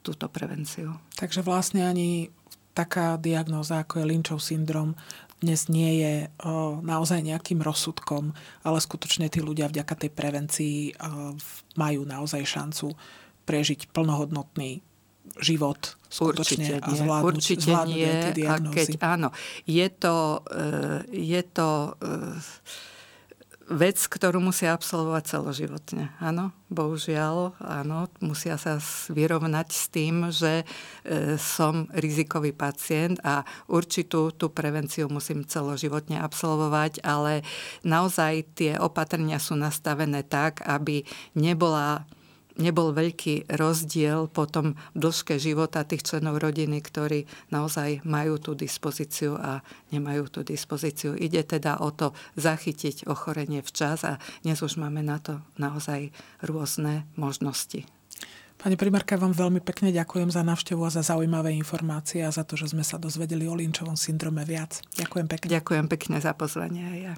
túto 0.05 0.27
prevenciu. 0.29 0.97
Takže 1.17 1.45
vlastne 1.45 1.89
ani 1.89 2.29
taká 2.73 3.21
diagnóza, 3.21 3.85
ako 3.85 4.01
je 4.01 4.09
Lynchov 4.09 4.41
syndrom, 4.41 4.97
dnes 5.41 5.73
nie 5.73 6.05
je 6.05 6.15
o, 6.45 6.79
naozaj 6.85 7.25
nejakým 7.25 7.65
rozsudkom, 7.65 8.37
ale 8.61 8.79
skutočne 8.79 9.33
tí 9.33 9.41
ľudia 9.41 9.73
vďaka 9.73 9.95
tej 10.07 10.11
prevencii 10.13 10.77
o, 10.93 11.35
majú 11.81 12.05
naozaj 12.05 12.45
šancu 12.45 12.93
prežiť 13.49 13.91
plnohodnotný 13.91 14.85
život 15.41 15.97
skutočne 16.11 16.67
určite 16.67 16.83
a 16.83 16.89
zvládnuť, 16.91 17.27
určite 17.27 17.71
zvládnuť 17.71 17.97
nie. 17.97 18.11
tie 18.11 18.35
diagnózy. 18.35 18.75
A 18.75 18.79
keď, 18.83 18.89
áno, 19.07 19.29
je 19.63 19.87
to, 19.95 20.17
e, 20.43 20.69
je 21.15 21.43
to 21.55 21.71
vec, 23.71 24.03
ktorú 24.11 24.43
musia 24.43 24.75
absolvovať 24.75 25.39
celoživotne. 25.39 26.11
Áno, 26.19 26.51
bohužiaľ, 26.67 27.55
áno, 27.63 28.11
musia 28.19 28.59
sa 28.59 28.83
vyrovnať 29.09 29.69
s 29.71 29.85
tým, 29.89 30.15
že 30.35 30.63
e, 30.63 31.39
som 31.39 31.87
rizikový 31.95 32.51
pacient 32.51 33.23
a 33.23 33.47
určitú 33.71 34.35
tú 34.35 34.51
prevenciu 34.51 35.07
musím 35.07 35.47
celoživotne 35.47 36.19
absolvovať, 36.19 37.07
ale 37.07 37.47
naozaj 37.87 38.59
tie 38.59 38.73
opatrenia 38.75 39.39
sú 39.39 39.55
nastavené 39.55 40.27
tak, 40.27 40.67
aby 40.67 41.07
nebola 41.39 42.05
nebol 42.61 42.93
veľký 42.93 43.51
rozdiel 43.51 44.29
potom 44.29 44.77
v 44.95 44.99
dĺžke 45.09 45.41
života 45.41 45.83
tých 45.83 46.05
členov 46.05 46.39
rodiny, 46.39 46.79
ktorí 46.85 47.25
naozaj 47.51 48.05
majú 48.05 48.37
tú 48.37 48.53
dispozíciu 48.53 49.41
a 49.41 49.65
nemajú 49.91 50.29
tú 50.29 50.41
dispozíciu. 50.45 51.17
Ide 51.17 51.43
teda 51.43 51.81
o 51.81 51.91
to 51.91 52.13
zachytiť 52.37 53.09
ochorenie 53.09 53.65
včas 53.65 54.05
a 54.05 54.21
dnes 54.45 54.61
už 54.61 54.77
máme 54.77 55.01
na 55.01 55.19
to 55.19 55.41
naozaj 55.57 56.13
rôzne 56.45 57.09
možnosti. 57.17 57.89
Pani 58.61 58.77
primárka, 58.77 59.17
vám 59.17 59.33
veľmi 59.33 59.65
pekne 59.65 59.89
ďakujem 59.89 60.29
za 60.29 60.45
návštevu 60.45 60.85
a 60.85 60.93
za 60.93 61.01
zaujímavé 61.01 61.57
informácie 61.57 62.21
a 62.21 62.29
za 62.29 62.45
to, 62.45 62.61
že 62.61 62.77
sme 62.77 62.85
sa 62.85 63.01
dozvedeli 63.01 63.49
o 63.49 63.57
Lynčovom 63.57 63.97
syndrome 63.97 64.45
viac. 64.45 64.85
Ďakujem 65.01 65.27
pekne. 65.33 65.49
Ďakujem 65.49 65.87
pekne 65.89 66.17
za 66.21 66.37
pozvanie 66.37 66.85
aj 66.85 66.99
ja. 67.01 67.15